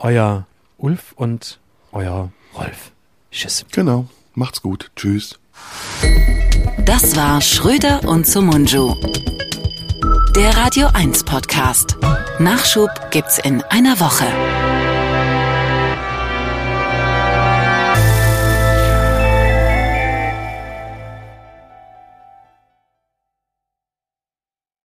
[0.01, 0.47] Euer
[0.79, 1.61] Ulf und
[1.93, 2.91] euer Rolf.
[3.31, 3.65] Tschüss.
[3.71, 4.07] Genau.
[4.35, 4.91] Macht's gut.
[4.97, 5.39] Tschüss.
[6.85, 8.95] Das war Schröder und Sumunju.
[10.35, 11.97] Der Radio 1 Podcast.
[12.41, 14.27] Nachschub gibt's in einer Woche.